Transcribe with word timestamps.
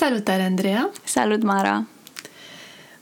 Salutare, 0.00 0.42
Andreea! 0.42 0.90
Salut, 1.04 1.42
Mara! 1.42 1.86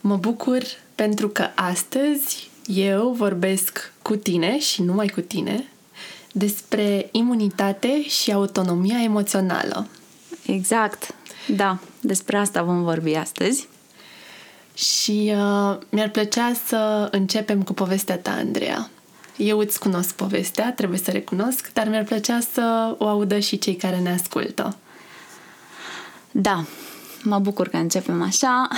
Mă 0.01 0.17
bucur 0.17 0.63
pentru 0.95 1.29
că 1.29 1.49
astăzi 1.55 2.51
eu 2.67 3.11
vorbesc 3.11 3.93
cu 4.03 4.17
tine 4.17 4.59
și 4.59 4.83
numai 4.83 5.09
cu 5.09 5.21
tine 5.21 5.69
despre 6.33 7.09
imunitate 7.13 8.03
și 8.03 8.33
autonomia 8.33 9.03
emoțională. 9.03 9.87
Exact, 10.47 11.15
da, 11.47 11.79
despre 12.01 12.37
asta 12.37 12.63
vom 12.63 12.83
vorbi 12.83 13.15
astăzi. 13.15 13.69
Și 14.75 15.33
uh, 15.35 15.79
mi-ar 15.89 16.09
plăcea 16.09 16.53
să 16.67 17.09
începem 17.11 17.63
cu 17.63 17.73
povestea 17.73 18.19
ta, 18.19 18.31
Andreea. 18.31 18.91
Eu 19.37 19.59
îți 19.59 19.79
cunosc 19.79 20.15
povestea, 20.15 20.73
trebuie 20.73 20.99
să 20.99 21.11
recunosc, 21.11 21.71
dar 21.73 21.89
mi-ar 21.89 22.05
plăcea 22.05 22.39
să 22.53 22.95
o 22.99 23.09
audă 23.09 23.39
și 23.39 23.59
cei 23.59 23.77
care 23.77 23.99
ne 23.99 24.13
ascultă. 24.13 24.77
Da, 26.31 26.65
mă 27.29 27.39
bucur 27.39 27.69
că 27.69 27.77
începem 27.77 28.23
așa. 28.23 28.69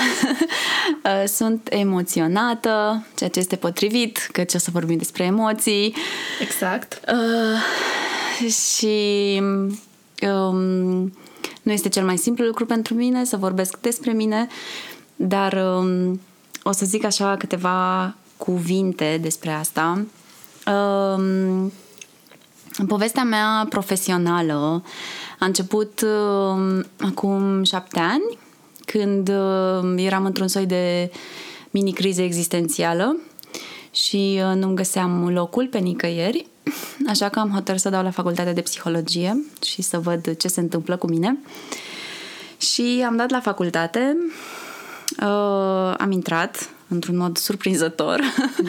Uh, 1.04 1.28
sunt 1.38 1.68
emoționată, 1.70 3.06
ceea 3.16 3.30
ce 3.30 3.38
este 3.38 3.56
potrivit, 3.56 4.28
că 4.32 4.44
ce 4.44 4.56
o 4.56 4.60
să 4.60 4.70
vorbim 4.72 4.96
despre 4.96 5.24
emoții. 5.24 5.94
Exact. 6.40 7.00
Uh, 7.12 8.50
și 8.50 9.38
um, 10.22 11.12
nu 11.62 11.72
este 11.72 11.88
cel 11.88 12.04
mai 12.04 12.16
simplu 12.16 12.44
lucru 12.44 12.66
pentru 12.66 12.94
mine 12.94 13.24
să 13.24 13.36
vorbesc 13.36 13.78
despre 13.80 14.12
mine, 14.12 14.48
dar 15.16 15.52
um, 15.52 16.20
o 16.62 16.72
să 16.72 16.84
zic 16.84 17.04
așa 17.04 17.36
câteva 17.36 18.14
cuvinte 18.36 19.18
despre 19.22 19.50
asta. 19.50 20.04
Um, 20.66 21.72
povestea 22.86 23.24
mea 23.24 23.66
profesională 23.68 24.82
a 25.38 25.44
început 25.44 26.00
uh, 26.00 26.84
acum 26.98 27.64
șapte 27.64 27.98
ani, 27.98 28.38
când 28.84 29.28
uh, 29.28 29.94
eram 29.96 30.24
într-un 30.24 30.48
soi 30.48 30.66
de 30.66 31.10
mini-criză 31.70 32.22
existențială 32.22 33.16
și 33.90 34.40
uh, 34.48 34.54
nu-mi 34.54 34.76
găseam 34.76 35.28
locul 35.28 35.66
pe 35.66 35.78
nicăieri, 35.78 36.46
așa 37.12 37.28
că 37.28 37.38
am 37.38 37.50
hotărât 37.50 37.80
să 37.80 37.88
dau 37.88 38.02
la 38.02 38.10
facultatea 38.10 38.52
de 38.52 38.60
psihologie 38.60 39.44
și 39.64 39.82
să 39.82 39.98
văd 39.98 40.36
ce 40.36 40.48
se 40.48 40.60
întâmplă 40.60 40.96
cu 40.96 41.06
mine. 41.06 41.38
Și 42.58 43.04
am 43.06 43.16
dat 43.16 43.30
la 43.30 43.40
facultate, 43.40 44.16
uh, 45.20 45.94
am 45.98 46.10
intrat 46.10 46.70
într-un 46.88 47.16
mod 47.16 47.36
surprinzător 47.36 48.20
mm. 48.58 48.68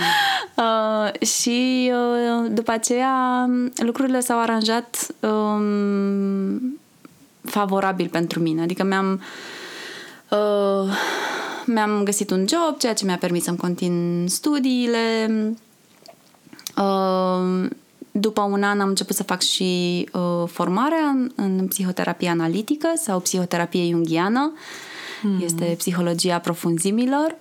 uh, 0.63 1.27
și 1.27 1.91
uh, 1.93 2.51
după 2.51 2.71
aceea 2.71 3.49
lucrurile 3.75 4.19
s-au 4.19 4.39
aranjat 4.39 5.07
um, 5.19 6.79
favorabil 7.41 8.07
pentru 8.07 8.39
mine. 8.39 8.61
Adică 8.61 8.83
mi-am 8.83 9.21
uh, 10.29 10.93
mi-am 11.65 12.03
găsit 12.03 12.29
un 12.31 12.45
job, 12.47 12.77
ceea 12.77 12.93
ce 12.93 13.05
mi-a 13.05 13.17
permis 13.17 13.43
să-mi 13.43 13.57
continui 13.57 14.29
studiile. 14.29 15.31
Uh, 16.77 17.69
după 18.11 18.41
un 18.41 18.63
an 18.63 18.79
am 18.79 18.87
început 18.87 19.15
să 19.15 19.23
fac 19.23 19.41
și 19.41 20.07
uh, 20.13 20.47
formarea 20.47 21.05
în, 21.05 21.31
în 21.35 21.67
psihoterapie 21.67 22.29
analitică 22.29 22.93
sau 22.95 23.19
psihoterapie 23.19 23.89
jungiană. 23.89 24.53
Mm. 25.21 25.41
Este 25.43 25.75
psihologia 25.77 26.39
profunzimilor. 26.39 27.35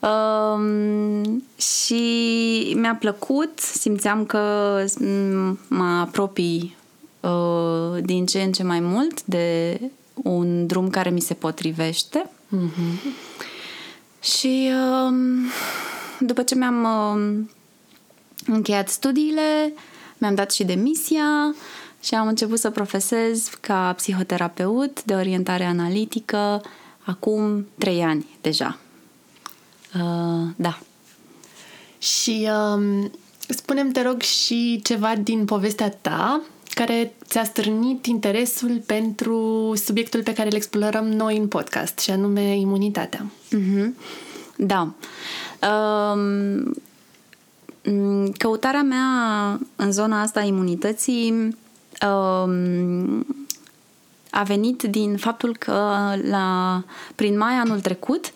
Um, 0.00 1.42
și 1.56 2.02
mi-a 2.76 2.94
plăcut, 2.94 3.58
simțeam 3.58 4.24
că 4.24 4.84
mă 5.68 5.84
apropii 5.84 6.76
uh, 7.20 8.02
din 8.02 8.26
ce 8.26 8.42
în 8.42 8.52
ce 8.52 8.62
mai 8.62 8.80
mult 8.80 9.24
de 9.24 9.80
un 10.14 10.66
drum 10.66 10.90
care 10.90 11.10
mi 11.10 11.20
se 11.20 11.34
potrivește. 11.34 12.30
Mm-hmm. 12.56 13.12
Și 14.20 14.70
uh, 14.70 15.14
după 16.18 16.42
ce 16.42 16.54
mi-am 16.54 16.82
uh, 16.84 17.44
încheiat 18.46 18.88
studiile, 18.88 19.72
mi-am 20.18 20.34
dat 20.34 20.52
și 20.52 20.64
demisia 20.64 21.54
și 22.02 22.14
am 22.14 22.26
început 22.26 22.58
să 22.58 22.70
profesez 22.70 23.48
ca 23.60 23.92
psihoterapeut 23.96 25.04
de 25.04 25.14
orientare 25.14 25.64
analitică 25.64 26.62
acum 27.04 27.66
trei 27.78 28.02
ani 28.02 28.26
deja. 28.40 28.78
Uh, 29.94 30.48
da. 30.56 30.78
Și 31.98 32.48
uh, 32.50 33.10
spunem 33.48 33.90
te 33.90 34.02
rog, 34.02 34.20
și 34.20 34.80
ceva 34.82 35.14
din 35.16 35.44
povestea 35.44 35.90
ta 35.90 36.42
care 36.74 37.14
ți-a 37.24 37.44
stârnit 37.44 38.06
interesul 38.06 38.82
pentru 38.86 39.72
subiectul 39.74 40.22
pe 40.22 40.32
care 40.32 40.48
îl 40.48 40.54
explorăm 40.54 41.08
noi 41.08 41.36
în 41.36 41.48
podcast, 41.48 41.98
și 41.98 42.10
anume 42.10 42.56
imunitatea. 42.56 43.30
Mm-hmm. 43.56 43.90
Da. 44.56 44.92
Um, 45.70 46.74
căutarea 48.36 48.82
mea 48.82 49.60
în 49.76 49.92
zona 49.92 50.20
asta 50.20 50.40
a 50.40 50.44
imunității 50.44 51.56
um, 52.06 53.26
a 54.30 54.42
venit 54.42 54.82
din 54.82 55.16
faptul 55.16 55.56
că 55.56 55.88
la, 56.22 56.82
prin 57.14 57.38
mai 57.38 57.54
anul 57.54 57.80
trecut 57.80 58.32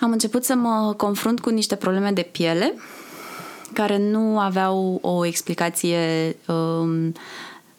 am 0.00 0.12
început 0.12 0.44
să 0.44 0.54
mă 0.54 0.94
confrunt 0.96 1.40
cu 1.40 1.50
niște 1.50 1.74
probleme 1.74 2.10
de 2.10 2.28
piele 2.32 2.74
care 3.72 3.98
nu 3.98 4.38
aveau 4.38 4.98
o 5.02 5.24
explicație 5.24 6.36
um, 6.46 7.12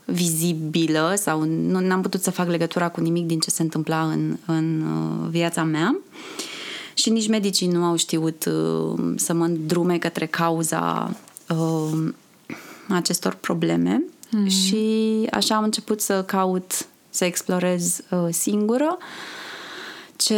vizibilă 0.05 1.13
sau 1.17 1.43
nu 1.43 1.79
n-am 1.79 2.01
putut 2.01 2.21
să 2.21 2.31
fac 2.31 2.47
legătura 2.47 2.89
cu 2.89 3.01
nimic 3.01 3.25
din 3.25 3.39
ce 3.39 3.49
se 3.49 3.61
întâmpla 3.61 4.01
în, 4.01 4.37
în 4.45 4.81
uh, 4.81 5.27
viața 5.29 5.63
mea 5.63 5.97
și 6.93 7.09
nici 7.09 7.27
medicii 7.27 7.67
nu 7.67 7.83
au 7.83 7.95
știut 7.95 8.45
uh, 8.45 9.13
să 9.15 9.33
mă 9.33 9.45
îndrume 9.45 9.97
către 9.97 10.25
cauza 10.25 11.15
uh, 11.49 12.13
acestor 12.87 13.33
probleme 13.33 14.03
mm-hmm. 14.03 14.47
și 14.47 15.27
așa 15.31 15.55
am 15.55 15.63
început 15.63 16.01
să 16.01 16.23
caut 16.23 16.87
să 17.09 17.25
explorez 17.25 17.99
uh, 18.09 18.27
singură 18.29 18.97
ce 20.15 20.35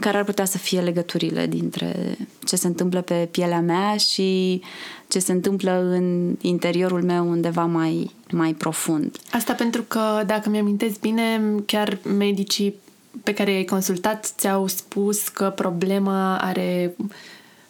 care 0.00 0.18
ar 0.18 0.24
putea 0.24 0.44
să 0.44 0.58
fie 0.58 0.80
legăturile 0.80 1.46
dintre 1.46 2.16
ce 2.44 2.56
se 2.56 2.66
întâmplă 2.66 3.00
pe 3.00 3.28
pielea 3.30 3.60
mea 3.60 3.96
și 3.96 4.60
ce 5.08 5.18
se 5.18 5.32
întâmplă 5.32 5.70
în 5.70 6.36
interiorul 6.40 7.02
meu 7.02 7.30
undeva 7.30 7.64
mai, 7.64 8.10
mai 8.30 8.52
profund. 8.52 9.16
Asta 9.30 9.52
pentru 9.52 9.82
că, 9.82 10.22
dacă 10.26 10.48
mi-amintesc 10.48 11.00
bine, 11.00 11.40
chiar 11.66 11.98
medicii 12.18 12.74
pe 13.22 13.34
care 13.34 13.52
i-ai 13.52 13.64
consultat 13.64 14.32
ți-au 14.36 14.66
spus 14.66 15.28
că 15.28 15.50
problema 15.50 16.38
are 16.38 16.96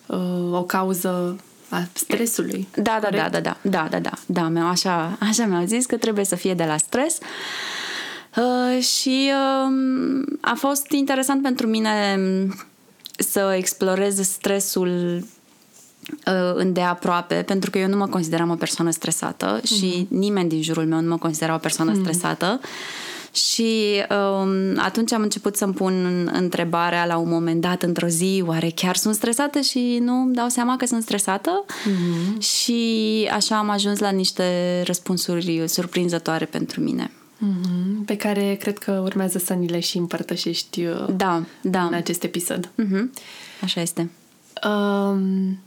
uh, 0.06 0.52
o 0.52 0.62
cauză 0.62 1.40
a 1.68 1.86
stresului. 1.92 2.68
Da, 2.74 2.82
da, 2.82 2.98
da 3.00 3.08
corect? 3.08 3.32
da, 3.32 3.40
da, 3.40 3.56
da, 3.62 3.88
da, 3.88 3.98
da, 3.98 4.10
da, 4.26 4.48
da, 4.48 4.68
așa, 4.68 5.16
așa 5.20 5.46
mi-au 5.46 5.64
zis 5.64 5.86
că 5.86 5.96
trebuie 5.96 6.24
să 6.24 6.34
fie 6.34 6.54
de 6.54 6.64
la 6.64 6.76
stres. 6.76 7.18
Uh, 7.18 7.26
Uh, 8.36 8.82
și 8.82 9.30
uh, 9.32 10.24
a 10.40 10.54
fost 10.54 10.90
interesant 10.90 11.42
pentru 11.42 11.66
mine 11.66 12.18
să 13.16 13.54
explorez 13.56 14.20
stresul 14.20 15.24
uh, 16.26 16.54
îndeaproape, 16.54 17.34
pentru 17.34 17.70
că 17.70 17.78
eu 17.78 17.88
nu 17.88 17.96
mă 17.96 18.06
consideram 18.06 18.50
o 18.50 18.54
persoană 18.54 18.90
stresată 18.90 19.60
mm-hmm. 19.60 19.64
și 19.64 20.06
nimeni 20.10 20.48
din 20.48 20.62
jurul 20.62 20.86
meu 20.86 21.00
nu 21.00 21.08
mă 21.08 21.18
considera 21.18 21.54
o 21.54 21.58
persoană 21.58 21.92
mm-hmm. 21.92 22.00
stresată. 22.00 22.60
Și 23.32 24.02
um, 24.10 24.78
atunci 24.78 25.12
am 25.12 25.22
început 25.22 25.56
să-mi 25.56 25.74
pun 25.74 26.30
întrebarea 26.32 27.06
la 27.06 27.16
un 27.16 27.28
moment 27.28 27.60
dat, 27.60 27.82
într-o 27.82 28.06
zi, 28.06 28.42
oare 28.46 28.72
chiar 28.74 28.96
sunt 28.96 29.14
stresată 29.14 29.60
și 29.60 29.98
nu 30.00 30.20
îmi 30.20 30.34
dau 30.34 30.48
seama 30.48 30.76
că 30.76 30.86
sunt 30.86 31.02
stresată? 31.02 31.64
Mm-hmm. 31.68 32.38
Și 32.38 33.28
așa 33.32 33.58
am 33.58 33.70
ajuns 33.70 33.98
la 33.98 34.10
niște 34.10 34.82
răspunsuri 34.84 35.62
surprinzătoare 35.66 36.44
pentru 36.44 36.80
mine. 36.80 37.10
Mm-hmm. 37.36 38.04
Pe 38.06 38.16
care 38.16 38.54
cred 38.54 38.78
că 38.78 39.00
urmează 39.04 39.38
să 39.38 39.52
ni 39.52 39.68
le 39.68 39.80
și 39.80 39.96
împărtășești 39.96 40.84
uh, 40.84 41.06
da, 41.16 41.42
da. 41.60 41.84
în 41.84 41.94
acest 41.94 42.22
episod. 42.22 42.68
Mm-hmm. 42.68 43.20
Așa 43.62 43.80
este. 43.80 44.10
Um, 44.68 45.58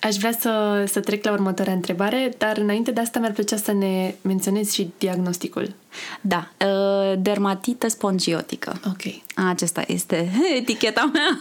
aș 0.00 0.16
vrea 0.16 0.32
să, 0.40 0.84
să 0.88 1.00
trec 1.00 1.24
la 1.24 1.32
următoarea 1.32 1.72
întrebare, 1.72 2.34
dar 2.38 2.56
înainte 2.56 2.90
de 2.90 3.00
asta 3.00 3.18
mi-ar 3.18 3.32
plăcea 3.32 3.56
să 3.56 3.72
ne 3.72 4.14
menționezi 4.22 4.74
și 4.74 4.90
diagnosticul. 4.98 5.74
Da, 6.20 6.50
uh, 6.66 7.18
dermatită 7.18 7.88
spongiotică. 7.88 8.80
Ok. 8.86 9.02
Acesta 9.48 9.82
este 9.86 10.30
eticheta 10.58 11.10
mea. 11.12 11.38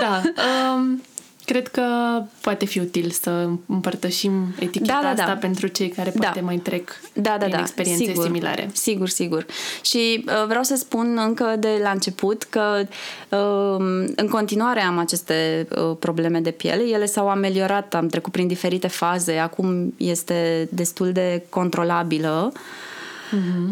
Da. 0.00 0.22
Um, 0.74 1.02
Cred 1.44 1.68
că 1.68 1.82
poate 2.40 2.64
fi 2.64 2.78
util 2.78 3.10
să 3.10 3.48
împărtășim 3.66 4.54
eticheta 4.58 4.98
Da, 5.02 5.08
da, 5.08 5.14
da. 5.14 5.22
asta 5.22 5.36
pentru 5.36 5.66
cei 5.66 5.88
care 5.88 6.12
Da. 6.14 6.20
poate 6.20 6.40
mai 6.40 6.56
trec 6.56 7.00
Da, 7.12 7.22
da, 7.30 7.36
prin 7.36 7.50
da. 7.50 7.58
experiențe 7.60 8.04
sigur, 8.04 8.24
similare. 8.24 8.70
Sigur, 8.72 9.08
sigur. 9.08 9.46
Și 9.82 10.24
uh, 10.26 10.46
vreau 10.46 10.62
să 10.62 10.76
spun 10.76 11.18
încă 11.26 11.56
de 11.58 11.78
la 11.82 11.90
început 11.90 12.42
că 12.42 12.86
uh, 13.28 14.04
în 14.16 14.28
continuare 14.30 14.80
am 14.80 14.98
aceste 14.98 15.66
uh, 15.76 15.96
probleme 15.98 16.40
de 16.40 16.50
piele. 16.50 16.82
Ele 16.82 17.06
s-au 17.06 17.28
ameliorat, 17.28 17.94
am 17.94 18.06
trecut 18.06 18.32
prin 18.32 18.46
diferite 18.46 18.88
faze. 18.88 19.32
Acum 19.32 19.94
este 19.96 20.68
destul 20.72 21.12
de 21.12 21.44
controlabilă. 21.48 22.52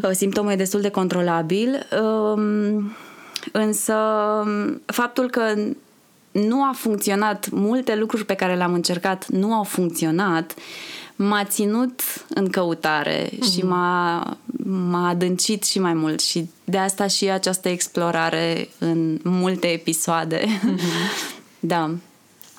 Uh, 0.02 0.10
Simptomul 0.10 0.50
e 0.52 0.56
destul 0.56 0.80
de 0.80 0.88
controlabil. 0.88 1.86
Uh, 2.02 2.82
însă 3.52 3.94
faptul 4.86 5.30
că 5.30 5.54
nu 6.32 6.62
a 6.62 6.72
funcționat, 6.76 7.50
multe 7.50 7.94
lucruri 7.94 8.24
pe 8.24 8.34
care 8.34 8.54
le-am 8.54 8.72
încercat 8.72 9.28
nu 9.28 9.52
au 9.52 9.62
funcționat, 9.62 10.54
m-a 11.16 11.44
ținut 11.44 12.00
în 12.28 12.48
căutare 12.48 13.28
mm-hmm. 13.28 13.52
și 13.52 13.64
m-a, 13.64 14.36
m-a 14.64 15.08
adâncit 15.08 15.64
și 15.64 15.78
mai 15.78 15.94
mult 15.94 16.20
și 16.20 16.50
de 16.64 16.78
asta 16.78 17.06
și 17.06 17.30
această 17.30 17.68
explorare 17.68 18.68
în 18.78 19.18
multe 19.22 19.66
episoade. 19.66 20.40
Mm-hmm. 20.40 21.30
da. 21.74 21.90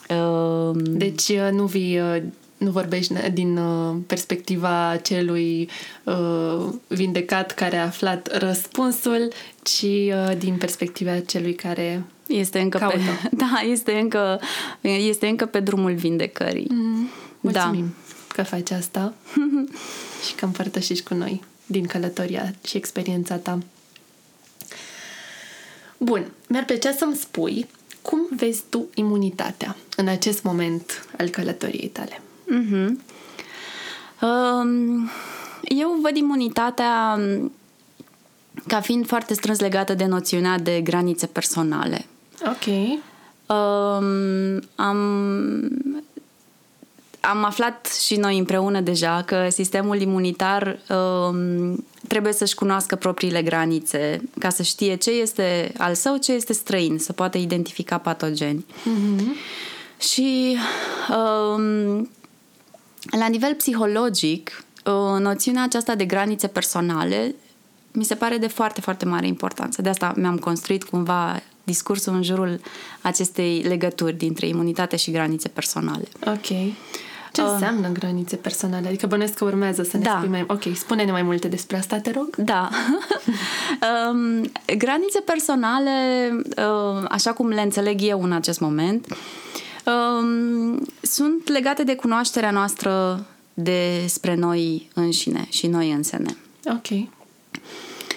Uh, 0.09 0.75
Deci 0.75 1.27
uh, 1.27 1.49
nu 1.51 1.65
vii 1.65 1.99
uh, 1.99 2.23
nu 2.63 2.71
vorbești 2.71 3.13
din 3.33 3.57
uh, 3.57 3.95
perspectiva 4.07 4.99
celui 5.01 5.69
uh, 6.03 6.65
vindecat 6.87 7.51
care 7.51 7.77
a 7.77 7.85
aflat 7.85 8.37
răspunsul, 8.37 9.31
ci 9.63 9.83
uh, 9.83 10.31
din 10.37 10.55
perspectiva 10.55 11.19
celui 11.19 11.53
care 11.53 12.03
este 12.27 12.59
încă 12.59 12.77
Caută. 12.77 12.97
pe, 12.97 13.29
da, 13.43 13.61
este 13.69 13.99
încă, 13.99 14.39
este 14.81 15.27
încă 15.27 15.45
pe 15.45 15.59
drumul 15.59 15.93
vindecării. 15.93 16.67
Mm, 16.69 17.09
mulțumim 17.39 17.85
Da. 18.27 18.33
că 18.33 18.43
faci 18.43 18.71
asta 18.71 19.13
și 20.27 20.33
că 20.35 20.45
împărtășești 20.45 21.03
cu 21.03 21.13
noi 21.13 21.43
din 21.65 21.85
călătoria 21.85 22.53
și 22.65 22.77
experiența 22.77 23.35
ta. 23.35 23.59
Bun, 25.97 26.31
mi-ar 26.47 26.65
plăcea 26.65 26.91
să-mi 26.91 27.15
spui 27.15 27.67
cum 28.01 28.19
vezi 28.35 28.63
tu 28.69 28.85
imunitatea 28.93 29.75
în 29.95 30.07
acest 30.07 30.43
moment 30.43 31.07
al 31.17 31.29
călătoriei 31.29 31.87
tale. 31.87 32.21
Mhm. 32.47 33.01
Um, 34.21 35.09
Eu 35.63 35.97
văd 36.01 36.15
imunitatea 36.15 37.19
um, 37.19 37.51
ca 38.67 38.81
fiind 38.81 39.07
foarte 39.07 39.33
strâns 39.33 39.59
legată 39.59 39.93
de 39.93 40.05
noțiunea 40.05 40.59
de 40.59 40.81
granițe 40.81 41.25
personale. 41.27 42.05
Ok. 42.45 42.65
Um, 43.45 44.61
am, 44.75 44.97
am 47.19 47.43
aflat 47.43 47.99
și 48.05 48.15
noi 48.15 48.37
împreună 48.37 48.79
deja 48.79 49.23
că 49.25 49.47
sistemul 49.49 50.01
imunitar 50.01 50.79
um, 50.89 51.85
trebuie 52.07 52.33
să-și 52.33 52.55
cunoască 52.55 52.95
propriile 52.95 53.41
granițe 53.41 54.21
ca 54.39 54.49
să 54.49 54.63
știe 54.63 54.95
ce 54.95 55.11
este 55.11 55.73
al 55.77 55.93
său, 55.93 56.17
ce 56.17 56.31
este 56.31 56.53
străin, 56.53 56.97
să 56.97 57.13
poată 57.13 57.37
identifica 57.37 57.97
patogeni. 57.97 58.65
Și 59.99 60.57
um, 61.09 62.09
la 63.19 63.27
nivel 63.29 63.53
psihologic, 63.53 64.63
uh, 64.85 65.19
noțiunea 65.19 65.63
aceasta 65.63 65.95
de 65.95 66.05
granițe 66.05 66.47
personale 66.47 67.35
mi 67.91 68.03
se 68.03 68.15
pare 68.15 68.37
de 68.37 68.47
foarte, 68.47 68.81
foarte 68.81 69.05
mare 69.05 69.27
importanță. 69.27 69.81
De 69.81 69.89
asta 69.89 70.13
mi-am 70.15 70.37
construit 70.37 70.83
cumva 70.83 71.41
discursul 71.63 72.13
în 72.13 72.23
jurul 72.23 72.59
acestei 73.01 73.61
legături 73.61 74.13
dintre 74.13 74.47
imunitate 74.47 74.95
și 74.95 75.11
granițe 75.11 75.47
personale. 75.47 76.07
Ok. 76.25 76.73
Ce 77.33 77.41
înseamnă 77.41 77.87
granițe 77.87 78.35
personale? 78.35 78.87
Adică 78.87 79.07
bănesc 79.07 79.33
că 79.33 79.43
urmează 79.45 79.83
să 79.83 79.97
ne 79.97 80.03
Da. 80.03 80.15
spui 80.17 80.29
mai... 80.29 80.45
Ok, 80.47 80.63
spune-ne 80.75 81.11
mai 81.11 81.21
multe 81.21 81.47
despre 81.47 81.77
asta, 81.77 81.97
te 81.97 82.11
rog. 82.11 82.35
Da. 82.35 82.69
um, 84.11 84.51
granițe 84.77 85.19
personale, 85.25 85.91
uh, 86.57 87.05
așa 87.09 87.33
cum 87.33 87.47
le 87.47 87.61
înțeleg 87.61 87.99
eu 88.01 88.23
în 88.23 88.31
acest 88.31 88.59
moment, 88.59 89.17
um, 89.85 90.87
sunt 91.01 91.49
legate 91.49 91.83
de 91.83 91.95
cunoașterea 91.95 92.51
noastră 92.51 93.25
despre 93.53 94.35
noi 94.35 94.89
înșine 94.93 95.47
și 95.49 95.67
noi 95.67 95.91
însene. 95.91 96.37
Ok. 96.65 97.07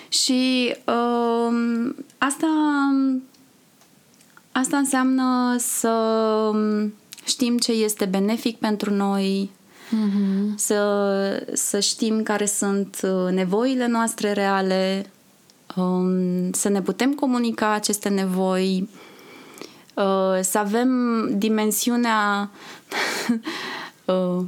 Și 0.09 0.75
um, 0.85 1.95
asta, 2.19 2.47
asta 4.59 4.77
înseamnă 4.77 5.57
să 5.59 6.51
știm 7.25 7.59
ce 7.59 7.73
este 7.73 8.05
benefic 8.05 8.59
pentru 8.59 8.91
noi, 8.95 9.51
Mm-hmm. 9.87 10.55
să, 10.57 11.47
să 11.53 11.81
știm 11.81 12.23
care 12.23 12.47
sunt 12.47 13.01
uh, 13.03 13.33
nevoile 13.33 13.87
noastre 13.87 14.33
reale, 14.33 15.11
um, 15.77 16.53
să 16.53 16.69
ne 16.69 16.83
putem 16.83 17.15
comunica 17.15 17.73
aceste 17.73 18.09
nevoi, 18.09 18.89
uh, 19.95 20.39
să 20.41 20.59
avem 20.59 20.91
dimensiunea, 21.39 22.51
uh, 24.05 24.45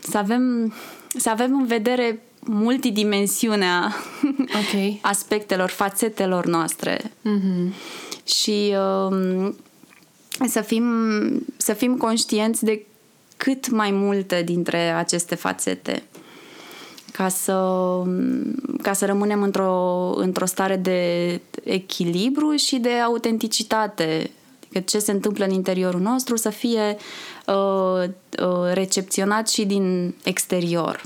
să 0.00 0.18
avem, 0.18 0.72
să 1.16 1.30
avem 1.30 1.54
în 1.54 1.66
vedere 1.66 2.22
multidimensiunea 2.52 3.94
Ok. 4.36 4.96
aspectelor, 5.00 5.70
fațetelor 5.70 6.46
noastre 6.46 7.00
Mm-hmm. 7.02 7.74
și 8.24 8.74
um, 9.08 9.56
să, 10.48 10.60
fim, 10.60 10.84
să 11.56 11.72
fim 11.72 11.96
conștienți 11.96 12.64
de 12.64 12.86
cât 13.36 13.70
mai 13.70 13.90
multe 13.90 14.42
dintre 14.42 14.78
aceste 14.78 15.34
fațete 15.34 16.02
ca 17.12 17.28
să, 17.28 17.52
ca 18.82 18.92
să 18.92 19.06
rămânem 19.06 19.42
într-o, 19.42 20.12
într-o 20.16 20.46
stare 20.46 20.76
de 20.76 21.40
echilibru 21.64 22.54
și 22.56 22.76
de 22.76 22.92
autenticitate. 22.92 24.30
Adică 24.64 24.80
ce 24.80 24.98
se 24.98 25.12
întâmplă 25.12 25.44
în 25.44 25.50
interiorul 25.50 26.00
nostru 26.00 26.36
să 26.36 26.50
fie 26.50 26.96
uh, 27.46 28.04
uh, 28.42 28.72
recepționat 28.72 29.48
și 29.48 29.64
din 29.64 30.14
exterior. 30.24 31.02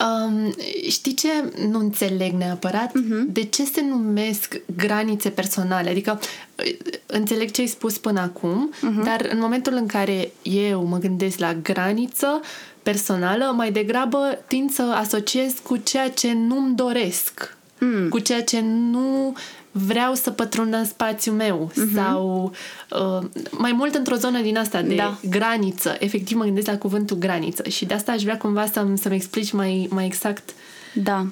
Um, 0.00 0.54
știi 0.88 1.14
ce 1.14 1.28
nu 1.68 1.78
înțeleg 1.78 2.32
neapărat? 2.32 2.90
Uh-huh. 2.90 3.26
De 3.26 3.44
ce 3.44 3.64
se 3.64 3.80
numesc 3.80 4.60
granițe 4.76 5.30
personale? 5.30 5.90
Adică 5.90 6.20
uh, 6.20 6.76
înțeleg 7.06 7.50
ce 7.50 7.60
ai 7.60 7.66
spus 7.66 7.98
până 7.98 8.20
acum, 8.20 8.72
uh-huh. 8.76 9.04
dar 9.04 9.28
în 9.32 9.38
momentul 9.38 9.72
în 9.72 9.86
care 9.86 10.32
eu 10.42 10.84
mă 10.84 10.98
gândesc 10.98 11.38
la 11.38 11.54
graniță 11.54 12.40
personală, 12.82 13.44
mai 13.56 13.72
degrabă 13.72 14.38
tind 14.46 14.70
să 14.70 14.82
asociez 14.82 15.52
cu 15.62 15.76
ceea 15.76 16.10
ce 16.10 16.32
nu-mi 16.32 16.74
doresc, 16.74 17.56
mm. 17.78 18.08
cu 18.08 18.18
ceea 18.18 18.42
ce 18.42 18.60
nu 18.60 19.36
vreau 19.72 20.14
să 20.14 20.30
pătrundă 20.30 20.76
în 20.76 20.84
spațiul 20.84 21.34
meu 21.34 21.70
uh-huh. 21.72 21.94
sau 21.94 22.52
uh, 22.90 23.26
mai 23.50 23.72
mult 23.72 23.94
într-o 23.94 24.14
zonă 24.16 24.40
din 24.40 24.56
asta 24.56 24.82
de 24.82 24.94
Da. 24.94 25.18
graniță. 25.28 25.96
Efectiv 25.98 26.36
mă 26.36 26.44
gândesc 26.44 26.66
la 26.66 26.78
cuvântul 26.78 27.16
graniță 27.16 27.68
și 27.68 27.84
de 27.84 27.94
asta 27.94 28.12
aș 28.12 28.22
vrea 28.22 28.36
cumva 28.36 28.66
să-mi, 28.66 28.98
să-mi 28.98 29.14
explici 29.14 29.52
mai, 29.52 29.86
mai 29.90 30.06
exact 30.06 30.50
Da. 30.94 31.26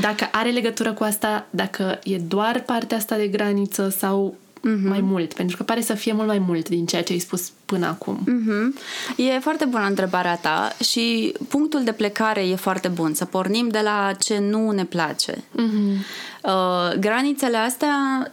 dacă 0.00 0.28
are 0.32 0.50
legătură 0.50 0.92
cu 0.92 1.02
asta, 1.04 1.46
dacă 1.50 1.98
e 2.04 2.16
doar 2.18 2.60
partea 2.66 2.96
asta 2.96 3.16
de 3.16 3.26
graniță 3.26 3.88
sau 3.98 4.24
Mhm. 4.24 4.36
Mm-hmm. 4.58 4.88
mai 4.88 5.00
mult, 5.00 5.32
pentru 5.34 5.56
că 5.56 5.62
pare 5.62 5.80
să 5.80 5.94
fie 5.94 6.12
mult 6.12 6.26
mai 6.26 6.38
mult 6.38 6.68
din 6.68 6.86
ceea 6.86 7.02
ce 7.02 7.12
ai 7.12 7.18
spus 7.18 7.52
până 7.64 7.86
acum. 7.86 8.18
Mhm. 8.26 8.78
E 9.16 9.38
foarte 9.38 9.64
bună 9.64 9.86
întrebarea 9.86 10.36
ta 10.36 10.76
și 10.90 11.34
punctul 11.48 11.84
de 11.84 11.92
plecare 11.92 12.46
e 12.46 12.54
foarte 12.54 12.88
bun. 12.88 13.14
Să 13.14 13.24
pornim 13.24 13.68
de 13.68 13.80
la 13.82 14.12
ce 14.18 14.38
nu 14.38 14.70
ne 14.70 14.84
place. 14.84 15.32
Mm-hmm. 15.34 15.96
Uh, 16.42 16.98
granițele 17.00 17.56
astea 17.56 18.32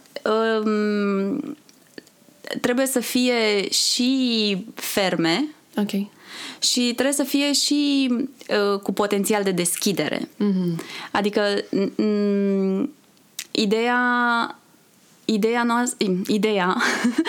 um, 0.64 1.56
trebuie 2.60 2.86
să 2.86 3.00
fie 3.00 3.70
și 3.70 4.64
ferme 4.74 5.44
Ok. 5.76 5.90
și 6.58 6.80
trebuie 6.80 7.14
să 7.14 7.22
fie 7.22 7.52
și 7.52 8.10
uh, 8.12 8.78
cu 8.80 8.92
potențial 8.92 9.42
de 9.42 9.50
deschidere. 9.50 10.18
Mm-hmm. 10.18 10.80
Adică 11.10 11.60
n- 11.60 11.94
n- 12.02 12.88
ideea 13.50 14.00
ideea 15.26 15.62
noastră 15.62 16.06
ideea 16.26 16.76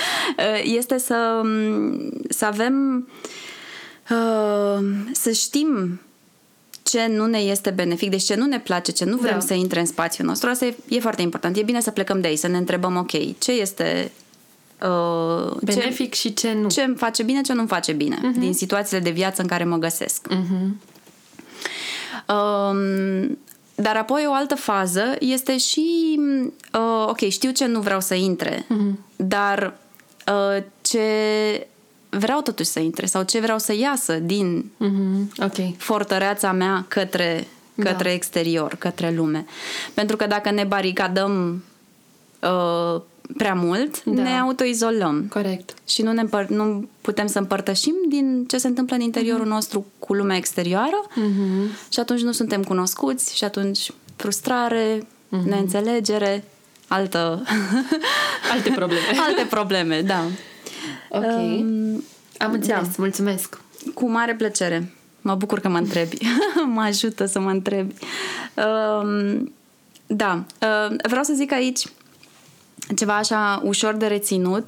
este 0.79 0.97
să 0.97 1.41
să 2.29 2.45
avem 2.45 3.07
uh, 4.09 4.79
să 5.11 5.31
știm 5.31 5.99
ce 6.83 7.07
nu 7.07 7.25
ne 7.25 7.37
este 7.37 7.69
benefic, 7.69 8.09
deci 8.09 8.23
ce 8.23 8.35
nu 8.35 8.45
ne 8.45 8.59
place, 8.59 8.91
ce 8.91 9.05
nu 9.05 9.17
vrem 9.17 9.33
Da. 9.33 9.39
să 9.39 9.53
intre 9.53 9.79
în 9.79 9.85
spațiul 9.85 10.27
nostru, 10.27 10.49
asta 10.49 10.65
e, 10.65 10.75
e 10.87 10.99
foarte 10.99 11.21
important. 11.21 11.57
E 11.57 11.61
bine 11.61 11.81
să 11.81 11.91
plecăm 11.91 12.21
de 12.21 12.27
aici, 12.27 12.37
să 12.37 12.47
ne 12.47 12.57
întrebăm, 12.57 12.95
ok, 12.95 13.39
ce 13.39 13.51
este 13.51 14.11
uh, 14.81 15.51
Benefic 15.63 16.13
ce, 16.13 16.19
și 16.19 16.33
ce 16.33 16.53
nu. 16.53 16.67
ce 16.67 16.81
îmi 16.81 16.95
face 16.95 17.23
bine, 17.23 17.41
ce 17.41 17.53
nu-mi 17.53 17.67
face 17.67 17.91
bine 17.91 18.15
uh-huh. 18.15 18.39
din 18.39 18.53
situațiile 18.53 18.99
de 18.99 19.09
viață 19.09 19.41
în 19.41 19.47
care 19.47 19.63
mă 19.63 19.77
găsesc. 19.77 20.27
Uh-huh. 20.27 20.95
Um, 22.27 23.37
dar 23.79 23.95
apoi 23.95 24.25
o 24.27 24.33
altă 24.33 24.55
fază 24.55 25.15
este 25.19 25.57
și, 25.57 26.19
uh, 26.73 27.05
ok, 27.07 27.19
știu 27.29 27.51
ce 27.51 27.65
nu 27.65 27.79
vreau 27.79 27.99
să 27.99 28.13
intre, 28.13 28.65
uh-huh. 28.65 28.93
dar 29.15 29.73
uh, 30.27 30.63
ce 30.81 31.01
vreau 32.09 32.41
totuși 32.41 32.69
să 32.69 32.79
intre 32.79 33.05
sau 33.05 33.23
ce 33.23 33.39
vreau 33.39 33.59
să 33.59 33.75
iasă 33.75 34.13
din 34.13 34.71
uh-huh. 34.75 35.43
okay. 35.43 35.75
fortăreața 35.77 36.51
mea 36.51 36.85
către, 36.87 37.47
către 37.75 38.09
da. 38.09 38.13
exterior, 38.13 38.75
către 38.75 39.13
lume. 39.15 39.45
Pentru 39.93 40.15
că 40.15 40.27
dacă 40.27 40.51
ne 40.51 40.63
baricadăm 40.63 41.63
uh, 42.41 43.01
prea 43.37 43.53
mult, 43.53 44.03
da. 44.03 44.21
ne 44.21 44.39
autoizolăm. 44.39 45.25
Corect. 45.29 45.73
Și 45.87 46.01
nu, 46.01 46.11
ne 46.11 46.23
împăr- 46.23 46.47
nu 46.47 46.89
putem 47.01 47.27
să 47.27 47.39
împărtășim 47.39 47.95
din 48.09 48.45
ce 48.47 48.57
se 48.57 48.67
întâmplă 48.67 48.95
în 48.95 49.01
interiorul 49.01 49.45
uh-huh. 49.45 49.49
nostru 49.49 49.85
cu 49.99 50.13
lumea 50.13 50.37
exterioară 50.37 51.05
uh-huh. 51.11 51.89
și 51.89 51.99
atunci 51.99 52.21
nu 52.21 52.31
suntem 52.31 52.63
cunoscuți 52.63 53.35
și 53.35 53.43
atunci 53.43 53.91
frustrare, 54.15 54.97
uh-huh. 54.97 55.43
neînțelegere, 55.45 56.43
altă... 56.87 57.43
Alte 58.53 58.69
probleme. 58.69 59.05
Alte 59.27 59.45
probleme, 59.49 60.01
da. 60.01 60.23
Ok. 61.09 61.23
Um, 61.23 62.03
Am 62.37 62.51
înțeles, 62.51 62.87
da. 62.87 62.93
mulțumesc. 62.97 63.61
Cu 63.93 64.09
mare 64.09 64.35
plăcere. 64.35 64.93
Mă 65.21 65.35
bucur 65.35 65.59
că 65.59 65.69
mă 65.69 65.77
întrebi. 65.77 66.17
mă 66.75 66.81
ajută 66.81 67.25
să 67.25 67.39
mă 67.39 67.49
întrebi. 67.49 67.93
Um, 68.55 69.53
da. 70.07 70.45
Uh, 70.61 70.95
vreau 71.07 71.23
să 71.23 71.33
zic 71.33 71.51
aici 71.51 71.83
ceva 72.95 73.17
așa 73.17 73.61
ușor 73.65 73.93
de 73.93 74.07
reținut, 74.07 74.67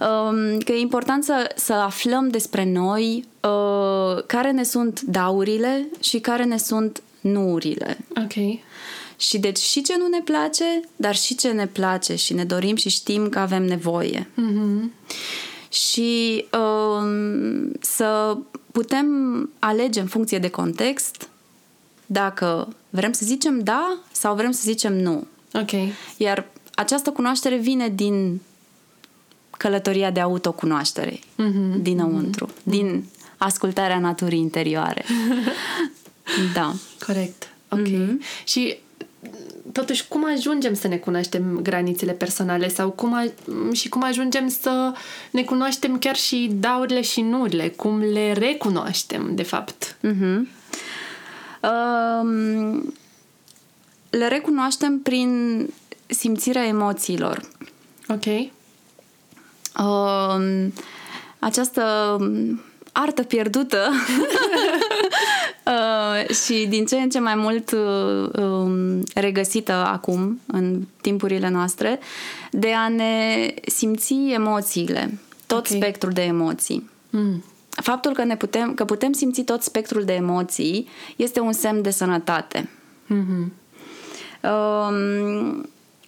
um, 0.00 0.58
că 0.58 0.72
e 0.72 0.80
important 0.80 1.24
să, 1.24 1.54
să 1.56 1.72
aflăm 1.72 2.28
despre 2.28 2.64
noi 2.64 3.24
uh, 3.40 4.22
care 4.26 4.50
ne 4.50 4.62
sunt 4.62 5.00
daurile 5.00 5.88
și 6.00 6.20
care 6.20 6.44
ne 6.44 6.58
sunt 6.58 7.02
nuurile. 7.20 7.98
Ok. 8.16 8.60
Și 9.16 9.38
deci 9.38 9.58
și 9.58 9.82
ce 9.82 9.94
nu 9.98 10.06
ne 10.06 10.20
place, 10.24 10.80
dar 10.96 11.16
și 11.16 11.34
ce 11.34 11.48
ne 11.48 11.66
place 11.66 12.14
și 12.14 12.34
ne 12.34 12.44
dorim 12.44 12.76
și 12.76 12.88
știm 12.88 13.28
că 13.28 13.38
avem 13.38 13.64
nevoie. 13.64 14.28
Mm-hmm. 14.30 15.08
Și 15.68 16.44
um, 16.52 17.72
să 17.80 18.36
putem 18.72 19.06
alege 19.58 20.00
în 20.00 20.06
funcție 20.06 20.38
de 20.38 20.50
context 20.50 21.28
dacă 22.06 22.68
vrem 22.90 23.12
să 23.12 23.24
zicem 23.24 23.58
da 23.58 23.98
sau 24.12 24.34
vrem 24.34 24.50
să 24.50 24.60
zicem 24.64 25.00
nu. 25.00 25.26
Ok. 25.52 25.70
Iar 26.16 26.46
această 26.80 27.10
cunoaștere 27.10 27.56
vine 27.56 27.88
din 27.88 28.40
călătoria 29.56 30.10
de 30.10 30.20
autocunoaștere, 30.20 31.18
mm-hmm. 31.18 31.82
dinăuntru, 31.82 32.46
mm-hmm. 32.46 32.62
din 32.62 33.04
ascultarea 33.36 33.98
naturii 33.98 34.38
interioare. 34.38 35.04
da. 36.54 36.74
Corect. 37.06 37.48
Ok. 37.68 37.86
Mm-hmm. 37.88 38.44
Și 38.44 38.76
totuși, 39.72 40.08
cum 40.08 40.24
ajungem 40.36 40.74
să 40.74 40.88
ne 40.88 40.96
cunoaștem 40.96 41.60
granițele 41.62 42.12
personale 42.12 42.68
sau 42.68 42.90
cum 42.90 43.14
a, 43.14 43.24
și 43.72 43.88
cum 43.88 44.02
ajungem 44.02 44.48
să 44.48 44.92
ne 45.30 45.42
cunoaștem 45.42 45.98
chiar 45.98 46.16
și 46.16 46.50
daurile 46.52 47.00
și 47.00 47.20
nurile, 47.20 47.68
cum 47.68 47.98
le 47.98 48.32
recunoaștem, 48.32 49.34
de 49.34 49.42
fapt? 49.42 49.96
Mm-hmm. 49.96 50.58
Um, 51.62 52.94
le 54.10 54.28
recunoaștem 54.28 54.98
prin 54.98 55.68
simțirea 56.10 56.66
emoțiilor. 56.66 57.40
Ok. 58.08 58.24
Uh, 59.78 60.66
această 61.38 62.16
artă 62.92 63.22
pierdută 63.22 63.90
uh, 65.66 66.34
și 66.34 66.66
din 66.68 66.86
ce 66.86 66.96
în 66.96 67.10
ce 67.10 67.18
mai 67.18 67.34
mult 67.34 67.72
uh, 67.72 68.42
um, 68.42 69.02
regăsită 69.14 69.72
acum, 69.72 70.40
în 70.46 70.82
timpurile 71.00 71.48
noastre, 71.48 71.98
de 72.50 72.72
a 72.72 72.88
ne 72.88 73.46
simți 73.66 74.14
emoțiile, 74.14 75.18
tot 75.46 75.66
okay. 75.66 75.76
spectrul 75.76 76.12
de 76.12 76.22
emoții. 76.22 76.90
Mm. 77.10 77.44
Faptul 77.70 78.12
că, 78.12 78.24
ne 78.24 78.36
putem, 78.36 78.74
că 78.74 78.84
putem 78.84 79.12
simți 79.12 79.42
tot 79.42 79.62
spectrul 79.62 80.04
de 80.04 80.12
emoții 80.12 80.88
este 81.16 81.40
un 81.40 81.52
semn 81.52 81.82
de 81.82 81.90
sănătate. 81.90 82.68
Mm-hmm. 83.04 83.46
Uh, 84.42 85.60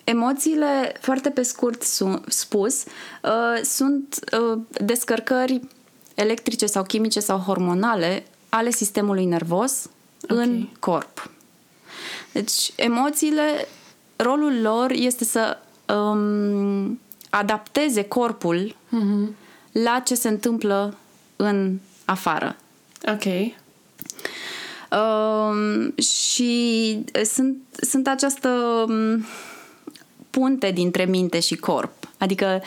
Emoțiile, 0.05 0.93
foarte 1.01 1.31
pe 1.31 1.43
scurt 1.43 1.83
spus, 2.29 2.85
uh, 3.23 3.63
sunt 3.63 4.19
uh, 4.41 4.59
descărcări 4.71 5.61
electrice 6.15 6.67
sau 6.67 6.83
chimice 6.83 7.21
sau 7.21 7.39
hormonale 7.39 8.25
ale 8.49 8.71
sistemului 8.71 9.25
nervos 9.25 9.89
okay. 10.29 10.45
în 10.45 10.69
corp. 10.79 11.31
Deci, 12.33 12.73
emoțiile, 12.77 13.69
rolul 14.17 14.61
lor 14.61 14.91
este 14.91 15.25
să 15.25 15.59
um, 15.95 17.01
adapteze 17.31 18.05
corpul 18.05 18.77
mm-hmm. 18.87 19.35
la 19.73 19.99
ce 20.05 20.15
se 20.15 20.29
întâmplă 20.29 20.97
în 21.37 21.79
afară. 22.05 22.57
Ok. 23.09 23.25
Um, 24.99 25.97
și 25.97 27.05
sunt, 27.25 27.57
sunt 27.81 28.09
această 28.09 28.49
um, 28.89 29.25
punte 30.33 30.71
dintre 30.71 31.05
minte 31.05 31.41
și 31.41 31.57
corp. 31.57 31.93
Adică 32.19 32.63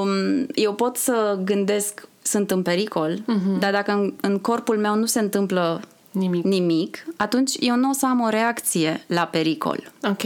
um, 0.00 0.46
eu 0.54 0.74
pot 0.74 0.96
să 0.96 1.38
gândesc 1.44 2.08
sunt 2.22 2.50
în 2.50 2.62
pericol, 2.62 3.18
uh-huh. 3.20 3.58
dar 3.58 3.72
dacă 3.72 3.92
în, 3.92 4.12
în 4.20 4.38
corpul 4.38 4.78
meu 4.78 4.94
nu 4.94 5.06
se 5.06 5.20
întâmplă 5.20 5.80
nimic. 6.10 6.44
nimic, 6.44 7.06
atunci 7.16 7.56
eu 7.60 7.76
nu 7.76 7.88
o 7.88 7.92
să 7.92 8.06
am 8.06 8.20
o 8.20 8.28
reacție 8.28 9.04
la 9.06 9.22
pericol. 9.22 9.92
Ok. 10.02 10.22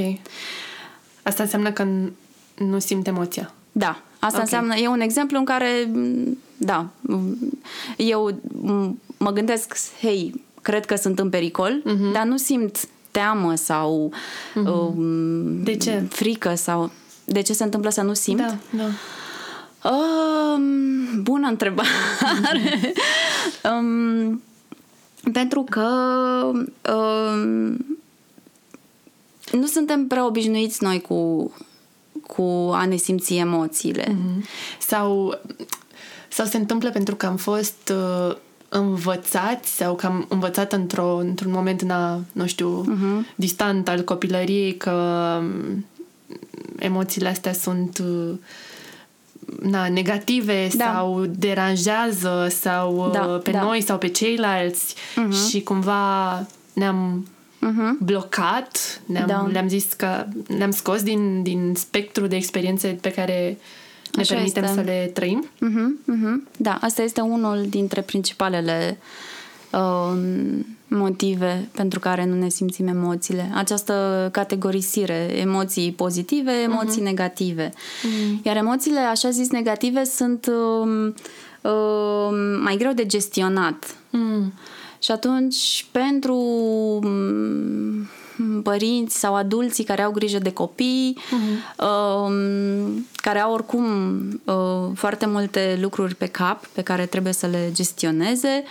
Asta 1.22 1.42
înseamnă 1.42 1.72
că 1.72 1.86
nu 2.58 2.78
simt 2.78 3.06
emoția. 3.06 3.52
Da. 3.72 4.02
Asta 4.18 4.26
okay. 4.26 4.40
înseamnă, 4.40 4.74
e 4.74 4.88
un 4.88 5.00
exemplu 5.00 5.38
în 5.38 5.44
care, 5.44 5.90
da, 6.56 6.86
eu 7.96 8.40
mă 9.16 9.30
gândesc, 9.30 9.76
hei, 10.00 10.44
cred 10.62 10.84
că 10.84 10.96
sunt 10.96 11.18
în 11.18 11.30
pericol, 11.30 11.82
uh-huh. 11.82 12.12
dar 12.12 12.24
nu 12.24 12.36
simt 12.36 12.88
teamă 13.14 13.54
sau 13.54 14.12
mm-hmm. 14.12 14.66
um, 14.66 15.62
de 15.62 15.76
ce? 15.76 16.06
frică 16.08 16.54
sau 16.54 16.90
de 17.24 17.40
ce 17.40 17.52
se 17.52 17.64
întâmplă 17.64 17.90
să 17.90 18.02
nu 18.02 18.14
simt? 18.14 18.38
Da, 18.38 18.56
da. 18.70 18.84
Um, 19.90 21.22
bună 21.22 21.48
întrebare. 21.48 21.88
um, 23.70 24.42
pentru 25.32 25.62
că 25.62 25.88
um, 26.92 27.86
nu 29.52 29.66
suntem 29.66 30.06
prea 30.06 30.26
obișnuiți 30.26 30.82
noi 30.82 31.00
cu, 31.00 31.52
cu 32.26 32.70
a 32.72 32.86
ne 32.86 32.96
simți 32.96 33.34
emoțiile. 33.34 34.04
Mm-hmm. 34.04 34.44
Sau, 34.78 35.40
sau 36.28 36.46
se 36.46 36.56
întâmplă 36.56 36.90
pentru 36.90 37.14
că 37.14 37.26
am 37.26 37.36
fost 37.36 37.92
uh, 37.92 38.36
învățați 38.76 39.76
sau 39.76 39.94
că 39.94 40.06
am 40.06 40.26
învățat 40.28 40.72
într-o, 40.72 41.16
într-un 41.16 41.50
moment, 41.50 41.82
na, 41.82 42.20
nu 42.32 42.46
știu, 42.46 42.84
uh-huh. 42.84 43.34
distant 43.34 43.88
al 43.88 44.04
copilăriei 44.04 44.76
că 44.76 44.92
um, 45.40 45.84
emoțiile 46.78 47.28
astea 47.28 47.52
sunt 47.52 48.02
na, 49.62 49.88
negative 49.88 50.68
da. 50.76 50.84
sau 50.84 51.24
deranjează 51.24 52.46
sau 52.50 53.10
da, 53.12 53.20
pe 53.20 53.50
da. 53.50 53.62
noi 53.62 53.80
sau 53.80 53.98
pe 53.98 54.08
ceilalți 54.08 54.94
uh-huh. 54.94 55.48
și 55.48 55.62
cumva 55.62 56.46
ne-am 56.72 57.26
uh-huh. 57.66 57.98
blocat, 58.00 59.00
ne-am, 59.06 59.26
da. 59.26 59.48
le-am 59.52 59.68
zis 59.68 59.92
că 59.92 60.26
ne-am 60.48 60.70
scos 60.70 61.02
din, 61.02 61.42
din 61.42 61.72
spectru 61.76 62.26
de 62.26 62.36
experiențe 62.36 62.98
pe 63.00 63.10
care 63.10 63.58
ne 64.14 64.20
Așa 64.20 64.34
permitem 64.34 64.62
este. 64.62 64.74
să 64.74 64.80
le 64.80 65.10
trăim? 65.14 65.48
Uh-huh, 65.56 66.14
uh-huh. 66.14 66.56
Da, 66.56 66.78
asta 66.80 67.02
este 67.02 67.20
unul 67.20 67.66
dintre 67.68 68.00
principalele 68.00 68.98
uh, 69.72 70.18
motive 70.88 71.68
pentru 71.74 71.98
care 71.98 72.24
nu 72.24 72.34
ne 72.34 72.48
simțim 72.48 72.86
emoțiile. 72.86 73.50
Această 73.54 74.28
categorisire, 74.32 75.30
emoții 75.36 75.92
pozitive, 75.92 76.52
emoții 76.52 77.00
uh-huh. 77.00 77.04
negative. 77.04 77.68
Uh-huh. 77.70 78.42
Iar 78.42 78.56
emoțiile, 78.56 78.98
așa 78.98 79.30
zis, 79.30 79.50
negative 79.50 80.04
sunt 80.04 80.46
uh, 80.46 81.12
uh, 81.60 82.28
mai 82.62 82.76
greu 82.76 82.92
de 82.92 83.06
gestionat. 83.06 83.84
Uh-huh. 83.86 84.52
Și 84.98 85.10
atunci, 85.10 85.86
pentru 85.90 86.38
părinți 88.62 89.18
sau 89.18 89.34
adulții 89.34 89.84
care 89.84 90.02
au 90.02 90.10
grijă 90.10 90.38
de 90.38 90.52
copii, 90.52 91.18
uh-huh. 91.18 91.84
uh, 91.84 92.92
care 93.16 93.40
au 93.40 93.52
oricum 93.52 93.84
uh, 94.44 94.90
foarte 94.94 95.26
multe 95.26 95.78
lucruri 95.80 96.14
pe 96.14 96.26
cap 96.26 96.66
pe 96.66 96.82
care 96.82 97.06
trebuie 97.06 97.32
să 97.32 97.46
le 97.46 97.70
gestioneze. 97.72 98.64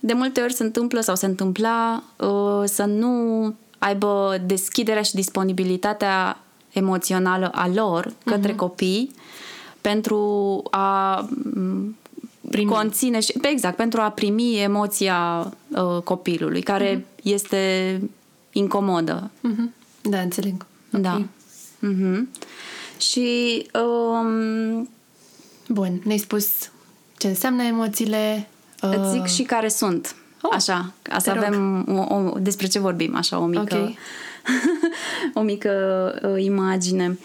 De 0.00 0.12
multe 0.12 0.40
ori 0.40 0.52
se 0.52 0.62
întâmplă 0.62 1.00
sau 1.00 1.14
se 1.14 1.26
întâmpla 1.26 2.02
uh, 2.16 2.62
să 2.64 2.84
nu 2.84 3.54
aibă 3.78 4.42
deschiderea 4.46 5.02
și 5.02 5.14
disponibilitatea 5.14 6.38
emoțională 6.72 7.50
a 7.54 7.68
lor 7.74 8.12
către 8.24 8.52
uh-huh. 8.52 8.56
copii 8.56 9.14
pentru 9.80 10.62
a 10.70 11.20
m, 11.54 11.96
Primi. 12.50 12.70
conține 12.70 13.20
și 13.20 13.34
exact, 13.42 13.76
pentru 13.76 14.00
a 14.00 14.10
primi 14.10 14.62
emoția 14.62 15.52
uh, 15.68 16.02
copilului 16.04 16.62
care 16.62 17.06
este 17.22 18.00
incomodă. 18.52 19.30
Mhm. 19.40 19.72
Da, 20.02 20.20
înțeleg. 20.20 20.66
Da. 20.90 21.14
Ok. 21.14 21.24
Mhm. 21.78 22.28
Și 22.98 23.66
um, 23.74 24.88
Bun, 25.68 26.00
ne-ai 26.04 26.18
spus 26.18 26.70
ce 27.18 27.26
înseamnă 27.28 27.62
emoțiile. 27.62 28.48
îți 28.80 28.96
uh, 28.96 29.08
zic 29.10 29.26
și 29.26 29.42
care 29.42 29.68
sunt. 29.68 30.14
Oh, 30.42 30.50
așa, 30.54 30.92
ca 31.02 31.18
să 31.18 31.30
te 31.30 31.34
rog. 31.36 31.44
avem 31.44 31.86
o, 31.88 32.14
o, 32.14 32.38
despre 32.38 32.66
ce 32.66 32.78
vorbim, 32.78 33.16
așa, 33.16 33.38
o 33.38 33.44
mică, 33.46 33.76
Ok. 33.76 33.94
o 35.34 35.40
mică 35.40 35.70
uh, 36.34 36.44
imagine. 36.44 37.18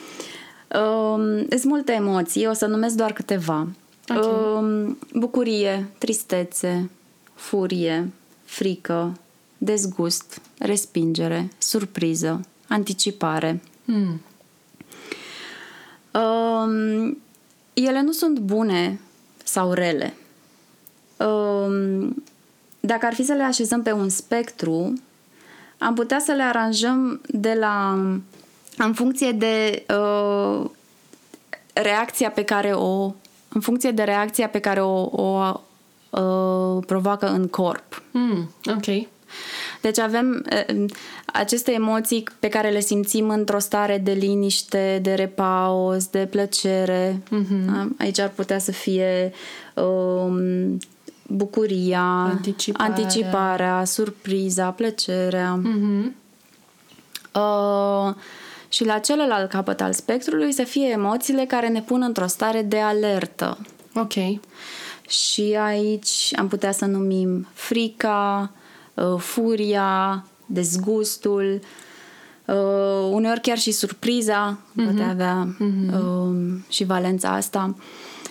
Um, 0.82 1.46
sunt 1.50 1.64
multe 1.64 1.92
emoții, 1.92 2.48
o 2.48 2.54
să 2.54 2.66
numesc 2.66 2.96
doar 2.96 3.14
câteva. 3.14 3.68
Ok. 4.16 4.26
Um, 4.58 4.98
bucurie, 5.14 5.88
tristețe, 5.98 6.90
furie, 7.34 8.12
frică, 8.46 9.18
dezgust, 9.58 10.42
respingere, 10.58 11.52
surpriză, 11.58 12.42
anticipare. 12.68 13.62
Hmm. 13.86 14.22
Um, 16.12 17.18
ele 17.74 18.02
nu 18.02 18.12
sunt 18.12 18.40
bune 18.40 19.00
sau 19.44 19.74
rele. 19.74 20.14
Um, 21.18 22.24
dacă 22.80 23.06
ar 23.06 23.14
fi 23.14 23.24
să 23.24 23.34
le 23.34 23.44
așezăm 23.44 23.82
pe 23.82 23.92
un 23.92 24.10
spectru, 24.10 24.94
am 25.78 25.94
putea 25.94 26.20
să 26.20 26.32
le 26.32 26.44
aranjăm 26.44 27.22
de 27.28 27.54
la 27.60 27.92
în 28.78 28.94
funcție 28.94 29.32
de 29.32 29.86
uh, 29.90 30.70
reacția 31.74 32.30
pe 32.30 32.44
care 32.44 32.74
o 32.74 33.14
în 33.50 33.62
funcție 33.62 33.92
de 33.92 34.04
reacția 34.04 34.50
pe 34.50 34.60
care 34.60 34.82
o, 34.82 35.02
o 35.02 35.62
uh, 36.10 36.84
provoacă 36.86 37.28
în 37.28 37.48
corp. 37.48 38.02
Hmm. 38.12 38.50
Ok. 38.66 39.08
Deci 39.82 40.00
avem 40.00 40.46
uh, 40.70 40.86
aceste 41.26 41.72
emoții 41.72 42.24
pe 42.40 42.48
care 42.48 42.70
le 42.70 42.80
simțim 42.80 43.30
într-o 43.30 43.60
stare 43.60 43.98
de 43.98 44.12
liniște, 44.12 45.00
de 45.02 45.14
repaus, 45.14 46.08
de 46.08 46.28
plăcere. 46.30 47.22
Da? 47.66 47.88
Aici 47.98 48.20
ar 48.20 48.30
putea 48.30 48.60
să 48.60 48.72
fie 48.72 49.32
um, 49.74 50.78
bucuria, 51.28 52.04
Anticiparea. 52.04 52.94
anticiparea, 52.94 53.84
surpriza, 53.86 54.70
plăcerea. 54.72 55.54
Mhm. 55.56 56.16
Uh, 57.34 58.14
și 58.70 58.86
la 58.86 59.00
celălalt 59.00 59.50
capăt 59.50 59.82
al 59.82 59.94
spectrului 59.94 60.52
să 60.52 60.64
fie 60.64 60.88
emoțiile 60.88 61.46
care 61.46 61.68
ne 61.68 61.82
pun 61.82 62.02
într-o 62.02 62.28
stare 62.28 62.62
de 62.62 62.80
alertă. 62.80 63.58
Ok. 63.96 64.14
Și 65.10 65.58
aici 65.60 66.32
am 66.36 66.48
putea 66.48 66.72
să 66.72 66.86
numim 66.86 67.48
frica, 67.54 68.52
uh, 68.54 68.66
furia, 69.18 70.26
dezgustul, 70.46 71.60
uh, 72.46 73.10
uneori 73.12 73.42
chiar 73.42 73.58
și 73.58 73.72
surpriza 73.72 74.58
mm-hmm. 74.58 74.84
poate 74.84 75.04
avea 75.04 75.48
mm-hmm. 75.56 76.68
și 76.70 76.84
valența 76.84 77.30
asta. 77.30 77.76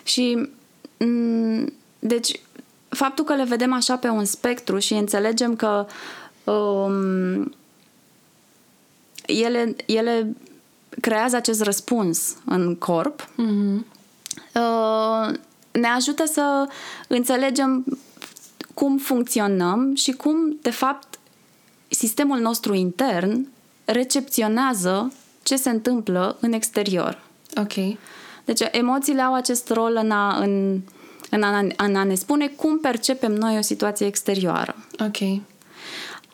Și 0.02 0.48
mm, 0.98 1.72
deci 1.98 2.40
faptul 2.88 3.24
că 3.24 3.34
le 3.34 3.44
vedem 3.44 3.72
așa 3.72 3.96
pe 3.96 4.08
un 4.08 4.24
spectru 4.24 4.78
și 4.78 4.94
înțelegem 4.94 5.56
că 5.56 5.86
um, 6.44 7.54
ele, 9.26 9.76
ele 9.86 10.36
creează 11.00 11.36
acest 11.36 11.62
răspuns 11.62 12.36
în 12.44 12.76
corp, 12.76 13.28
Mhm. 13.34 13.86
uh, 14.54 15.34
ne 15.70 15.86
ajută 15.86 16.24
să 16.32 16.68
înțelegem 17.08 17.84
cum 18.76 18.96
funcționăm 18.96 19.94
și 19.94 20.12
cum, 20.12 20.58
de 20.62 20.70
fapt, 20.70 21.18
sistemul 21.88 22.38
nostru 22.38 22.74
intern 22.74 23.48
recepționează 23.84 25.12
ce 25.42 25.56
se 25.56 25.70
întâmplă 25.70 26.36
în 26.40 26.52
exterior. 26.52 27.22
Ok. 27.56 27.96
Deci 28.44 28.60
emoțiile 28.70 29.22
au 29.22 29.34
acest 29.34 29.70
rol 29.70 29.98
în 30.02 30.10
a, 30.10 30.36
în, 30.36 30.80
în, 31.30 31.42
a, 31.42 31.58
în 31.76 31.96
a 31.96 32.04
ne 32.04 32.14
spune 32.14 32.46
cum 32.46 32.78
percepem 32.78 33.32
noi 33.32 33.58
o 33.58 33.60
situație 33.60 34.06
exterioară. 34.06 34.76
Ok. 34.98 35.40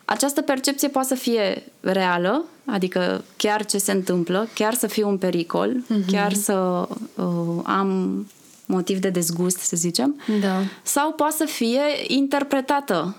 Această 0.05 0.41
percepție 0.41 0.89
poate 0.89 1.09
să 1.09 1.15
fie 1.15 1.63
reală, 1.81 2.45
adică 2.65 3.25
chiar 3.37 3.65
ce 3.65 3.79
se 3.79 3.93
întâmplă, 3.93 4.49
chiar 4.55 4.75
să 4.75 4.87
fie 4.87 5.05
un 5.05 5.19
pericol, 5.19 5.77
mm-hmm. 5.85 6.07
chiar 6.07 6.33
să 6.33 6.89
uh, 7.15 7.61
am 7.63 8.27
motiv 8.67 8.99
de 8.99 9.11
dezgust, 9.11 9.59
să 9.59 9.77
zicem, 9.77 10.21
Da. 10.41 10.61
sau 10.83 11.13
poate 11.13 11.35
să 11.37 11.45
fie 11.45 11.81
interpretată 12.07 13.17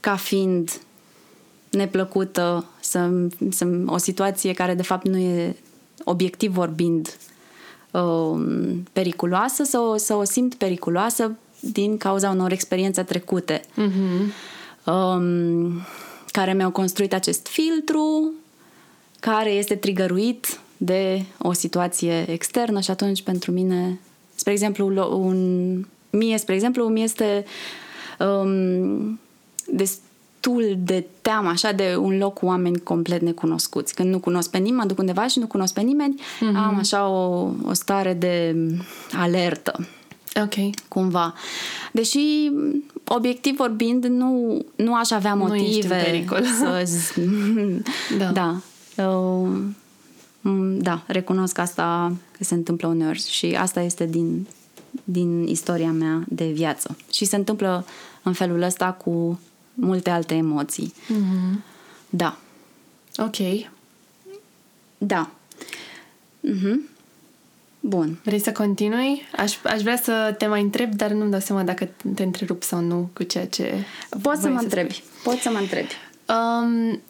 ca 0.00 0.16
fiind 0.16 0.70
neplăcută, 1.70 2.64
să, 2.80 3.10
să, 3.50 3.66
o 3.86 3.96
situație 3.96 4.52
care 4.52 4.74
de 4.74 4.82
fapt 4.82 5.08
nu 5.08 5.16
e 5.16 5.56
obiectiv 6.04 6.52
vorbind 6.52 7.16
uh, 7.90 8.40
periculoasă, 8.92 9.62
să 9.62 9.78
o, 9.78 9.96
să 9.96 10.14
o 10.14 10.24
simt 10.24 10.54
periculoasă 10.54 11.36
din 11.60 11.96
cauza 11.96 12.30
unor 12.30 12.52
experiențe 12.52 13.02
trecute 13.02 13.62
Mhm. 13.74 14.32
um, 14.94 15.80
care 16.32 16.52
mi-au 16.54 16.70
construit 16.70 17.12
acest 17.14 17.46
filtru, 17.46 18.32
care 19.20 19.50
este 19.50 19.74
trigăruit 19.74 20.58
de 20.76 21.24
o 21.38 21.52
situație 21.52 22.30
externă 22.30 22.80
și 22.80 22.90
atunci 22.90 23.22
pentru 23.22 23.50
mine, 23.50 24.00
spre 24.44 24.56
exemplu, 24.56 24.88
lo- 24.88 25.14
un, 25.16 25.38
mie, 26.10 26.38
spre 26.38 26.54
exemplu, 26.54 26.88
mi 26.88 27.02
este 27.02 27.44
um, 28.18 29.20
destul 29.66 30.76
de 30.78 31.04
teamă 31.22 31.48
așa 31.48 31.72
de 31.72 31.96
un 31.98 32.18
loc 32.18 32.34
cu 32.38 32.46
oameni 32.46 32.78
complet 32.78 33.20
necunoscuți. 33.20 33.94
Când 33.94 34.10
nu 34.10 34.18
cunosc 34.18 34.50
pe 34.50 34.58
nimeni, 34.58 34.76
mă 34.80 34.86
duc 34.86 34.98
undeva 34.98 35.26
și 35.26 35.38
nu 35.38 35.46
cunosc 35.46 35.74
pe 35.74 35.80
nimeni, 35.80 36.14
mm-hmm. 36.20 36.56
am 36.56 36.76
așa 36.78 37.08
o, 37.08 37.50
o 37.66 37.72
stare 37.72 38.12
de 38.12 38.56
alertă 39.12 39.86
Ok. 40.42 40.54
cumva. 40.88 41.34
Deși, 41.92 42.50
obiectiv 43.08 43.56
vorbind, 43.56 44.04
nu, 44.04 44.60
nu 44.76 44.94
aș 44.94 45.10
avea 45.10 45.34
Nu 45.34 45.54
ești 45.54 45.66
motive 45.66 45.94
în 45.94 46.02
pericol. 46.04 46.42
să... 46.58 46.82
z- 46.84 47.14
Da. 48.18 48.24
da. 48.30 48.54
Uh, 49.06 49.46
mm, 49.48 49.76
da, 50.78 51.02
recunosc 51.06 51.58
asta 51.58 52.16
că 52.36 52.44
se 52.44 52.54
întâmplă 52.54 52.88
uneori 52.88 53.28
și 53.28 53.46
asta 53.46 53.80
este 53.80 54.06
din, 54.06 54.46
din 55.04 55.46
istoria 55.46 55.92
mea 55.92 56.24
de 56.28 56.46
viață. 56.46 56.96
Și 57.12 57.24
se 57.24 57.36
întâmplă 57.36 57.86
în 58.22 58.32
felul 58.32 58.62
ăsta 58.62 58.92
cu 58.92 59.40
multe 59.74 60.10
alte 60.10 60.34
emoții. 60.34 60.94
Mhm. 61.08 61.62
Da. 62.10 62.38
Ok. 63.16 63.66
Da. 64.98 65.30
Mhm. 66.40 66.88
Bun. 67.80 68.18
Vrei 68.24 68.40
să 68.40 68.52
continui? 68.52 69.22
Aș, 69.36 69.56
aș 69.62 69.80
vrea 69.82 69.96
să 69.96 70.34
te 70.38 70.46
mai 70.46 70.62
întreb, 70.62 70.94
dar 70.94 71.10
nu-mi 71.10 71.30
dau 71.30 71.40
seama 71.40 71.62
dacă 71.62 71.88
te 72.14 72.22
întrerup 72.22 72.62
sau 72.62 72.80
nu 72.80 73.10
cu 73.12 73.22
ceea 73.22 73.46
ce... 73.46 73.84
Poți 74.22 74.40
să 74.40 74.40
vrei 74.40 74.54
mă 74.54 74.60
întrebi. 74.60 75.02
Poți 75.22 75.40
să 75.42 75.50
mă 75.50 75.58
întrebi. 75.58 75.92
Um, 76.28 77.00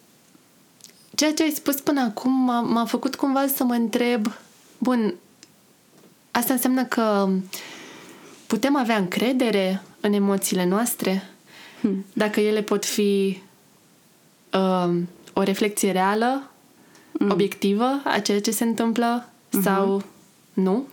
ceea 1.15 1.33
ce 1.35 1.43
ai 1.43 1.51
spus 1.51 1.75
până 1.81 2.01
acum 2.01 2.33
m-a, 2.33 2.61
m-a 2.61 2.85
făcut 2.85 3.15
cumva 3.15 3.47
să 3.47 3.65
mă 3.65 3.75
întreb, 3.75 4.33
bun, 4.79 5.15
asta 6.31 6.53
înseamnă 6.53 6.85
că 6.85 7.29
putem 8.47 8.77
avea 8.77 8.97
încredere 8.97 9.83
în 10.01 10.13
emoțiile 10.13 10.65
noastre? 10.65 11.31
Hmm. 11.81 12.05
Dacă 12.13 12.41
ele 12.41 12.63
pot 12.63 12.85
fi 12.85 13.43
um, 14.53 15.09
o 15.33 15.43
reflexie 15.43 15.93
reală, 15.93 16.49
Mm. 17.19 17.31
obiectivă 17.31 18.01
a 18.05 18.19
ceea 18.19 18.41
ce 18.41 18.51
se 18.51 18.65
întâmplă 18.65 19.29
sau 19.63 20.03
nu? 20.53 20.87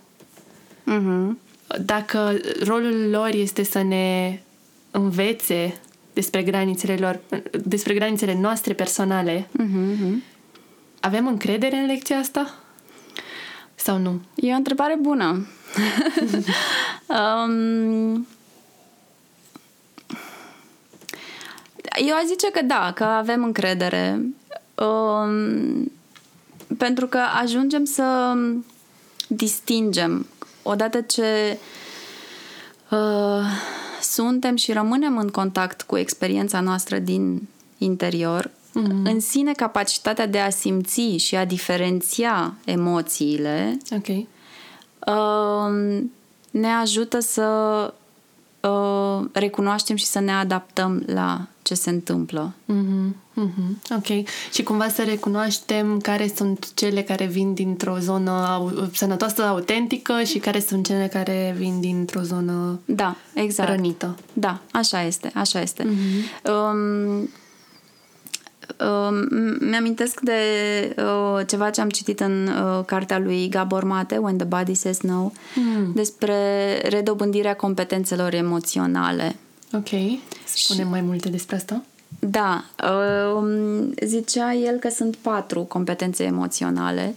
Mhm. 0.84 1.38
Dacă 1.84 2.40
rolul 2.64 3.10
lor 3.10 3.28
este 3.32 3.62
să 3.62 3.82
ne 3.82 4.40
învețe 4.90 5.80
despre 6.12 6.42
granițele 6.42 6.96
lor, 6.96 7.20
despre 7.64 7.94
granițele 7.94 8.34
noastre 8.40 8.72
personale, 8.72 9.48
Mhm. 9.52 10.22
avem 11.00 11.26
încredere 11.26 11.76
în 11.76 11.86
lecția 11.86 12.16
asta? 12.18 12.54
Sau 13.74 13.98
nu? 13.98 14.20
E 14.34 14.52
o 14.52 14.56
întrebare 14.56 14.96
bună. 15.00 15.46
um, 17.08 18.26
eu 22.06 22.14
aș 22.14 22.24
zice 22.26 22.50
că 22.50 22.62
da, 22.62 22.92
că 22.94 23.04
avem 23.04 23.44
încredere. 23.44 24.20
Um, 24.74 25.92
pentru 26.78 27.06
că 27.06 27.18
ajungem 27.42 27.84
să 27.84 28.34
distingem 29.28 30.26
odată 30.62 31.00
ce 31.00 31.58
uh, 32.90 33.44
suntem 34.02 34.56
și 34.56 34.72
rămânem 34.72 35.18
în 35.18 35.28
contact 35.28 35.82
cu 35.82 35.96
experiența 35.96 36.60
noastră 36.60 36.98
din 36.98 37.48
interior, 37.78 38.46
mm-hmm. 38.46 39.04
în 39.04 39.20
sine 39.20 39.52
capacitatea 39.52 40.26
de 40.26 40.38
a 40.38 40.50
simți 40.50 41.00
și 41.00 41.36
a 41.36 41.44
diferenția 41.44 42.54
emoțiile 42.64 43.78
Ok. 43.90 44.08
uh, 44.08 46.02
ne 46.50 46.68
ajută 46.68 47.20
să 47.20 47.42
uh, 47.86 48.00
recunoaștem 49.32 49.96
și 49.96 50.04
să 50.04 50.20
ne 50.20 50.32
adaptăm 50.32 51.02
la 51.06 51.46
ce 51.62 51.74
se 51.74 51.90
întâmplă. 51.90 52.52
Mm-hmm, 52.72 53.14
mm-hmm, 53.40 53.96
ok. 53.96 54.28
Și 54.52 54.62
cumva 54.62 54.88
să 54.88 55.02
recunoaștem 55.02 55.98
care 56.00 56.32
sunt 56.36 56.74
cele 56.74 57.02
care 57.02 57.24
vin 57.26 57.54
dintr-o 57.54 57.98
zonă 57.98 58.30
au- 58.30 58.88
sănătoasă, 58.94 59.42
autentică 59.42 60.22
și 60.22 60.38
care 60.38 60.60
sunt 60.60 60.86
cele 60.86 61.08
care 61.12 61.54
vin 61.58 61.80
dintr-o 61.80 62.20
zonă 62.20 62.80
Da, 62.84 63.16
exact. 63.34 63.68
rănită. 63.68 64.16
Da, 64.32 64.58
așa 64.72 65.02
este, 65.02 65.30
așa 65.34 65.60
este. 65.60 65.82
Mm-hmm. 65.84 66.42
Um, 66.50 67.28
um, 68.80 69.14
mi-amintesc 69.68 70.20
de 70.20 70.32
uh, 70.98 71.46
ceva 71.46 71.70
ce 71.70 71.80
am 71.80 71.88
citit 71.88 72.20
în 72.20 72.46
uh, 72.48 72.84
cartea 72.84 73.18
lui 73.18 73.48
Gabor 73.48 73.84
Mate, 73.84 74.16
When 74.16 74.36
the 74.36 74.46
Body 74.46 74.74
Says 74.74 75.00
No, 75.00 75.30
mm. 75.54 75.92
despre 75.94 76.78
redobândirea 76.88 77.56
competențelor 77.56 78.34
emoționale. 78.34 79.36
Ok. 79.72 79.88
Spune 80.44 80.84
mai 80.84 81.00
multe 81.00 81.28
despre 81.28 81.56
asta. 81.56 81.82
Da, 82.18 82.64
um, 83.36 83.94
zicea 84.04 84.54
el 84.54 84.78
că 84.78 84.88
sunt 84.88 85.16
patru 85.16 85.60
competențe 85.62 86.24
emoționale. 86.24 87.14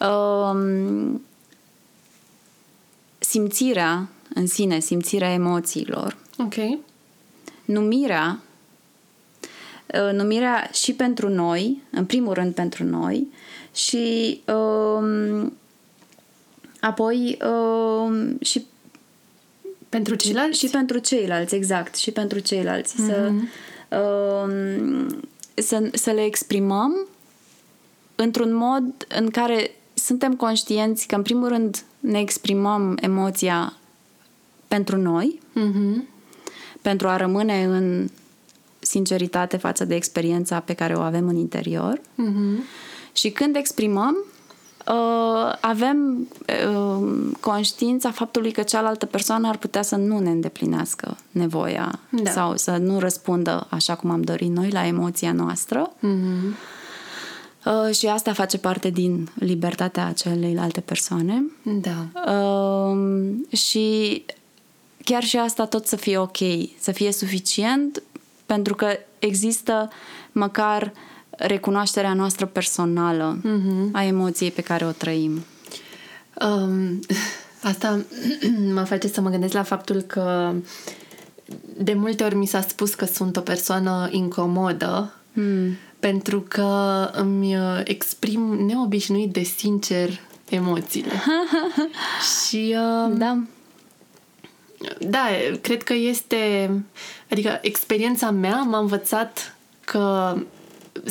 Um, 0.00 1.22
simțirea 3.18 4.08
în 4.34 4.46
sine, 4.46 4.78
simțirea 4.78 5.32
emoțiilor, 5.32 6.16
Ok. 6.38 6.54
numirea, 7.64 8.38
uh, 9.94 10.12
numirea 10.12 10.70
și 10.72 10.92
pentru 10.94 11.28
noi, 11.28 11.82
în 11.90 12.04
primul 12.04 12.32
rând 12.34 12.54
pentru 12.54 12.84
noi, 12.84 13.26
și 13.74 14.40
um, 14.46 15.52
apoi 16.80 17.38
um, 17.46 18.38
și 18.40 18.66
Pentru 19.88 20.14
ceilalți? 20.14 20.58
și 20.58 20.66
pentru 20.68 20.98
ceilalți, 20.98 21.54
exact, 21.54 21.94
și 21.96 22.10
pentru 22.10 22.38
ceilalți. 22.38 22.94
Mm-hmm. 22.94 23.06
Să, 23.06 23.32
um, 23.98 25.20
să, 25.54 25.88
să 25.92 26.10
le 26.10 26.24
exprimăm 26.24 27.06
într-un 28.14 28.54
mod 28.54 28.84
în 29.18 29.30
care 29.30 29.70
suntem 29.94 30.34
conștienți 30.36 31.06
că, 31.06 31.14
în 31.14 31.22
primul 31.22 31.48
rând, 31.48 31.82
ne 32.00 32.18
exprimăm 32.20 32.98
emoția 33.00 33.72
pentru 34.68 34.96
noi, 34.96 35.40
Mhm. 35.52 36.08
pentru 36.82 37.08
a 37.08 37.16
rămâne 37.16 37.64
în 37.64 38.08
sinceritate 38.88 39.56
față 39.56 39.84
de 39.84 39.94
experiența 39.94 40.60
pe 40.60 40.72
care 40.72 40.94
o 40.94 41.00
avem 41.00 41.28
în 41.28 41.36
interior. 41.36 42.00
Mhm. 42.14 42.62
Și 43.12 43.30
când 43.30 43.56
exprimăm, 43.56 44.16
uh, 44.88 45.52
avem 45.60 46.28
uh, 46.68 47.08
conștiința 47.40 48.10
faptului 48.10 48.50
că 48.50 48.62
cealaltă 48.62 49.06
persoană 49.06 49.48
ar 49.48 49.56
putea 49.56 49.82
să 49.82 49.96
nu 49.96 50.18
ne 50.18 50.30
îndeplinească 50.30 51.16
nevoia 51.30 51.98
Da. 52.10 52.30
sau 52.30 52.56
să 52.56 52.76
nu 52.76 52.98
răspundă 52.98 53.66
așa 53.70 53.94
cum 53.94 54.10
am 54.10 54.22
dorit 54.22 54.50
noi 54.50 54.70
la 54.70 54.86
emoția 54.86 55.32
noastră. 55.32 55.92
Mhm. 56.00 56.56
Uh, 57.64 57.94
și 57.94 58.06
asta 58.06 58.32
face 58.32 58.58
parte 58.58 58.90
din 58.90 59.28
libertatea 59.34 60.12
celeilalte 60.12 60.80
persoane. 60.80 61.44
Da. 61.62 62.32
Uh, 62.32 62.98
și 63.58 64.24
chiar 65.04 65.22
și 65.22 65.36
asta 65.36 65.66
tot 65.66 65.86
să 65.86 65.96
fie 65.96 66.18
ok, 66.18 66.36
să 66.78 66.92
fie 66.92 67.12
suficient, 67.12 68.02
pentru 68.48 68.74
că 68.74 68.88
există 69.18 69.88
măcar 70.32 70.92
recunoașterea 71.30 72.12
noastră 72.14 72.46
personală 72.46 73.38
Mhm. 73.42 73.88
a 73.92 74.02
emoției 74.04 74.50
pe 74.50 74.62
care 74.62 74.84
o 74.86 74.90
trăim. 74.90 75.44
Um, 76.40 77.00
asta 77.62 78.00
mă 78.74 78.82
face 78.82 79.08
să 79.08 79.20
mă 79.20 79.30
gândesc 79.30 79.52
la 79.52 79.62
faptul 79.62 80.00
că 80.00 80.52
de 81.78 81.92
multe 81.94 82.24
ori 82.24 82.34
mi 82.34 82.46
s-a 82.46 82.60
spus 82.60 82.94
că 82.94 83.04
sunt 83.04 83.36
o 83.36 83.40
persoană 83.40 84.08
incomodă 84.10 85.12
Hmm. 85.32 85.76
pentru 86.00 86.40
că 86.48 87.10
îmi 87.12 87.56
uh, 87.56 87.80
exprim 87.84 88.40
neobișnuit 88.66 89.32
de 89.32 89.42
sincer 89.42 90.20
emoțiile. 90.48 91.12
Și 92.46 92.76
uh, 92.76 93.12
Da. 93.18 93.42
Da, 94.98 95.26
cred 95.60 95.82
că 95.82 95.94
este 95.94 96.70
adică 97.30 97.58
experiența 97.62 98.30
mea 98.30 98.62
m-a 98.62 98.78
învățat 98.78 99.56
că 99.84 100.36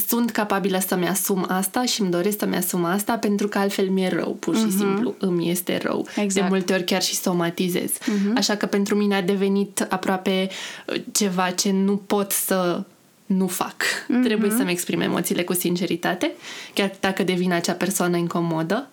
sunt 0.07 0.31
capabilă 0.31 0.79
să-mi 0.87 1.07
asum 1.07 1.45
asta 1.47 1.85
și 1.85 2.01
îmi 2.01 2.11
doresc 2.11 2.39
să-mi 2.39 2.55
asum 2.55 2.83
asta 2.83 3.17
pentru 3.17 3.47
că 3.47 3.57
altfel 3.57 3.89
mi-e 3.89 4.09
rău, 4.09 4.31
pur 4.39 4.55
și 4.55 4.71
simplu. 4.71 5.15
Îmi 5.19 5.49
este 5.49 5.79
rău. 5.83 6.07
Exact. 6.15 6.33
De 6.33 6.41
multe 6.49 6.73
ori 6.73 6.83
chiar 6.83 7.01
și 7.01 7.15
somatizez. 7.15 7.91
Așa 8.35 8.55
că 8.55 8.65
pentru 8.65 8.95
mine 8.95 9.15
a 9.15 9.21
devenit 9.21 9.85
aproape 9.89 10.49
uh, 10.87 11.01
ceva 11.11 11.49
ce 11.49 11.71
nu 11.71 11.95
pot 11.95 12.31
să 12.31 12.83
nu 13.25 13.47
fac. 13.47 13.75
Trebuie 14.23 14.51
să-mi 14.51 14.71
exprim 14.71 15.01
emoțiile 15.01 15.43
cu 15.43 15.53
sinceritate, 15.53 16.31
chiar 16.73 16.91
dacă 16.99 17.23
devin 17.23 17.53
acea 17.53 17.73
persoană 17.73 18.17
incomodă. 18.17 18.87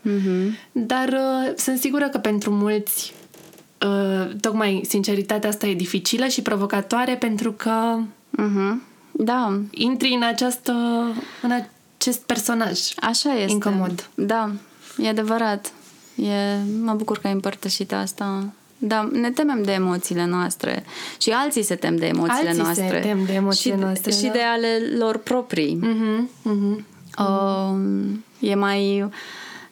Dar 0.73 1.09
uh, 1.09 1.53
sunt 1.57 1.79
sigură 1.79 2.09
că 2.09 2.19
pentru 2.19 2.51
mulți 2.51 3.13
uh, 3.17 3.24
tocmai 4.41 4.83
sinceritatea 4.89 5.49
asta 5.49 5.67
e 5.67 5.75
dificilă 5.75 6.27
și 6.27 6.43
provocatoare 6.43 7.17
pentru 7.17 7.53
că 7.53 7.99
Mhm. 8.31 8.83
Da, 9.13 9.59
intri 9.71 10.13
în 10.15 10.23
această 10.23 10.73
în 11.43 11.51
acest 11.97 12.21
personaj. 12.21 12.81
așa 12.97 13.33
este. 13.33 13.53
Incomod. 13.53 14.09
Da, 14.15 14.51
e 14.99 15.09
adevărat. 15.09 15.73
E, 16.17 16.57
mă 16.85 16.93
bucur 16.95 17.19
că 17.19 17.27
ai 17.27 17.33
împărtășit 17.33 17.93
asta. 17.93 18.45
Da, 18.79 19.09
ne 19.13 19.31
temem 19.31 19.63
de 19.63 19.73
emoțiile 19.73 20.27
noastre 20.27 20.85
și 21.21 21.31
alții 21.31 21.63
se 21.63 21.75
tem 21.75 21.97
de 21.97 22.07
emoțiile 22.07 22.49
Alții 22.49 22.55
se 22.55 22.63
noastre. 22.63 23.01
tem 23.01 23.25
de 23.27 23.33
emoțiile 23.33 23.77
și, 23.77 23.83
noastre, 23.83 24.11
Și 24.11 24.23
da. 24.23 24.33
de 24.33 24.41
ale 24.41 24.79
lor 24.99 25.17
proprii. 25.19 25.79
Mhm, 25.81 26.31
mhm. 26.43 26.87
Um, 27.19 28.25
e 28.39 28.55
mai 28.55 29.09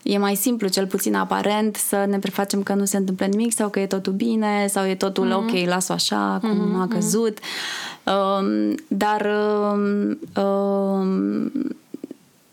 e 0.03 0.19
mai 0.19 0.35
simplu, 0.35 0.69
cel 0.69 0.87
puțin 0.87 1.15
aparent, 1.15 1.77
să 1.77 2.05
ne 2.09 2.19
prefacem 2.19 2.63
că 2.63 2.75
nu 2.75 2.85
se 2.85 2.97
întâmplă 2.97 3.27
nimic 3.27 3.53
sau 3.53 3.69
că 3.69 3.81
e 3.81 3.87
totul 3.87 4.13
bine 4.13 4.67
sau 4.69 4.87
e 4.87 4.95
totul 4.95 5.27
Mhm. 5.27 5.35
ok, 5.37 5.67
las-o 5.69 5.93
așa, 5.93 6.39
cum 6.41 6.81
a 6.81 6.87
căzut. 6.89 7.39
Um, 8.05 8.75
dar 8.89 9.27
um, 9.73 10.19
um, 10.43 11.07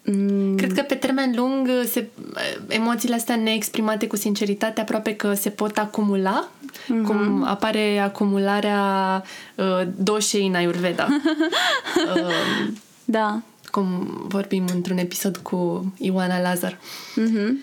mm, 0.03 0.55
Cred 0.55 0.73
că 0.73 0.81
pe 0.81 0.95
termen 0.95 1.33
lung 1.35 1.67
se, 1.85 2.07
emoțiile 2.67 3.15
astea 3.15 3.35
neexprimate 3.35 4.07
cu 4.07 4.15
sinceritate 4.15 4.81
aproape 4.81 5.15
că 5.15 5.33
se 5.33 5.49
pot 5.49 5.77
acumula, 5.77 6.47
Mhm. 6.87 7.03
cum 7.05 7.43
apare 7.47 7.99
acumularea 7.99 8.83
uh, 9.55 9.81
doșei 9.97 10.47
în 10.47 10.55
Ayurveda. 10.55 11.07
uh, 12.15 12.67
da. 13.05 13.41
Cum 13.69 14.07
vorbim 14.27 14.65
într-un 14.73 14.97
episod 14.97 15.37
cu 15.37 15.91
Ioana 15.97 16.41
Lazar. 16.41 16.77
Mhm. 17.15 17.57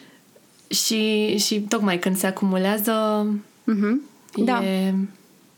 Și, 0.68 1.36
și 1.38 1.60
tocmai 1.60 1.98
când 1.98 2.16
se 2.16 2.26
acumulează, 2.26 3.26
Mhm. 3.64 4.00
Da. 4.44 4.64
e, 4.64 4.94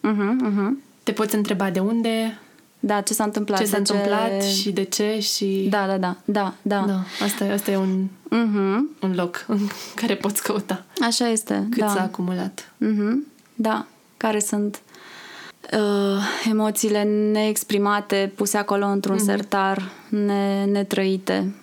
Mhm, 0.01 0.39
mhm. 0.45 0.83
te 1.03 1.13
poți 1.13 1.35
întreba 1.35 1.71
de 1.71 1.79
unde, 1.81 2.39
Da, 2.81 3.01
ce 3.01 3.15
s-a 3.15 3.25
întâmplat? 3.25 3.59
ce 3.59 3.65
s-a 3.65 3.71
de 3.71 3.77
întâmplat 3.79 4.43
și 4.43 4.71
de 4.73 4.83
ce 4.83 5.19
și... 5.21 5.67
Da, 5.71 5.87
da, 5.87 5.97
da, 5.97 6.17
da, 6.25 6.55
da. 6.63 6.85
Da, 6.87 7.25
asta, 7.25 7.45
e- 7.45 7.53
asta 7.53 7.71
e 7.71 7.77
un, 7.77 8.07
Mhm. 8.31 8.89
un 9.01 9.15
loc 9.15 9.45
în 9.49 9.59
care 9.95 10.15
poți 10.15 10.43
căuta 10.43 10.85
Așa 11.03 11.29
este. 11.29 11.67
cât 11.71 11.79
da. 11.81 11.89
s-a 11.89 12.03
acumulat. 12.03 12.73
Mhm. 12.77 13.27
Da, 13.55 13.87
care 14.17 14.39
sunt 14.41 14.81
uh, 15.73 16.49
emoțiile 16.51 17.03
neexprimate, 17.33 18.33
puse 18.37 18.57
acolo 18.57 18.87
într-un 18.87 19.19
sertar, 19.19 19.83
ne, 20.09 20.65
netrăite. 20.65 21.55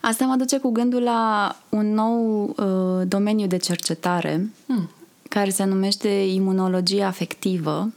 Asta 0.00 0.24
mă 0.24 0.34
duce 0.36 0.58
cu 0.58 0.70
gândul 0.70 1.02
la 1.02 1.56
un 1.68 1.94
nou 1.94 2.44
uh, 2.56 3.06
domeniu 3.08 3.46
de 3.46 3.56
cercetare 3.56 4.50
Hmm. 4.66 4.90
care 5.28 5.50
se 5.50 5.64
numește 5.64 6.08
imunologie 6.08 7.02
afectivă 7.02 7.90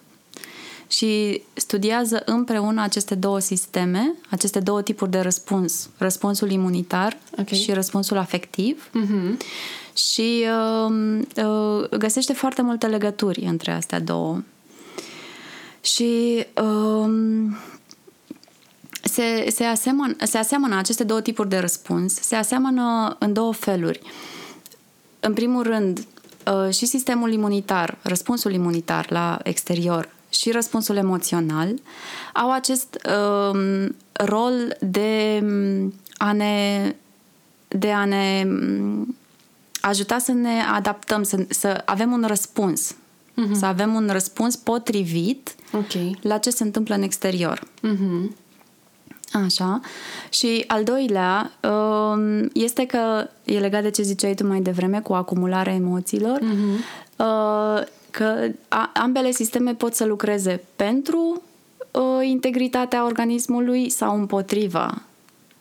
și 0.87 1.41
studiază 1.53 2.21
împreună 2.25 2.81
aceste 2.81 3.15
două 3.15 3.39
sisteme, 3.39 4.13
aceste 4.29 4.59
două 4.59 4.81
tipuri 4.81 5.11
de 5.11 5.19
răspuns, 5.19 5.89
răspunsul 5.97 6.51
imunitar 6.51 7.17
Ok. 7.39 7.47
și 7.47 7.71
răspunsul 7.73 8.17
afectiv 8.17 8.89
Mhm. 8.93 9.37
și 10.11 10.45
uh, 10.87 11.19
uh, 11.45 11.89
găsește 11.97 12.33
foarte 12.33 12.61
multe 12.61 12.87
legături 12.87 13.39
între 13.41 13.71
astea 13.71 13.99
două. 13.99 14.41
Și 15.83 16.45
uh, 16.61 17.13
se, 19.03 19.49
se, 19.49 19.63
asemăn, 19.63 20.15
se 20.23 20.37
aseamănă 20.37 20.77
aceste 20.77 21.03
două 21.03 21.21
tipuri 21.21 21.49
de 21.49 21.57
răspuns, 21.57 22.13
se 22.13 22.35
aseamănă 22.35 23.15
în 23.19 23.33
două 23.33 23.53
feluri. 23.53 24.01
În 25.19 25.33
primul 25.33 25.63
rând, 25.63 26.07
uh, 26.45 26.73
și 26.73 26.85
sistemul 26.85 27.31
imunitar, 27.31 27.97
răspunsul 28.01 28.53
imunitar 28.53 29.11
la 29.11 29.39
exterior 29.43 30.09
și 30.29 30.51
răspunsul 30.51 30.95
emoțional 30.95 31.73
au 32.33 32.51
acest 32.51 32.97
uh, 33.09 33.89
rol 34.11 34.77
de 34.79 35.43
a 36.17 36.31
ne 36.31 36.95
de 37.67 37.91
a 37.91 38.05
ne 38.05 38.47
ajuta 39.81 40.17
să 40.17 40.31
ne 40.31 40.61
adaptăm, 40.61 41.23
să, 41.23 41.45
să 41.49 41.81
avem 41.85 42.11
un 42.11 42.23
răspuns. 42.27 42.95
Uh-huh. 43.33 43.51
Să 43.51 43.65
avem 43.65 43.93
un 43.93 44.09
răspuns 44.11 44.55
potrivit 44.55 45.55
Ok. 45.73 46.21
la 46.21 46.37
ce 46.37 46.49
se 46.49 46.63
întâmplă 46.63 46.95
în 46.95 47.01
exterior. 47.01 47.63
Mhm. 47.81 48.35
Așa. 49.45 49.79
Și 50.29 50.63
al 50.67 50.83
doilea 50.83 51.51
um, 51.69 52.49
este 52.53 52.85
că 52.85 53.27
e 53.43 53.59
legat 53.59 53.81
de 53.81 53.89
ce 53.89 54.01
ziceai 54.01 54.33
tu 54.33 54.47
mai 54.47 54.61
devreme 54.61 54.99
cu 55.01 55.13
acumularea 55.13 55.73
emoțiilor, 55.73 56.39
uh, 56.41 57.81
că 58.11 58.47
a- 58.67 58.91
ambele 58.93 59.31
sisteme 59.31 59.73
pot 59.73 59.93
să 59.93 60.05
lucreze 60.05 60.63
pentru 60.75 61.41
uh, 61.91 62.27
integritatea 62.27 63.05
organismului 63.05 63.89
sau 63.89 64.17
împotriva 64.19 65.01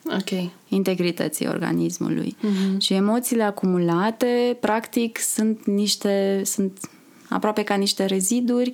Ok. 0.06 0.50
integrității 0.68 1.46
organismului. 1.48 2.36
Și 2.78 2.94
emoțiile 2.94 3.42
acumulate, 3.42 4.56
practic, 4.60 5.18
sunt 5.18 5.64
niște, 5.66 6.42
sunt 6.44 6.78
aproape 7.32 7.62
ca 7.62 7.74
niște 7.74 8.04
reziduri 8.04 8.72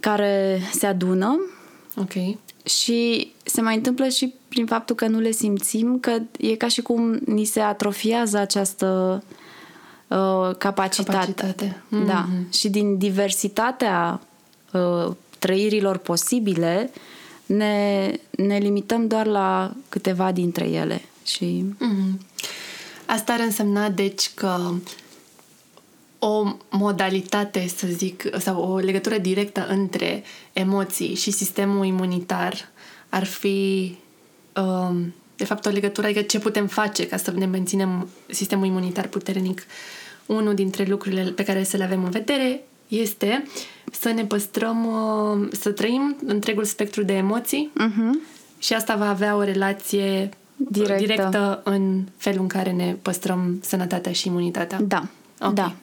care 0.00 0.60
se 0.72 0.86
adună 0.86 1.40
Ok. 1.96 2.12
și 2.64 3.32
se 3.44 3.60
mai 3.60 3.74
întâmplă 3.76 4.08
și 4.08 4.34
prin 4.48 4.66
faptul 4.66 4.94
că 4.94 5.06
nu 5.06 5.18
le 5.18 5.30
simțim, 5.30 5.98
că 6.00 6.18
e 6.38 6.54
ca 6.54 6.68
și 6.68 6.82
cum 6.82 7.18
ni 7.24 7.44
se 7.44 7.60
atrofiază 7.60 8.38
această 8.38 9.22
uh, 10.06 10.50
capacitate. 10.58 11.12
Capacitate. 11.12 11.82
Da. 12.06 12.26
Și 12.52 12.68
din 12.68 12.98
diversitatea 12.98 14.20
uh, 14.72 15.12
trăirilor 15.38 15.96
posibile, 15.96 16.90
ne, 17.46 18.10
ne 18.30 18.58
limităm 18.58 19.06
doar 19.06 19.26
la 19.26 19.72
câteva 19.88 20.32
dintre 20.32 20.64
ele. 20.68 21.02
Și 21.24 21.64
Mhm. 21.78 22.20
Asta 23.06 23.32
ar 23.32 23.40
însemna, 23.40 23.88
deci, 23.88 24.30
că 24.34 24.70
o 26.18 26.56
modalitate, 26.70 27.66
să 27.76 27.86
zic, 27.86 28.24
sau 28.38 28.72
o 28.72 28.76
legătură 28.78 29.18
directă 29.18 29.66
între 29.68 30.22
emoții 30.52 31.14
și 31.14 31.30
sistemul 31.30 31.86
imunitar 31.86 32.68
ar 33.08 33.24
fi, 33.24 33.94
um, 34.56 35.14
de 35.36 35.44
fapt, 35.44 35.66
o 35.66 35.70
legătură, 35.70 36.06
adică 36.06 36.22
ce 36.22 36.38
putem 36.38 36.66
face 36.66 37.06
ca 37.06 37.16
să 37.16 37.30
ne 37.30 37.46
menținem 37.46 38.08
sistemul 38.26 38.66
imunitar 38.66 39.06
puternic. 39.06 39.62
Unul 40.26 40.54
dintre 40.54 40.84
lucrurile 40.84 41.22
pe 41.22 41.44
care 41.44 41.62
să 41.62 41.76
le 41.76 41.84
avem 41.84 42.04
în 42.04 42.10
vedere 42.10 42.64
este 42.88 43.44
să 43.92 44.10
ne 44.10 44.24
păstrăm, 44.24 44.86
uh, 44.86 45.48
să 45.52 45.70
trăim 45.70 46.16
întregul 46.26 46.64
spectru 46.64 47.02
de 47.02 47.12
emoții 47.12 47.72
uh-huh. 47.80 48.28
și 48.58 48.74
asta 48.74 48.96
va 48.96 49.08
avea 49.08 49.36
o 49.36 49.42
relație 49.42 50.28
Directă. 50.56 50.96
directă 50.96 51.60
în 51.64 52.04
felul 52.16 52.40
în 52.40 52.46
care 52.46 52.72
ne 52.72 52.96
păstrăm 53.02 53.60
sănătatea 53.62 54.12
și 54.12 54.26
imunitatea. 54.26 54.80
da, 54.80 55.06
Ok. 55.40 55.52
da, 55.52 55.74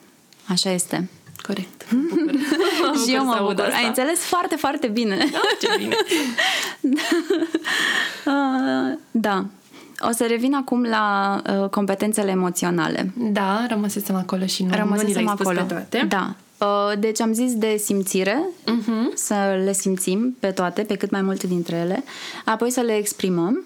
așa 0.46 0.70
este. 0.70 1.08
Corect. 1.46 1.86
Mă 1.92 2.00
bucur. 2.16 2.32
Mă 2.92 3.00
și 3.06 3.14
eu 3.14 3.20
să 3.20 3.24
mă 3.26 3.32
aud 3.34 3.48
bucur. 3.48 3.64
asta. 3.64 3.76
Ai 3.76 3.86
înțeles 3.86 4.18
foarte, 4.18 4.56
foarte 4.56 4.86
bine. 4.86 5.16
Da, 5.16 5.40
ce 5.60 5.68
bine. 5.78 5.96
Uh, 8.26 8.98
da. 9.10 9.44
O 10.00 10.12
să 10.12 10.24
revin 10.28 10.54
acum 10.54 10.82
la 10.82 11.40
uh, 11.62 11.68
competențele 11.68 12.30
emoționale. 12.30 13.12
Da, 13.16 13.66
rămăsesem 13.68 14.14
acolo 14.14 14.46
și 14.46 14.62
nu, 14.62 14.68
nu 14.68 14.74
ni 14.74 14.80
Rămăsesem 14.80 15.12
le-ai 15.12 15.26
spus 15.34 15.46
acolo. 15.46 15.60
pe 15.66 15.74
toate. 15.74 16.06
Da. 16.08 16.34
Uh, 16.66 16.98
Deci 16.98 17.20
am 17.20 17.32
zis 17.32 17.54
de 17.56 17.76
simțire, 17.84 18.42
Mhm. 18.66 19.10
să 19.14 19.60
le 19.64 19.72
simțim 19.72 20.36
pe 20.40 20.50
toate, 20.50 20.82
pe 20.82 20.96
cât 20.96 21.10
mai 21.10 21.22
multe 21.22 21.46
dintre 21.46 21.76
ele, 21.76 22.04
apoi 22.44 22.70
să 22.70 22.80
le 22.80 22.96
exprimăm, 22.96 23.64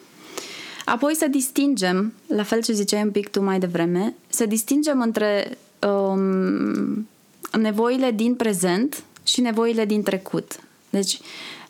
apoi 0.85 1.15
să 1.17 1.27
distingem, 1.31 2.13
la 2.27 2.43
fel 2.43 2.63
ce 2.63 2.73
ziceai 2.73 3.03
un 3.03 3.11
pic 3.11 3.29
tu 3.29 3.43
mai 3.43 3.59
devreme, 3.59 4.15
să 4.29 4.47
distingem 4.47 5.01
între 5.01 5.59
um, 5.87 7.09
nevoile 7.61 8.11
din 8.11 8.35
prezent 8.35 9.03
și 9.23 9.41
nevoile 9.41 9.85
din 9.85 10.03
trecut. 10.03 10.61
Deci, 10.91 11.21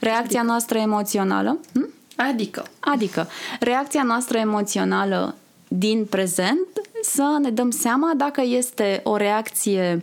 reacția 0.00 0.42
noastră 0.42 0.78
emoțională... 0.78 1.58
Hm? 1.72 1.88
Adică, 2.16 2.64
Adică, 2.80 3.28
reacția 3.60 4.02
noastră 4.02 4.38
emoțională 4.38 5.34
din 5.68 6.04
prezent 6.04 6.66
să 7.02 7.38
ne 7.40 7.50
dăm 7.50 7.70
seama 7.70 8.12
dacă 8.16 8.42
este 8.44 9.00
o 9.04 9.16
reacție 9.16 10.02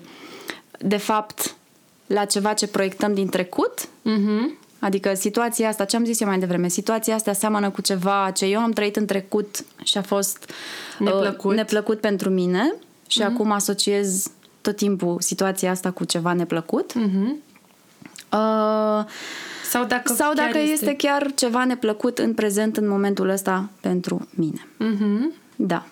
de 0.80 0.98
fapt 0.98 1.56
la 2.08 2.26
ceva 2.26 2.54
ce 2.54 2.68
proiectăm 2.68 3.14
din 3.14 3.30
trecut, 3.30 3.88
mhm, 4.02 4.58
adică 4.80 5.14
situația 5.14 5.68
asta, 5.70 5.86
ce 5.86 5.96
am 5.96 6.06
zis 6.06 6.20
eu 6.20 6.28
mai 6.28 6.40
devreme, 6.40 6.68
situația 6.68 7.16
asta 7.16 7.34
seamănă 7.34 7.70
cu 7.70 7.82
ceva 7.82 8.32
ce 8.34 8.46
eu 8.46 8.60
am 8.60 8.72
trăit 8.72 8.96
în 8.96 9.06
trecut 9.06 9.66
și 9.84 9.98
a 9.98 10.02
fost 10.02 10.52
Neplăcut. 11.00 11.52
uh, 11.52 11.58
neplăcut 11.58 12.00
pentru 12.00 12.30
mine 12.30 12.74
și 13.08 13.22
acum 13.22 13.52
asociez 13.52 14.32
tot 14.62 14.76
timpul 14.76 15.18
situația 15.20 15.72
asta 15.72 15.92
cu 15.92 16.04
ceva 16.04 16.34
neplăcut. 16.34 16.94
mhm. 16.94 17.38
Uh, 18.32 19.06
Sau 19.70 19.86
dacă, 19.86 20.14
sau 20.14 20.34
chiar 20.34 20.46
dacă 20.46 20.60
este 20.60 20.96
chiar 20.96 21.32
ceva 21.36 21.66
neplăcut 21.66 22.18
în 22.18 22.34
prezent, 22.34 22.78
în 22.78 22.88
momentul 22.88 23.30
ăsta, 23.30 23.70
pentru 23.82 24.28
mine. 24.30 24.68
Mhm. 24.78 25.34
Da. 25.56 25.86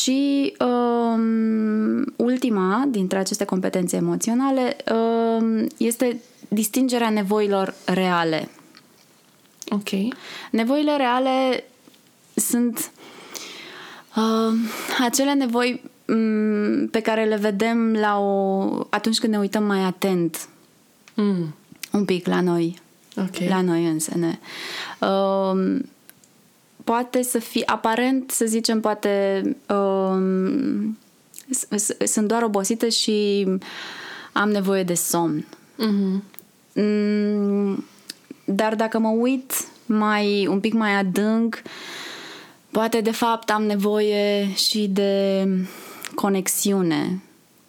Și 0.00 0.56
um, 0.60 2.04
ultima 2.16 2.84
dintre 2.88 3.18
aceste 3.18 3.44
competențe 3.44 3.96
emoționale 3.96 4.76
um, 4.92 5.66
este 5.76 6.20
distingerea 6.48 7.10
nevoilor 7.10 7.74
reale. 7.84 8.48
Ok. 9.68 9.88
Nevoile 10.50 10.96
reale 10.96 11.64
sunt 12.34 12.90
uh, 14.16 14.54
acele 15.04 15.32
nevoi 15.32 15.70
um, 15.72 15.90
pe 16.90 17.00
care 17.00 17.24
le 17.24 17.36
vedem 17.36 17.92
la 17.92 18.18
o, 18.18 18.62
atunci 18.90 19.18
când 19.18 19.32
ne 19.32 19.38
uităm 19.38 19.64
mai 19.64 19.80
atent 19.84 20.48
Mm. 21.14 21.54
un 21.92 22.04
pic 22.04 22.26
la 22.26 22.40
noi 22.40 22.78
Ok. 23.16 23.48
la 23.48 23.60
noi 23.60 23.86
însene. 23.86 24.38
Um, 25.00 25.88
poate 26.84 27.22
să 27.22 27.38
fie 27.38 27.62
aparent, 27.66 28.30
să 28.30 28.44
zicem, 28.44 28.80
poate 28.80 29.42
um, 29.68 30.98
s- 31.50 31.66
s- 31.82 32.10
sunt 32.12 32.28
doar 32.28 32.42
obosită 32.42 32.88
și 32.88 33.46
am 34.32 34.50
nevoie 34.50 34.82
de 34.82 34.94
somn. 34.94 35.46
Mhm. 35.76 36.22
Mm, 36.74 37.84
dar 38.44 38.74
dacă 38.74 38.98
mă 38.98 39.08
uit 39.08 39.52
mai 39.86 40.46
un 40.46 40.60
pic 40.60 40.72
mai 40.72 40.94
adânc, 40.94 41.62
poate 42.70 43.00
de 43.00 43.10
fapt 43.10 43.50
am 43.50 43.62
nevoie 43.62 44.54
și 44.54 44.86
de 44.92 45.48
conexiune 46.14 47.22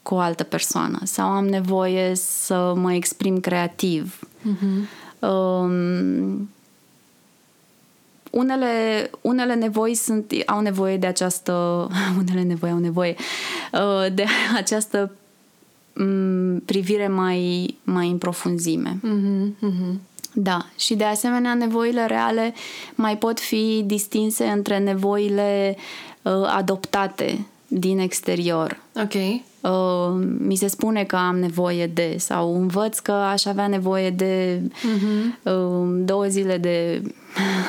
cu 0.03 0.13
o 0.13 0.19
altă 0.19 0.43
persoană 0.43 0.99
sau 1.03 1.27
am 1.27 1.47
nevoie 1.47 2.15
să 2.15 2.73
mă 2.75 2.93
exprim 2.93 3.39
creativ. 3.39 4.19
Mhm. 4.41 4.88
Um, 5.29 6.49
unele, 8.29 9.10
unele 9.21 9.53
nevoi 9.53 9.95
sunt, 9.95 10.34
au 10.45 10.60
nevoie 10.60 10.97
de 10.97 11.08
această 11.08 11.53
unele 12.19 12.41
nevoi 12.41 12.69
au 12.69 12.77
nevoie 12.77 13.15
uh, 13.73 14.13
de 14.13 14.25
această 14.62 15.12
um, 15.93 16.60
privire 16.60 17.08
mai, 17.08 17.75
mai 17.84 18.10
în 18.10 18.17
profunzime. 18.17 18.97
Mhm. 19.01 19.55
Mhm. 19.60 20.01
Da, 20.34 20.65
și 20.77 20.95
de 20.95 21.03
asemenea 21.03 21.53
nevoile 21.53 22.05
reale 22.05 22.53
mai 22.95 23.17
pot 23.17 23.39
fi 23.39 23.84
distinse 23.86 24.45
între 24.45 24.77
nevoile 24.77 25.75
uh, 26.21 26.34
adoptate 26.45 27.45
din 27.80 28.00
exterior. 28.00 28.78
Ok. 28.96 29.14
Uh, 29.62 30.26
mi 30.38 30.56
se 30.56 30.68
spune 30.68 31.04
că 31.04 31.16
am 31.16 31.40
nevoie 31.40 31.88
de 31.88 32.16
sau 32.20 32.56
învăț 32.56 33.00
că 33.00 33.12
aș 33.12 33.46
avea 33.46 33.68
nevoie 33.68 34.10
de 34.10 34.62
uh, 35.44 35.88
două 36.06 36.26
zile 36.26 36.58
de 36.58 37.02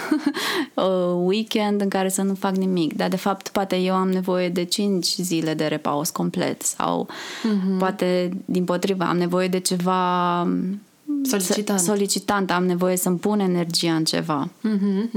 uh, 0.74 0.84
weekend 1.24 1.80
în 1.80 1.88
care 1.88 2.08
să 2.08 2.22
nu 2.22 2.34
fac 2.34 2.56
nimic, 2.56 2.96
dar 2.96 3.08
de 3.08 3.16
fapt 3.16 3.48
poate 3.48 3.76
eu 3.76 3.94
am 3.94 4.08
nevoie 4.08 4.48
de 4.48 4.64
cinci 4.64 5.06
zile 5.06 5.54
de 5.54 5.66
repaus 5.66 6.10
complet 6.10 6.62
sau 6.62 7.08
poate 7.78 8.30
din 8.44 8.64
potrivă 8.64 9.04
am 9.04 9.16
nevoie 9.16 9.48
de 9.48 9.58
ceva 9.58 10.40
um, 10.42 10.80
Solicitant. 11.22 11.80
solicitant, 11.80 12.50
am 12.50 12.66
nevoie 12.66 12.96
să-mi 12.96 13.18
pun 13.18 13.40
energia 13.40 13.94
în 13.94 14.04
ceva. 14.04 14.48
Mhm. 14.60 15.10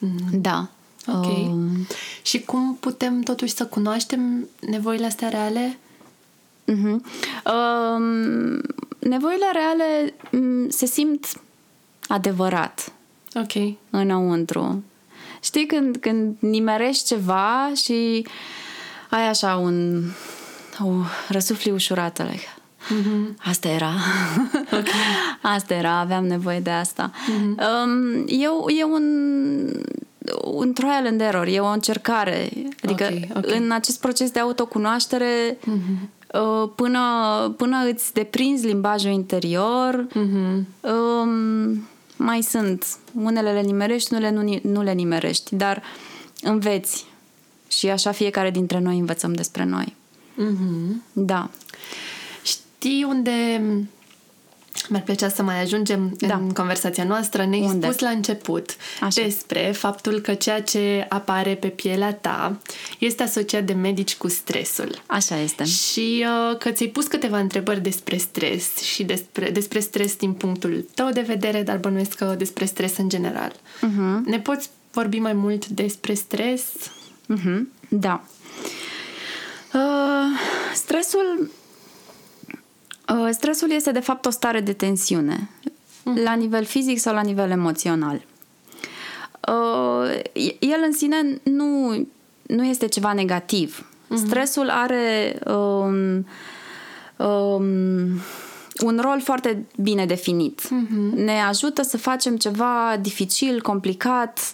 Mhm. 0.00 0.40
Da. 0.40 0.68
Ok. 1.08 1.24
Um, 1.26 1.86
Și 2.22 2.40
cum 2.40 2.76
putem 2.80 3.20
totuși 3.20 3.54
să 3.54 3.66
cunoaștem 3.66 4.48
nevoile 4.60 5.06
astea 5.06 5.28
reale? 5.28 5.78
Mhm. 6.64 7.04
Um, 7.44 8.60
nevoile 8.98 9.46
reale 9.52 10.14
mm, 10.30 10.68
se 10.68 10.86
simt 10.86 11.26
adevărat 12.08 12.92
Ok. 13.34 13.74
înăuntru. 13.90 14.84
Știi 15.42 15.66
când, 15.66 15.96
când 15.96 16.36
nimerești 16.40 17.04
ceva 17.06 17.70
și 17.84 18.26
ai 19.10 19.28
așa 19.28 19.56
un 19.56 20.04
o 20.80 20.92
răsufli 21.28 21.70
ușurată, 21.70 22.22
like, 22.22 22.46
Mhm. 22.90 23.36
Asta 23.44 23.68
era. 23.68 23.92
asta 25.56 25.74
era, 25.74 25.98
aveam 25.98 26.26
nevoie 26.26 26.60
de 26.60 26.70
asta. 26.70 27.10
Mhm. 27.28 27.58
Um, 27.84 28.24
e, 28.26 28.74
e 28.78 28.84
un, 28.84 29.04
un 30.44 30.72
trial 30.72 31.06
and 31.06 31.20
error, 31.20 31.46
e 31.46 31.60
o 31.60 31.66
încercare 31.66 32.48
Adică 32.82 33.08
Ok, 33.12 33.36
ok. 33.36 33.50
în 33.50 33.70
acest 33.70 34.00
proces 34.00 34.30
de 34.30 34.38
autocunoaștere, 34.40 35.58
uh, 35.66 36.70
până, 36.74 37.00
până 37.56 37.76
îți 37.92 38.12
deprinzi 38.12 38.66
limbajul 38.66 39.10
interior, 39.10 40.06
um, 40.80 41.88
mai 42.16 42.42
sunt. 42.42 42.86
Unele 43.14 43.52
le 43.52 43.60
nimerești, 43.60 44.12
unele 44.14 44.30
nu, 44.30 44.40
ni- 44.42 44.60
nu 44.62 44.82
le 44.82 44.92
nimerești, 44.92 45.54
dar 45.54 45.82
înveți. 46.42 47.06
Și 47.68 47.88
așa 47.88 48.10
fiecare 48.12 48.50
dintre 48.50 48.78
noi 48.78 48.98
învățăm 48.98 49.32
despre 49.32 49.64
noi. 49.64 49.96
Mhm. 50.34 51.02
Da. 51.12 51.50
Știi 52.42 53.04
unde 53.08 53.62
mi-ar 54.88 55.02
plăcea 55.02 55.28
să 55.28 55.42
mai 55.42 55.60
ajungem 55.62 56.14
Da. 56.18 56.34
în 56.34 56.52
conversația 56.52 57.04
noastră? 57.04 57.44
Ne-ai 57.44 57.62
Unde? 57.62 57.86
spus 57.86 57.98
la 57.98 58.08
început 58.08 58.76
Așa. 59.00 59.22
despre 59.22 59.60
faptul 59.60 60.20
că 60.20 60.34
ceea 60.34 60.62
ce 60.62 61.06
apare 61.08 61.54
pe 61.54 61.68
pielea 61.68 62.14
ta 62.14 62.58
este 62.98 63.22
asociat 63.22 63.64
de 63.64 63.72
medici 63.72 64.16
cu 64.16 64.28
stresul. 64.28 65.02
Așa 65.06 65.36
este. 65.40 65.64
Și 65.64 66.24
uh, 66.50 66.56
că 66.58 66.70
ți-ai 66.70 66.88
pus 66.88 67.06
câteva 67.06 67.38
întrebări 67.38 67.80
despre 67.82 68.16
stres 68.16 68.76
și 68.76 69.04
despre, 69.04 69.50
despre 69.50 69.80
stres 69.80 70.16
din 70.16 70.32
punctul 70.32 70.86
tău 70.94 71.10
de 71.10 71.20
vedere, 71.20 71.62
dar 71.62 71.76
bănuiesc 71.76 72.12
că 72.14 72.34
despre 72.38 72.64
stres 72.64 72.96
în 72.96 73.08
general. 73.08 73.52
Mhm. 73.80 74.24
Ne 74.26 74.40
poți 74.40 74.70
vorbi 74.92 75.18
mai 75.18 75.32
mult 75.32 75.66
despre 75.66 76.14
stres? 76.14 76.62
Mhm, 77.26 77.68
Da. 77.88 78.24
Uh, 79.74 79.80
stresul 80.74 81.38
uh, 81.40 81.48
stresul 83.30 83.70
este 83.70 83.92
de 83.92 84.00
fapt 84.00 84.26
o 84.26 84.30
stare 84.30 84.60
de 84.60 84.72
tensiune 84.72 85.48
la 86.14 86.34
nivel 86.34 86.64
fizic 86.64 86.98
sau 86.98 87.14
la 87.14 87.20
nivel 87.20 87.50
emoțional. 87.50 88.24
Uh, 89.48 90.20
el 90.58 90.82
în 90.86 90.92
sine 90.92 91.40
nu, 91.42 92.06
nu 92.42 92.64
este 92.64 92.86
ceva 92.86 93.12
negativ. 93.12 93.86
Stresul 94.14 94.70
are 94.70 95.38
um, 95.46 96.26
um, 97.26 98.20
un 98.80 98.98
rol 99.00 99.20
foarte 99.22 99.66
bine 99.76 100.06
definit. 100.06 100.68
Ne 101.14 101.40
ajută 101.40 101.82
să 101.82 101.96
facem 101.96 102.36
ceva 102.36 102.96
dificil, 103.00 103.62
complicat, 103.62 104.52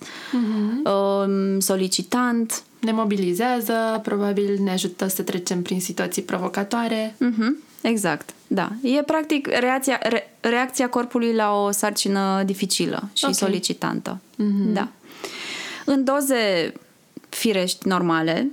um, 0.84 1.60
solicitant. 1.60 2.62
Ne 2.80 2.92
mobilizează, 2.92 4.00
probabil 4.02 4.58
ne 4.62 4.70
ajută 4.70 5.06
să 5.06 5.22
trecem 5.22 5.62
prin 5.62 5.80
situații 5.80 6.22
provocatoare. 6.22 7.14
Mhm, 7.18 7.56
exact, 7.88 8.30
da. 8.46 8.70
E 8.82 9.02
practic 9.02 9.46
reacția, 9.46 9.98
re, 10.02 10.34
reacția 10.40 10.88
corpului 10.88 11.32
la 11.34 11.52
o 11.62 11.70
sarcină 11.70 12.42
dificilă 12.46 13.08
și 13.12 13.24
Ok. 13.24 13.34
solicitantă. 13.34 14.18
Da. 14.72 14.88
În 15.84 16.04
doze 16.04 16.72
firești, 17.28 17.88
normale, 17.88 18.50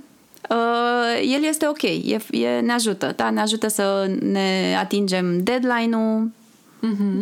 uh, 0.50 1.30
el 1.34 1.44
este 1.44 1.66
ok, 1.68 1.82
e, 1.82 2.18
e, 2.30 2.60
ne 2.60 2.72
ajută, 2.72 3.12
da? 3.16 3.30
Ne 3.30 3.40
ajută 3.40 3.68
să 3.68 4.10
ne 4.20 4.76
atingem 4.78 5.42
deadline-ul, 5.42 6.30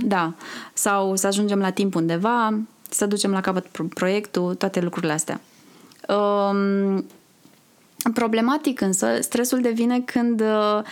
da, 0.03 0.33
sau 0.73 1.17
să 1.17 1.27
ajungem 1.27 1.59
la 1.59 1.71
timp 1.71 1.95
undeva, 1.95 2.59
să 2.89 3.07
ducem 3.07 3.31
la 3.31 3.41
capăt 3.41 3.67
pro- 3.67 3.85
proiectul, 3.95 4.55
toate 4.55 4.81
lucrurile 4.81 5.13
astea. 5.13 5.41
Um, 6.09 7.05
Problematic 8.15 8.81
însă, 8.81 9.19
stresul 9.21 9.61
devine 9.61 10.01
când, 10.01 10.41
uh, 10.41 10.47
um, 10.77 10.85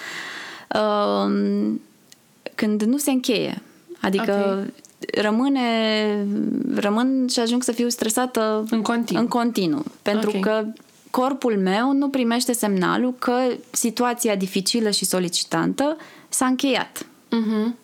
când 2.55 2.83
nu 2.83 2.97
se 2.97 3.11
încheie. 3.11 3.63
Adică 4.01 4.67
rămâne, 5.15 6.27
rămân 6.75 7.27
și 7.31 7.41
ajung 7.41 7.63
să 7.63 7.73
fiu 7.73 7.89
stresată 7.89 8.65
În 8.71 8.83
continuu. 8.83 9.23
În 9.23 9.29
continuu 9.29 9.85
pentru 10.03 10.31
Ok. 10.35 10.41
că 10.41 10.65
corpul 11.11 11.59
meu 11.59 11.93
nu 11.93 12.09
primește 12.09 12.53
semnalul 12.53 13.15
că 13.19 13.41
situația 13.71 14.37
dificilă 14.37 14.91
și 14.91 15.05
solicitantă 15.05 15.97
s-a 16.29 16.47
încheiat. 16.47 17.07
Mhm. 17.31 17.77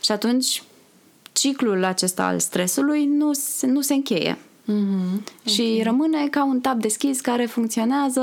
Și 0.00 0.12
atunci 0.12 0.62
ciclul 1.32 1.84
acesta 1.84 2.26
al 2.26 2.38
stresului 2.38 3.04
nu 3.04 3.32
se, 3.32 3.66
nu 3.66 3.80
se 3.80 3.94
încheie. 3.94 4.38
Mhm. 4.64 5.24
Și 5.44 5.80
rămâne 5.84 6.28
ca 6.28 6.44
un 6.44 6.60
tab 6.60 6.80
deschis 6.80 7.20
care 7.20 7.46
funcționează 7.46 8.22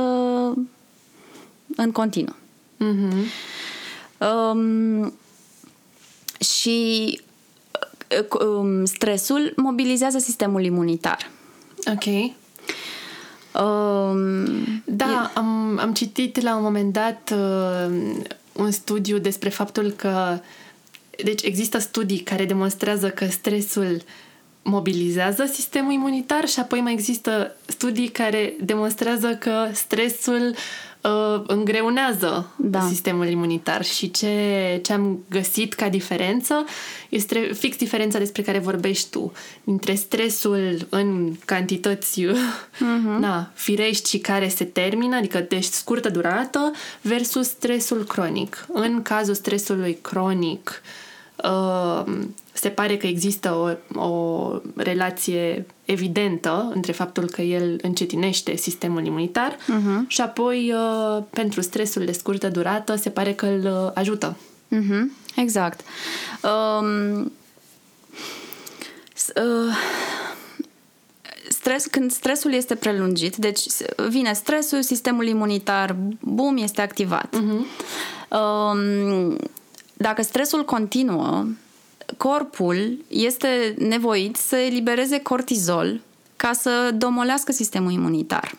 în 1.75 1.91
continuu. 1.91 2.35
Mhm. 2.77 3.13
Um, 4.19 5.13
și 6.39 7.21
uh, 8.19 8.41
um, 8.47 8.85
stresul 8.85 9.53
mobilizează 9.55 10.17
sistemul 10.17 10.63
imunitar. 10.63 11.29
Ok. 11.85 12.05
Um, 13.63 14.83
Da, 14.85 15.31
am, 15.35 15.79
am 15.81 15.93
citit 15.93 16.41
la 16.41 16.55
un 16.55 16.63
moment 16.63 16.93
dat 16.93 17.33
uh, 17.33 17.95
un 18.53 18.71
studiu 18.71 19.17
despre 19.17 19.49
faptul 19.49 19.91
că 19.91 20.39
deci 21.23 21.41
există 21.41 21.77
studii 21.77 22.19
care 22.19 22.45
demonstrează 22.45 23.09
că 23.09 23.25
stresul 23.25 24.01
mobilizează 24.61 25.45
sistemul 25.45 25.91
imunitar 25.91 26.47
și 26.47 26.59
apoi 26.59 26.81
mai 26.81 26.93
există 26.93 27.55
studii 27.65 28.07
care 28.07 28.53
demonstrează 28.61 29.35
că 29.35 29.67
stresul 29.73 30.49
uh, 30.49 30.57
îngreunează 31.47 32.49
Da. 32.55 32.81
sistemul 32.81 33.27
imunitar 33.27 33.83
și 33.83 34.11
ce, 34.11 34.79
ce 34.83 34.93
am 34.93 35.19
găsit 35.29 35.73
ca 35.73 35.89
diferență 35.89 36.65
este 37.09 37.51
fix 37.53 37.77
diferența 37.77 38.17
despre 38.17 38.41
care 38.41 38.59
vorbești 38.59 39.09
tu 39.09 39.31
dintre 39.63 39.93
stresul 39.93 40.87
în 40.89 41.35
cantități 41.45 42.25
uh-huh. 42.25 43.19
na, 43.19 43.51
firești 43.53 44.09
și 44.09 44.17
care 44.17 44.47
se 44.47 44.63
termină, 44.63 45.15
adică 45.15 45.39
de 45.39 45.59
scurtă 45.59 46.09
durată 46.09 46.71
versus 47.01 47.47
stresul 47.47 48.03
cronic. 48.03 48.65
În 48.73 49.01
cazul 49.01 49.33
stresului 49.33 49.97
cronic 50.01 50.81
uh, 51.43 52.03
se 52.59 52.69
pare 52.69 52.97
că 52.97 53.07
există 53.07 53.53
o, 53.95 53.99
o 54.01 54.51
relație 54.75 55.65
evidentă 55.85 56.71
între 56.73 56.91
faptul 56.91 57.25
că 57.29 57.41
el 57.41 57.79
încetinește 57.81 58.55
sistemul 58.55 59.05
imunitar 59.05 59.55
uh-huh. 59.55 60.07
și 60.07 60.21
apoi 60.21 60.73
uh, 60.73 61.23
pentru 61.29 61.61
stresul 61.61 62.05
de 62.05 62.11
scurtă 62.11 62.47
durată 62.49 62.95
se 62.95 63.09
pare 63.09 63.33
că 63.33 63.45
îl 63.45 63.83
uh, 63.85 63.91
ajută. 63.93 64.37
Mhm, 64.67 65.11
exact. 65.35 65.79
Um, 66.43 67.31
s- 69.13 69.31
uh, 69.35 69.73
stres, 71.49 71.85
când 71.85 72.11
stresul 72.11 72.53
este 72.53 72.75
prelungit, 72.75 73.35
deci 73.35 73.59
s- 73.59 73.81
vine 74.09 74.33
stresul, 74.33 74.81
sistemul 74.81 75.27
imunitar, 75.27 75.95
bum, 76.19 76.57
este 76.57 76.81
activat. 76.81 77.35
Um, 77.35 79.37
dacă 79.93 80.21
stresul 80.21 80.65
continuă, 80.65 81.45
corpul 82.19 82.97
este 83.07 83.75
nevoit 83.77 84.35
să 84.35 84.55
elibereze 84.55 85.19
cortizol 85.19 85.99
ca 86.35 86.53
să 86.53 86.91
domolească 86.97 87.51
sistemul 87.51 87.91
imunitar. 87.91 88.55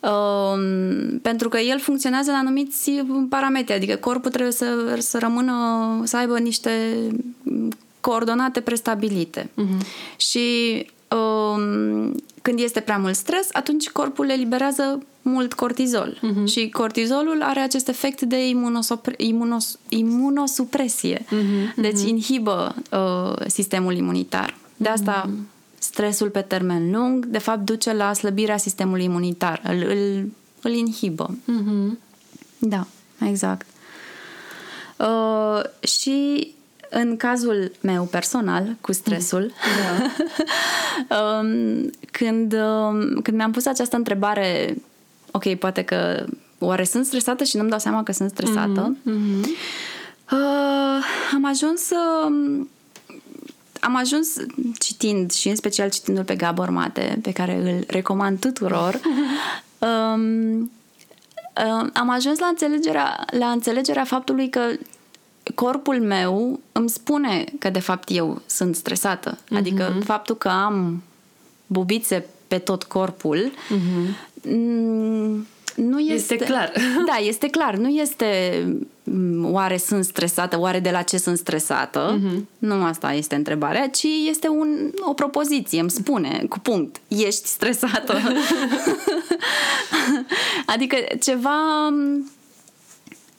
Um, 0.00 1.18
pentru 1.18 1.48
că 1.48 1.58
el 1.58 1.80
funcționează 1.80 2.30
la 2.30 2.36
anumiți 2.36 2.90
parametri, 3.28 3.74
adică 3.74 3.96
corpul 3.96 4.30
trebuie 4.30 4.52
să, 4.52 4.96
să 4.98 5.18
rămână, 5.18 5.54
să 6.04 6.16
aibă 6.16 6.38
niște 6.38 6.96
coordonate 8.00 8.60
prestabilite. 8.60 9.50
Și 10.16 10.86
um, 11.08 12.14
când 12.42 12.58
este 12.58 12.80
prea 12.80 12.98
mult 12.98 13.14
stres, 13.14 13.48
atunci 13.52 13.90
corpul 13.90 14.30
eliberează 14.30 15.02
mult 15.28 15.54
cortizol. 15.54 16.20
Și 16.46 16.68
cortizolul 16.68 17.42
are 17.42 17.60
acest 17.60 17.88
efect 17.88 18.20
de 18.22 18.48
imunosopre- 18.48 19.14
imunos, 19.16 19.78
imunosupresie. 19.88 21.24
Deci 21.76 22.02
inhibă 22.06 22.74
uh, 22.92 23.46
sistemul 23.46 23.96
imunitar. 23.96 24.54
De 24.76 24.88
asta 24.88 25.30
stresul 25.78 26.28
pe 26.30 26.40
termen 26.40 26.90
lung, 26.90 27.26
de 27.26 27.38
fapt, 27.38 27.60
duce 27.60 27.92
la 27.92 28.12
slăbirea 28.12 28.56
sistemului 28.56 29.04
imunitar. 29.04 29.60
Îl, 29.64 29.82
îl, 29.88 30.32
îl 30.62 30.72
inhibă. 30.72 31.34
Da, 32.58 32.86
exact. 33.20 33.66
Uh, 34.98 35.88
și 35.88 36.50
în 36.90 37.16
cazul 37.16 37.72
meu 37.80 38.04
personal, 38.04 38.76
cu 38.80 38.92
stresul, 38.92 39.52
um, 41.18 41.90
când, 42.10 42.52
um, 42.52 43.20
când 43.22 43.36
mi-am 43.36 43.50
pus 43.50 43.66
această 43.66 43.96
întrebare, 43.96 44.76
ok, 45.36 45.54
poate 45.54 45.82
că 45.82 46.24
oare 46.58 46.84
sunt 46.84 47.06
stresată 47.06 47.44
și 47.44 47.56
nu-mi 47.56 47.70
dau 47.70 47.78
seama 47.78 48.02
că 48.02 48.12
sunt 48.12 48.30
stresată, 48.30 48.96
uh, 49.04 50.34
am 51.34 51.44
ajuns 51.44 51.80
să... 51.80 52.28
Am 53.80 53.96
ajuns 53.96 54.28
citind 54.78 55.32
și 55.32 55.48
în 55.48 55.56
special 55.56 55.90
citindu-l 55.90 56.24
pe 56.24 56.34
Gabor 56.34 56.70
Mate, 56.70 57.18
pe 57.22 57.32
care 57.32 57.54
îl 57.54 57.84
recomand 57.86 58.40
tuturor, 58.40 59.00
um, 60.14 60.60
uh, 60.60 61.90
am 61.92 62.10
ajuns 62.10 62.38
la 62.38 62.46
înțelegerea, 62.46 63.24
la 63.38 63.50
înțelegerea 63.50 64.04
faptului 64.04 64.48
că 64.48 64.60
corpul 65.54 66.00
meu 66.00 66.60
îmi 66.72 66.88
spune 66.88 67.44
că 67.58 67.70
de 67.70 67.78
fapt 67.78 68.08
eu 68.10 68.42
sunt 68.46 68.76
stresată. 68.76 69.38
Adică 69.50 70.00
faptul 70.04 70.36
că 70.36 70.48
am 70.48 71.02
bubițe 71.66 72.26
pe 72.48 72.58
tot 72.58 72.82
corpul 72.82 73.50
Mm, 73.70 74.06
nu 75.76 75.98
este, 75.98 76.34
Este 76.34 76.36
clar. 76.36 76.72
Da, 77.06 77.26
este 77.26 77.48
clar. 77.48 77.76
Nu 77.76 77.88
este 77.88 78.26
mm, 79.02 79.52
oare 79.52 79.76
sunt 79.76 80.04
stresată, 80.04 80.58
oare 80.58 80.80
de 80.80 80.90
la 80.90 81.02
ce 81.02 81.18
sunt 81.18 81.38
stresată. 81.38 82.18
Mhm. 82.20 82.36
Mm-hmm. 82.36 82.58
Nu 82.58 82.84
asta 82.84 83.12
este 83.12 83.34
întrebarea, 83.34 83.88
ci 83.88 84.06
este 84.28 84.48
un, 84.48 84.90
o 85.00 85.12
propoziție, 85.12 85.80
îmi 85.80 85.90
spune 85.90 86.46
cu 86.48 86.58
punct. 86.58 87.00
Ești 87.08 87.46
stresată. 87.46 88.16
adică 90.74 90.96
ceva 91.20 91.88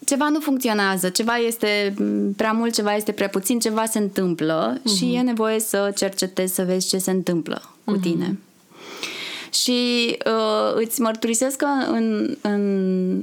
ceva 0.05 0.29
nu 0.29 0.39
funcționează, 0.39 1.09
ceva 1.09 1.35
este 1.35 1.93
mm, 1.97 2.33
prea 2.33 2.51
mult, 2.51 2.73
ceva 2.73 2.95
este 2.95 3.11
prea 3.11 3.29
puțin, 3.29 3.59
ceva 3.59 3.85
se 3.85 3.97
întâmplă 3.97 4.79
mm-hmm. 4.79 4.97
și 4.97 5.13
e 5.13 5.21
nevoie 5.21 5.59
să 5.59 5.91
cercetezi, 5.95 6.53
să 6.53 6.63
vezi 6.63 6.87
ce 6.87 6.97
se 6.97 7.11
întâmplă 7.11 7.61
cu 7.83 7.97
mm-hmm. 7.97 8.01
tine. 8.01 8.37
Și 9.51 10.17
uh, 10.25 10.73
îți 10.75 11.01
mărturisesc 11.01 11.57
că 11.57 11.67
în, 11.91 12.37
în 12.41 13.21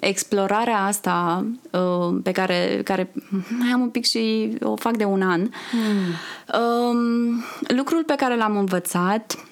explorarea 0.00 0.78
asta 0.78 1.46
uh, 1.70 2.16
pe 2.22 2.32
care, 2.32 2.80
care 2.84 3.12
mai 3.58 3.68
am 3.72 3.80
un 3.80 3.88
pic 3.88 4.04
și 4.04 4.54
o 4.62 4.76
fac 4.76 4.96
de 4.96 5.04
un 5.04 5.22
an, 5.22 5.40
mm. 5.40 6.12
uh, 6.54 7.42
lucrul 7.76 8.04
pe 8.04 8.14
care 8.16 8.36
l-am 8.36 8.56
învățat 8.56 9.44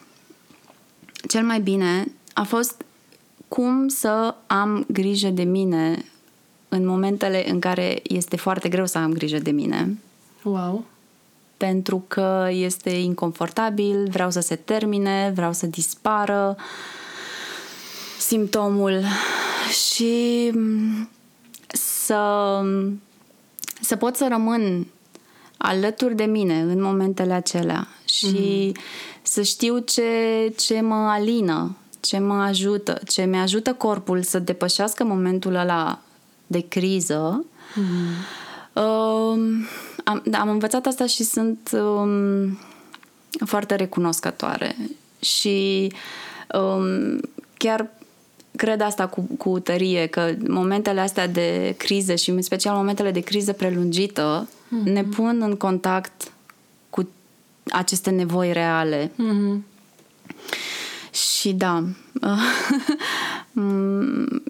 cel 1.29 1.45
mai 1.45 1.61
bine 1.61 2.13
a 2.33 2.43
fost 2.43 2.85
cum 3.49 3.89
să 3.89 4.35
am 4.47 4.85
grijă 4.89 5.29
de 5.29 5.43
mine 5.43 6.05
în 6.69 6.87
momentele 6.87 7.51
în 7.51 7.61
care 7.61 8.01
este 8.03 8.37
foarte 8.37 8.69
greu 8.69 8.87
să 8.87 8.99
am 8.99 9.13
grijă 9.13 9.39
de 9.39 9.51
mine. 9.51 9.99
Wow. 10.43 10.85
Pentru 11.63 12.05
că 12.09 12.49
este 12.51 12.91
inconfortabil, 12.91 14.09
vreau 14.11 14.31
să 14.31 14.41
se 14.41 14.55
termine, 14.55 15.33
vreau 15.35 15.53
să 15.53 15.67
dispară 15.67 16.57
simptomul 18.19 19.03
și 19.85 20.53
să, 21.69 22.63
să 23.81 23.97
pot 23.97 24.17
să 24.17 24.27
rămân 24.31 24.87
alături 25.57 26.15
de 26.15 26.25
mine 26.25 26.61
în 26.61 26.83
momentele 26.83 27.33
acelea 27.33 27.89
și 28.05 28.73
mm-hmm. 28.73 28.81
să 29.23 29.43
știu 29.43 29.79
ce, 29.79 30.53
ce 30.57 30.81
mă 30.81 30.95
alină, 31.09 31.77
ce 32.01 32.19
mă 32.19 32.35
ajută, 32.35 33.01
ce 33.09 33.25
mi 33.25 33.39
ajută 33.39 33.73
corpul 33.75 34.23
să 34.23 34.39
depășească 34.39 35.05
momentul 35.05 35.55
ăla 35.55 36.01
de 36.47 36.69
criză. 36.69 37.45
Mm-hmm. 37.45 38.41
Uh, 38.73 39.39
am, 40.05 40.23
da, 40.25 40.39
am 40.39 40.49
învățat 40.49 40.87
asta 40.87 41.07
și 41.07 41.23
sunt 41.23 41.71
um, 41.73 42.59
foarte 43.47 43.75
recunoscătoare 43.75 44.77
și 45.21 45.93
um, 46.55 47.21
chiar 47.57 47.91
cred 48.57 48.81
asta 48.81 49.07
cu, 49.07 49.29
cu 49.39 49.59
tărie, 49.59 50.07
că 50.07 50.35
momentele 50.49 51.01
astea 51.01 51.27
de 51.29 51.75
criză 51.79 52.15
și 52.15 52.31
în 52.31 52.43
special 52.43 52.77
momentele 52.77 53.11
de 53.11 53.21
criză 53.21 53.53
prelungită 53.53 54.49
mm-hmm. 54.49 54.93
ne 54.93 55.05
pun 55.05 55.43
în 55.43 55.57
contact 55.57 56.33
cu 56.91 57.09
aceste 57.71 58.11
nevoi 58.11 58.53
reale. 58.53 59.11
Mm-hmm. 59.11 59.71
Și 61.11 61.53
da, 61.53 61.85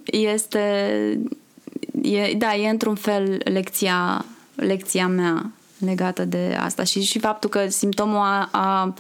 este 0.05 0.59
e, 2.03 2.35
da, 2.35 2.55
e 2.55 2.69
într-un 2.69 2.95
fel 2.95 3.41
lecția, 3.45 4.25
lecția 4.67 5.09
mea 5.09 5.51
legată 5.79 6.25
de 6.25 6.57
asta 6.61 6.85
și, 6.85 7.03
și 7.03 7.19
faptul 7.19 7.51
că 7.51 7.69
simptomul 7.69 8.17
a, 8.17 8.49
a, 8.53 8.95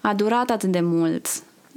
a 0.00 0.14
durat 0.14 0.50
atât 0.50 0.72
de 0.72 0.80
mult. 0.80 1.26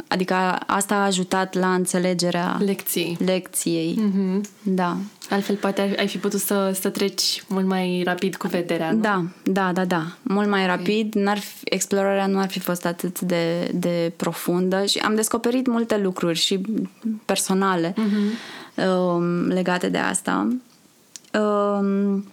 Adică 0.07 0.33
asta 0.67 0.95
a 0.95 1.05
ajutat 1.05 1.53
la 1.53 1.73
înțelegerea 1.73 2.57
Lecției. 2.59 3.17
lecției. 3.25 3.99
Mm-hmm. 3.99 4.41
Da. 4.61 4.97
Altfel 5.29 5.55
poate 5.55 5.81
ai, 5.81 5.93
ai 5.93 6.07
fi 6.07 6.17
putut 6.17 6.39
să, 6.39 6.77
să 6.79 6.89
treci 6.89 7.43
mult 7.47 7.65
mai 7.65 8.01
rapid 8.05 8.35
cu 8.35 8.47
vederea, 8.47 8.91
nu? 8.91 8.99
Da, 8.99 9.25
da, 9.43 9.71
da, 9.73 9.85
da. 9.85 10.03
Mult 10.21 10.49
mai 10.49 10.65
rapid. 10.65 11.13
N-ar 11.13 11.39
fi, 11.39 11.57
explorarea 11.63 12.25
nu 12.25 12.39
ar 12.39 12.49
fi 12.49 12.59
fost 12.59 12.85
atât 12.85 13.19
de, 13.19 13.71
de 13.73 14.13
profundă 14.15 14.85
și 14.85 14.97
am 14.97 15.15
descoperit 15.15 15.67
multe 15.67 15.97
lucruri 15.97 16.37
și 16.37 16.61
personale 17.25 17.93
mm-hmm. 17.93 18.83
um, 18.87 19.47
legate 19.47 19.89
de 19.89 19.97
asta. 19.97 20.47
Um, 21.39 22.32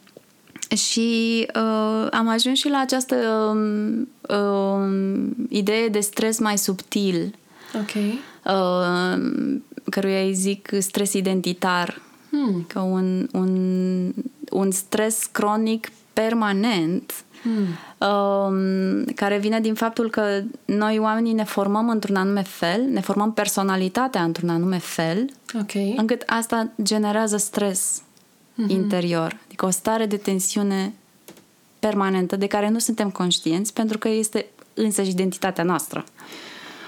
și 0.77 1.47
uh, 1.55 2.07
am 2.11 2.29
ajuns 2.29 2.59
și 2.59 2.69
la 2.69 2.79
această 2.79 3.17
um, 3.17 4.09
um, 4.37 5.37
idee 5.49 5.89
de 5.89 6.01
stres 6.01 6.39
mai 6.39 6.59
subtil. 6.59 7.35
Ok. 7.75 8.03
Uh, 8.45 9.61
căruia 9.91 10.23
îi 10.23 10.35
zic 10.35 10.69
stres 10.79 11.13
identitar. 11.13 12.01
Hmm. 12.31 12.65
Că 12.69 12.79
un, 12.79 13.29
un, 13.33 14.13
un 14.51 14.71
stres 14.71 15.29
cronic 15.33 15.91
permanent 16.13 17.25
Hmm. 17.43 17.67
um, 18.09 19.05
care 19.05 19.39
vine 19.39 19.61
din 19.61 19.75
faptul 19.75 20.11
că 20.11 20.43
noi 20.65 20.99
oamenii 20.99 21.33
ne 21.33 21.45
formăm 21.45 21.89
într-un 21.89 22.17
anume 22.17 22.43
fel, 22.43 22.81
ne 22.81 23.01
formăm 23.01 23.33
personalitatea 23.33 24.23
într-un 24.23 24.49
anume 24.49 24.79
fel, 24.79 25.31
Ok. 25.61 25.73
încât 25.97 26.23
asta 26.27 26.71
generează 26.83 27.37
stres 27.37 28.03
Mhm. 28.63 28.71
interior. 28.71 29.39
Adică 29.47 29.67
o 29.67 29.71
stare 29.71 30.07
de 30.07 30.17
tensiune 30.17 30.93
permanentă 31.79 32.37
de 32.37 32.47
care 32.47 32.69
nu 32.69 32.79
suntem 32.79 33.11
conștienți 33.11 33.73
pentru 33.73 33.99
că 33.99 34.09
este 34.09 34.47
însăși 34.75 35.11
identitatea 35.11 35.65
noastră. 35.65 36.05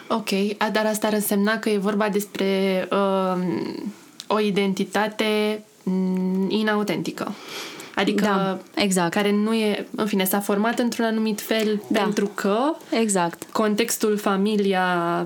Ok, 0.09 0.29
a, 0.59 0.71
dar 0.71 0.87
asta 0.87 1.07
ar 1.07 1.13
însemna 1.13 1.59
că 1.59 1.71
e 1.71 1.79
vorba 1.79 2.09
despre 2.09 2.89
um, 2.91 3.93
o 4.27 4.41
identitate 4.41 5.63
mm, 5.83 6.51
inautentică. 6.51 7.35
Adică 7.95 8.25
Da, 8.25 8.59
exact. 8.75 9.13
care 9.15 9.33
nu 9.33 9.53
e, 9.55 9.87
în 9.97 10.07
fine, 10.07 10.25
s-a 10.25 10.41
format 10.41 10.79
într-un 10.79 11.05
anumit 11.05 11.41
fel 11.41 11.83
Da. 11.89 12.01
pentru 12.01 12.31
că 12.35 12.59
Exact. 12.91 13.43
contextul, 13.53 14.17
familia, 14.17 14.85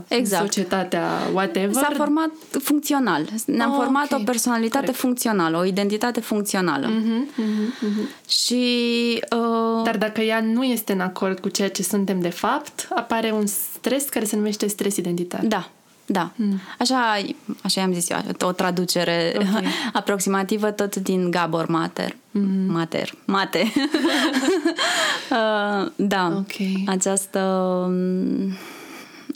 Exact. 0.08 0.42
societatea, 0.42 1.04
whatever. 1.32 1.72
S-a 1.72 1.90
format 1.96 2.30
funcțional. 2.62 3.24
Ne-am 3.46 3.70
Oh, 3.70 3.76
format 3.76 4.12
ok. 4.12 4.18
o 4.18 4.22
personalitate 4.24 4.78
Corect. 4.84 4.98
funcțională, 5.00 5.58
o 5.58 5.64
identitate 5.64 6.20
funcțională. 6.20 6.86
Mhm, 6.86 7.28
mhm, 7.36 7.74
mhm. 7.80 8.08
Și 8.28 8.64
uh, 9.36 9.82
Dar 9.84 9.96
dacă 9.98 10.20
ea 10.20 10.40
nu 10.40 10.64
este 10.64 10.92
în 10.92 11.00
acord 11.00 11.38
cu 11.40 11.48
ceea 11.48 11.70
ce 11.70 11.82
suntem 11.82 12.20
de 12.20 12.28
fapt, 12.28 12.88
apare 12.94 13.30
un 13.30 13.46
stres 13.46 14.04
care 14.08 14.24
se 14.24 14.36
numește 14.36 14.66
stres 14.66 14.96
identitar. 14.96 15.40
Da, 15.44 15.68
da. 16.06 16.30
Hmm. 16.36 16.60
Așa, 16.78 17.16
așa 17.62 17.80
i-am 17.80 17.92
zis 17.92 18.10
eu, 18.10 18.18
o 18.40 18.52
traducere 18.52 19.32
Ok. 19.38 19.44
aproximativă 19.92 20.70
tot 20.70 20.96
din 20.96 21.30
Gabor 21.30 21.66
Mater. 21.66 22.16
Mhm. 22.30 22.72
Mater. 22.72 23.12
Mate. 23.24 23.72
Uh, 25.30 25.90
da. 25.96 26.32
Ok. 26.36 26.52
Această... 26.86 27.38
um, 27.86 28.52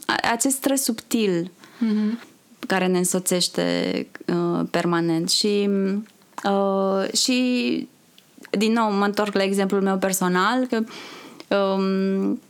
a- 0.05 0.29
Acest 0.31 0.55
stres 0.55 0.83
subtil 0.83 1.51
Mhm. 1.77 2.19
care 2.67 2.87
ne 2.87 2.97
însoțește 2.97 4.07
uh, 4.27 4.61
permanent 4.71 5.29
și 5.29 5.69
uh, 6.43 7.13
și 7.13 7.87
din 8.57 8.71
nou 8.71 8.91
mă 8.91 9.05
întorc 9.05 9.33
la 9.33 9.43
exemplul 9.43 9.81
meu 9.81 9.97
personal 9.97 10.65
că 10.67 10.83
um, 11.57 12.41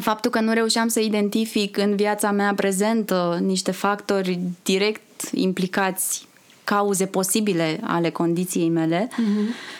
faptul 0.00 0.30
că 0.30 0.40
nu 0.40 0.52
reușeam 0.52 0.88
să 0.88 1.00
identific 1.00 1.76
în 1.76 1.96
viața 1.96 2.30
mea 2.30 2.54
prezentă 2.54 3.38
niște 3.42 3.70
factori 3.70 4.38
direct 4.62 5.30
implicați 5.32 6.26
cauze 6.64 7.06
posibile 7.06 7.80
ale 7.82 8.10
condiției 8.10 8.68
mele 8.68 9.08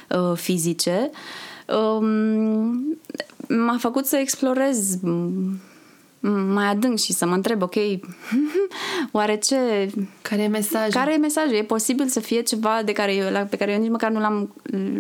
uh, 0.09 0.37
fizice 0.37 1.11
um, 1.67 2.99
m-a 3.49 3.77
făcut 3.79 4.07
să 4.07 4.17
explorez 4.17 4.97
m- 4.97 5.74
mai 6.31 6.65
adânc 6.67 6.99
și 6.99 7.13
să 7.13 7.27
mă 7.27 7.35
întreb, 7.35 7.63
ok, 7.63 7.75
oare 9.13 9.37
ce... 9.37 9.91
Care 10.23 10.43
e 10.43 10.47
mesajul? 10.47 10.93
Care 10.93 11.13
e 11.13 11.17
mesajul? 11.17 11.55
E 11.55 11.63
posibil 11.63 12.09
să 12.09 12.21
fie 12.21 12.43
ceva 12.43 12.83
de 12.85 12.93
care 12.93 13.15
eu, 13.15 13.31
la, 13.31 13.39
pe 13.39 13.57
care 13.57 13.73
eu 13.73 13.81
nici 13.81 13.91
măcar 13.91 14.11
nu 14.11 14.21
l-am, 14.21 14.55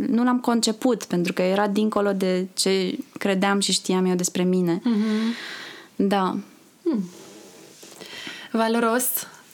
nu 0.09 0.25
l-am 0.25 0.41
conceput, 0.41 1.05
pentru 1.05 1.33
că 1.33 1.43
era 1.43 1.67
dincolo 1.67 2.13
de 2.13 2.47
ce 2.55 2.99
credeam 3.19 3.61
și 3.61 3.73
știam 3.73 4.05
eu 4.05 4.15
despre 4.15 4.43
mine. 4.43 4.81
Mhm. 4.85 5.35
Da. 5.97 6.37
Valoros. 8.51 9.07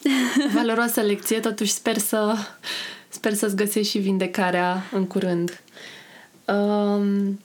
Valoroasă 0.55 1.01
lecție, 1.01 1.39
totuși 1.39 1.71
sper 1.71 1.97
să 1.97 2.35
sper 3.09 3.33
să-ți 3.33 3.55
găsești 3.55 3.91
și 3.91 3.97
vindecarea 3.97 4.83
în 4.91 5.05
curând. 5.05 5.61
Um, 6.45 7.39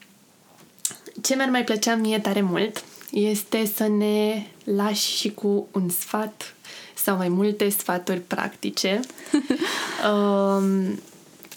ce 1.21 1.35
mi-ar 1.35 1.49
mai 1.49 1.63
plăcea 1.63 1.95
mie 1.95 2.19
tare 2.19 2.41
mult 2.41 2.83
este 3.11 3.71
să 3.75 3.87
ne 3.87 4.47
lași 4.63 5.17
și 5.17 5.31
cu 5.31 5.67
un 5.71 5.89
sfat 5.89 6.55
sau 6.95 7.17
mai 7.17 7.29
multe 7.29 7.69
sfaturi 7.69 8.19
practice 8.19 8.99
um, 10.11 10.99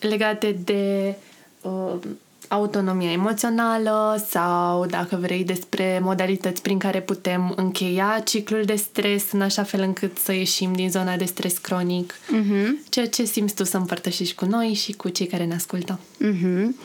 legate 0.00 0.56
de 0.64 1.14
um, 1.62 2.00
autonomia 2.48 3.12
emoțională 3.12 4.24
sau, 4.28 4.86
dacă 4.86 5.18
vrei, 5.20 5.44
despre 5.44 6.00
modalități 6.02 6.62
prin 6.62 6.78
care 6.78 7.00
putem 7.00 7.52
încheia 7.56 8.22
ciclul 8.24 8.64
de 8.64 8.74
stres 8.74 9.32
în 9.32 9.40
așa 9.40 9.62
fel 9.62 9.80
încât 9.80 10.18
să 10.18 10.32
ieșim 10.32 10.72
din 10.72 10.90
zona 10.90 11.16
de 11.16 11.24
stres 11.24 11.58
cronic. 11.58 12.14
Mhm. 12.28 12.78
Ceea 12.88 13.08
ce 13.08 13.24
simți 13.24 13.54
tu 13.54 13.64
să 13.64 13.76
împărtășești 13.76 14.34
cu 14.34 14.44
noi 14.44 14.72
și 14.72 14.92
cu 14.92 15.08
cei 15.08 15.26
care 15.26 15.44
ne 15.44 15.54
ascultă. 15.54 15.98
Mhm. 16.18 16.76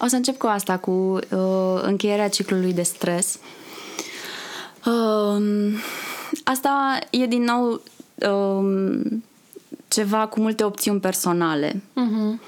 O 0.00 0.06
să 0.06 0.16
încep 0.16 0.38
cu 0.38 0.46
asta, 0.46 0.76
cu 0.76 0.90
uh, 0.90 1.80
încheierea 1.82 2.28
ciclului 2.28 2.72
de 2.72 2.82
stres. 2.82 3.34
Uh, 3.34 3.58
asta 6.44 6.98
e 7.10 7.26
din 7.26 7.42
nou 7.42 7.82
uh, 8.14 9.00
ceva 9.88 10.26
cu 10.26 10.40
multe 10.40 10.64
opțiuni 10.64 11.00
personale. 11.00 11.82
Mhm. 11.92 12.40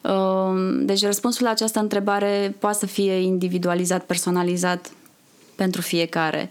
Uh, 0.00 0.80
deci 0.84 1.04
răspunsul 1.04 1.44
la 1.44 1.50
această 1.50 1.78
întrebare 1.78 2.56
poate 2.58 2.78
să 2.78 2.86
fie 2.86 3.12
individualizat, 3.12 4.04
personalizat 4.04 4.90
pentru 5.54 5.80
fiecare. 5.80 6.50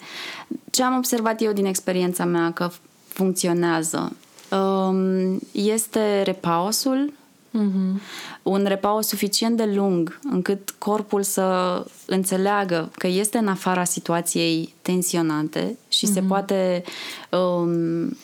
Ce 0.69 0.83
am 0.83 0.97
observat 0.97 1.41
eu 1.41 1.51
din 1.51 1.65
experiența 1.65 2.25
mea 2.25 2.51
că 2.51 2.69
funcționează 3.07 4.15
uh, 4.51 5.35
este 5.51 6.21
repausul, 6.21 7.13
Mhm. 7.53 8.01
un 8.43 8.63
repaus 8.67 9.07
suficient 9.07 9.57
de 9.57 9.65
lung 9.65 10.19
încât 10.23 10.69
corpul 10.77 11.23
să 11.23 11.85
înțeleagă 12.05 12.89
că 12.97 13.07
este 13.07 13.37
în 13.37 13.47
afara 13.47 13.83
situației 13.83 14.73
tensionante 14.81 15.77
și 15.89 16.05
se 16.05 16.21
poate 16.21 16.83
um, 17.29 18.17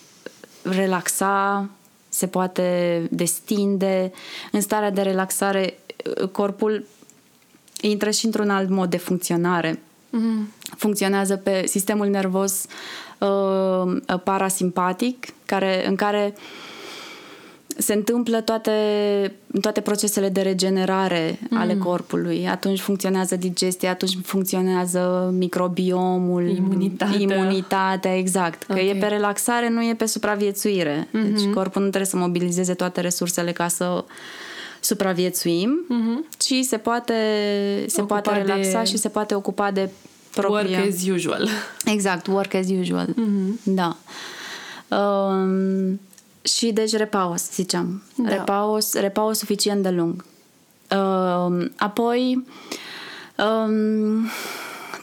relaxa, 0.61 1.69
se 2.09 2.27
poate 2.27 3.01
destinde. 3.11 4.11
În 4.51 4.61
starea 4.61 4.91
de 4.91 5.01
relaxare, 5.01 5.79
uh, 6.21 6.27
corpul 6.27 6.85
intră 7.81 8.09
și 8.09 8.25
într-un 8.25 8.49
alt 8.49 8.69
mod 8.69 8.89
de 8.89 8.97
funcționare. 8.97 9.79
Mhm. 10.09 10.51
Funcționează 10.77 11.35
pe 11.35 11.65
sistemul 11.65 12.07
nervos 12.07 12.65
uh, 13.19 14.19
parasimpatic, 14.23 15.27
care, 15.45 15.87
în 15.87 15.95
care 15.95 16.33
se 17.77 17.93
întâmplă 17.93 18.41
toate, 18.41 18.71
toate 19.61 19.81
procesele 19.81 20.29
de 20.29 20.41
regenerare 20.41 21.39
mm. 21.49 21.57
ale 21.57 21.75
corpului. 21.75 22.47
Atunci 22.47 22.79
funcționează 22.79 23.35
digestia, 23.35 23.89
atunci 23.89 24.17
funcționează 24.23 25.33
microbiomul, 25.37 26.47
Imunitatea. 26.49 27.19
imunitatea 27.19 28.17
exact. 28.17 28.63
Că 28.63 28.73
Ok. 28.73 28.79
e 28.79 28.97
pe 28.99 29.05
relaxare, 29.05 29.69
nu 29.69 29.83
e 29.83 29.93
pe 29.95 30.05
supraviețuire. 30.05 31.07
Mm-hmm. 31.07 31.33
Deci 31.33 31.43
corpul 31.53 31.81
nu 31.81 31.87
trebuie 31.87 32.09
să 32.09 32.17
mobilizeze 32.17 32.73
toate 32.73 33.01
resursele 33.01 33.51
ca 33.51 33.67
să 33.67 34.05
supraviețuim, 34.79 35.85
mm-hmm. 35.85 36.37
ci 36.37 36.53
se 36.65 36.77
poate, 36.77 37.13
se 37.87 38.01
Ocupa 38.01 38.19
poate 38.19 38.41
relaxa 38.41 38.79
de- 38.79 38.85
și 38.85 38.97
se 38.97 39.09
poate 39.09 39.35
ocupa 39.35 39.71
de 39.71 39.79
Work 40.37 40.49
propria... 40.49 40.79
as 40.89 41.07
usual. 41.07 41.47
Exact, 41.85 42.27
work 42.27 42.53
as 42.53 42.69
usual. 42.79 43.07
Mm-hmm. 43.07 43.59
Da. 43.63 43.97
Um, 44.97 45.99
și 46.47 46.71
deci 46.71 46.91
repaus, 46.91 47.51
ziceam. 47.51 48.03
Da. 48.15 48.29
Da. 48.29 48.35
Repaus, 48.35 48.93
repaus 48.93 49.37
suficient 49.37 49.83
de 49.83 49.89
lung. 49.89 50.25
Um, 50.91 51.71
apoi, 51.77 52.45
um, 53.37 54.29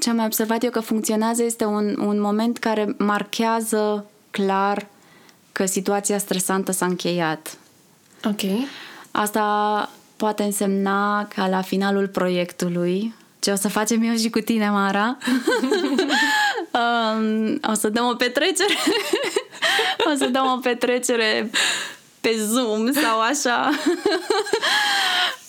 ce 0.01 0.11
am 0.11 0.17
mai 0.17 0.25
observat 0.25 0.63
eu 0.63 0.71
că 0.71 0.81
funcționează 0.81 1.43
este 1.43 1.65
un, 1.65 1.97
un 2.01 2.21
moment 2.21 2.59
care 2.59 2.95
marchează 2.99 4.07
clar 4.31 4.87
că 5.53 5.67
situația 5.67 6.19
stresantă 6.19 6.73
s-a 6.73 6.87
încheiat. 6.87 7.59
Ok. 8.25 8.41
Asta 9.11 9.91
poate 10.17 10.43
însemna 10.43 11.27
ca 11.27 11.49
la 11.49 11.61
finalul 11.61 12.09
proiectului, 12.09 13.15
ce 13.39 13.51
o 13.51 13.55
să 13.55 13.69
facem 13.69 14.03
eu 14.03 14.15
și 14.15 14.31
cu 14.31 14.39
tine, 14.39 14.71
Mara, 14.71 15.19
um, 16.73 17.61
o 17.71 17.75
să 17.75 17.89
dăm 17.89 18.07
o 18.07 18.15
petrecere, 18.15 18.75
o 20.13 20.17
să 20.17 20.27
dăm 20.27 20.47
o 20.57 20.59
petrecere 20.63 21.51
pe 22.21 22.37
Zoom 22.47 22.93
sau 22.93 23.21
așa. 23.21 23.71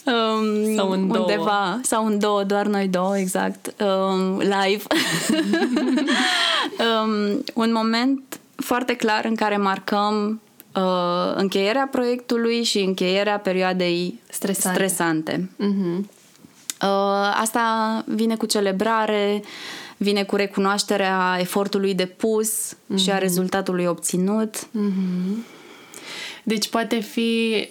Um, 0.05 0.75
Sau 0.75 0.91
în 0.91 1.07
două. 1.07 1.19
undeva, 1.19 1.79
sau 1.81 2.05
în 2.05 2.19
două, 2.19 2.43
doar 2.43 2.65
noi 2.65 2.87
două, 2.87 3.17
exact, 3.17 3.73
um, 3.81 4.37
live. 4.37 4.83
um, 7.03 7.43
un 7.53 7.71
moment 7.71 8.39
foarte 8.55 8.95
clar 8.95 9.25
în 9.25 9.35
care 9.35 9.57
marcăm 9.57 10.41
uh, 10.75 11.33
încheierea 11.35 11.87
proiectului 11.91 12.63
și 12.63 12.79
încheierea 12.79 13.39
perioadei 13.39 14.19
Stresante. 14.29 14.77
stresante. 14.77 15.49
Mhm. 15.55 16.09
Uh, 16.81 17.37
asta 17.41 18.03
vine 18.07 18.35
cu 18.35 18.45
celebrare, 18.45 19.41
vine 19.97 20.23
cu 20.23 20.35
recunoașterea 20.35 21.37
efortului 21.39 21.93
depus 21.93 22.73
mm-hmm. 22.73 22.97
și 23.03 23.11
a 23.11 23.17
rezultatului 23.17 23.85
obținut. 23.85 24.67
Deci 26.43 26.69
poate 26.69 26.99
fi 26.99 27.67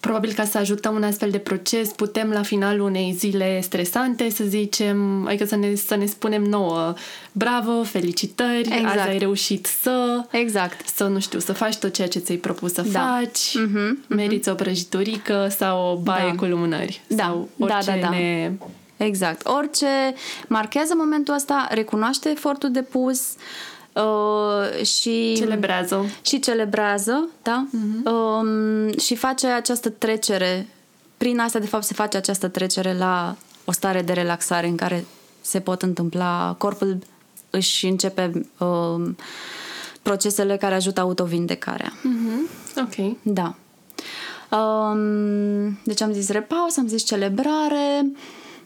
probabil 0.00 0.32
ca 0.32 0.44
să 0.44 0.58
ajutăm 0.58 0.94
un 0.94 1.02
astfel 1.02 1.30
de 1.30 1.38
proces, 1.38 1.88
putem 1.88 2.30
la 2.30 2.42
finalul 2.42 2.86
unei 2.86 3.14
zile 3.18 3.60
stresante 3.60 4.30
să 4.30 4.44
zicem, 4.44 5.26
adică 5.26 5.44
să 5.44 5.56
ne, 5.56 5.74
să 5.74 5.94
ne 5.94 6.06
spunem 6.06 6.42
nouă, 6.42 6.94
bravo, 7.32 7.82
felicitări, 7.82 8.58
Exact. 8.60 8.98
azi 8.98 9.08
ai 9.08 9.18
reușit 9.18 9.66
să, 9.66 10.24
Exact. 10.30 10.88
să, 10.88 11.04
nu 11.04 11.20
știu, 11.20 11.38
să 11.38 11.52
faci 11.52 11.76
tot 11.76 11.92
ceea 11.92 12.08
ce 12.08 12.18
ți-ai 12.18 12.36
propus 12.38 12.72
să 12.72 12.82
Da. 12.82 13.00
faci, 13.00 13.56
meriți 14.06 14.48
o 14.48 14.54
prăjiturică 14.54 15.48
sau 15.58 15.92
o 15.92 15.96
baie 15.96 16.28
Da. 16.28 16.34
cu 16.34 16.44
lumânări. 16.44 17.00
Da. 17.06 17.22
Sau 17.24 17.48
Da, 17.56 17.64
orice 17.74 17.90
da, 17.90 17.96
da. 17.96 18.08
ne... 18.08 18.50
Exact. 19.04 19.46
Orice 19.46 20.14
marchează 20.48 20.94
momentul 20.96 21.34
ăsta, 21.34 21.68
recunoaște 21.70 22.30
efortul 22.30 22.70
depus 22.70 23.20
uh, 23.92 24.84
și... 24.84 25.34
Celebrează. 25.36 26.04
și 26.22 26.38
celebrează, 26.38 27.28
da? 27.42 27.66
Mhm. 27.70 28.06
Um, 28.12 28.98
și 28.98 29.16
face 29.16 29.46
această 29.46 29.88
trecere. 29.90 30.66
Prin 31.16 31.38
asta, 31.38 31.58
de 31.58 31.66
fapt, 31.66 31.84
se 31.84 31.94
face 31.94 32.16
această 32.16 32.48
trecere 32.48 32.94
la 32.94 33.36
o 33.64 33.72
stare 33.72 34.02
de 34.02 34.12
relaxare 34.12 34.66
în 34.66 34.76
care 34.76 35.04
se 35.40 35.60
pot 35.60 35.82
întâmpla, 35.82 36.54
corpul 36.58 36.98
își 37.50 37.86
începe 37.86 38.46
um, 38.58 39.16
procesele 40.02 40.56
care 40.56 40.74
ajută 40.74 41.00
autovindecarea. 41.00 41.92
Mhm. 42.02 42.48
Ok. 42.76 43.16
Da. 43.22 43.54
Um, 44.56 45.78
deci 45.84 46.00
am 46.00 46.12
zis 46.12 46.28
repaus, 46.28 46.76
am 46.76 46.86
zis 46.86 47.02
celebrare, 47.02 48.12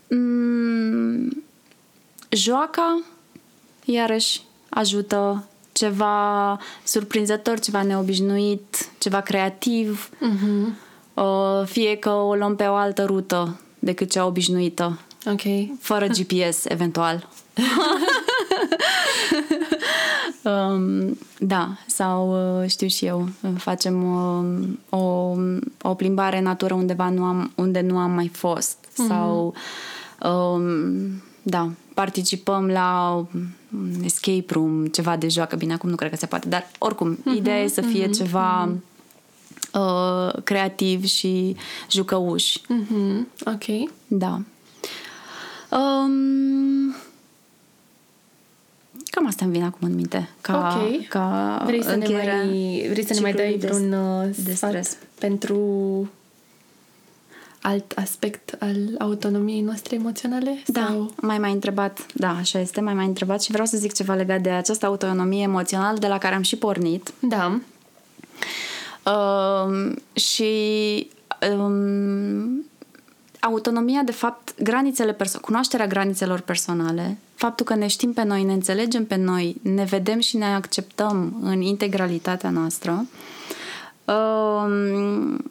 um, 0.09 1.44
joaca, 2.30 3.00
iarăși 3.84 4.40
ajută 4.68 5.48
ceva 5.72 6.59
surprinzător, 6.84 7.59
ceva 7.61 7.82
neobișnuit, 7.82 8.88
ceva 8.98 9.20
creativ, 9.20 10.11
Mhm. 10.20 10.78
uh, 11.14 11.62
fie 11.66 11.96
că 11.96 12.11
o 12.11 12.34
luăm 12.34 12.57
pe 12.57 12.64
o 12.64 12.74
altă 12.74 13.04
rută 13.04 13.61
decât 13.78 14.11
cea 14.11 14.26
obișnuită, 14.26 14.98
Ok. 15.26 15.40
fără 15.80 16.07
GPS, 16.16 16.64
eventual. 16.64 17.28
um, 20.44 21.18
da, 21.38 21.68
sau 21.86 22.30
uh, 22.61 22.68
știu 22.70 22.86
și 22.86 23.04
eu, 23.04 23.28
facem 23.57 24.02
um, 24.04 24.78
o, 24.88 25.34
o 25.82 25.94
plimbare 25.94 26.36
în 26.38 26.42
natură 26.42 26.74
undeva 26.74 27.09
nu 27.09 27.24
am, 27.24 27.52
unde 27.54 27.80
nu 27.80 27.98
am 27.98 28.11
mai 28.11 28.28
fost. 28.28 28.76
Sau, 29.09 29.44
um, 29.44 29.54
da, 31.42 31.70
participăm 31.94 32.66
la 32.66 33.14
un 33.72 33.92
escape 34.04 34.44
room, 34.48 34.86
ceva 34.86 35.16
de 35.16 35.28
joacă. 35.28 35.56
Bine, 35.56 35.72
acum 35.72 35.88
nu 35.90 35.96
cred 35.96 36.10
că 36.10 36.16
se 36.16 36.26
poate, 36.26 36.48
dar 36.48 36.66
oricum, 36.78 37.18
ideea 37.34 37.62
e 37.62 37.68
să 37.68 37.80
fie 37.80 38.10
ceva 38.10 38.68
uh, 39.72 40.42
creativ 40.44 41.04
și 41.04 41.56
jucăuș. 41.90 42.56
Mhm. 42.68 43.28
Ok. 43.44 43.90
Da. 44.06 44.40
Um, 45.70 46.94
cam 49.10 49.26
asta 49.26 49.44
îmi 49.44 49.52
vine 49.54 49.64
acum 49.64 49.88
în 49.88 49.94
minte. 49.94 50.28
Ca, 50.40 50.76
Ok. 50.82 51.08
ca 51.08 51.62
Vrei 51.66 51.82
să 51.82 51.88
ne 51.88 51.94
încheierea 51.94 52.36
mai, 52.44 52.86
vrei 52.90 53.04
să 53.06 53.12
ne 53.14 53.20
mai 53.20 53.32
dai 53.32 53.50
ciclului 53.52 53.78
de- 53.78 53.86
vreun 53.86 53.92
uh, 54.26 54.36
de 54.44 54.54
sfat 54.54 54.70
stres. 54.70 54.96
pentru 55.18 55.58
alt 57.66 57.92
aspect 57.96 58.56
al 58.58 58.76
autonomiei 58.98 59.60
noastre 59.60 59.96
emoționale? 59.96 60.62
Da, 60.66 60.86
Sau... 60.86 61.14
mai 61.20 61.38
mai 61.38 61.52
întrebat, 61.52 62.06
da, 62.14 62.36
așa 62.36 62.58
este, 62.58 62.80
mai 62.80 62.94
mai 62.94 63.06
întrebat 63.06 63.42
și 63.42 63.50
vreau 63.50 63.66
să 63.66 63.76
zic 63.76 63.92
ceva 63.92 64.14
legat 64.14 64.40
de 64.40 64.50
această 64.50 64.86
autonomie 64.86 65.42
emoțională 65.42 65.98
de 65.98 66.06
la 66.06 66.18
care 66.18 66.34
am 66.34 66.42
și 66.42 66.56
pornit. 66.56 67.12
Da. 67.18 67.60
Um, 69.12 69.94
și 70.12 70.50
um, 71.58 72.64
autonomia, 73.40 74.02
de 74.02 74.12
fapt, 74.12 74.62
granițele 74.62 75.12
perso- 75.12 75.40
cunoașterea 75.40 75.86
granițelor 75.86 76.40
personale, 76.40 77.18
faptul 77.34 77.66
că 77.66 77.74
ne 77.74 77.86
știm 77.86 78.12
pe 78.12 78.22
noi, 78.22 78.42
ne 78.42 78.52
înțelegem 78.52 79.06
pe 79.06 79.16
noi, 79.16 79.56
ne 79.62 79.84
vedem 79.84 80.20
și 80.20 80.36
ne 80.36 80.54
acceptăm 80.54 81.38
în 81.42 81.60
integralitatea 81.60 82.50
noastră, 82.50 83.06
um, 84.04 85.50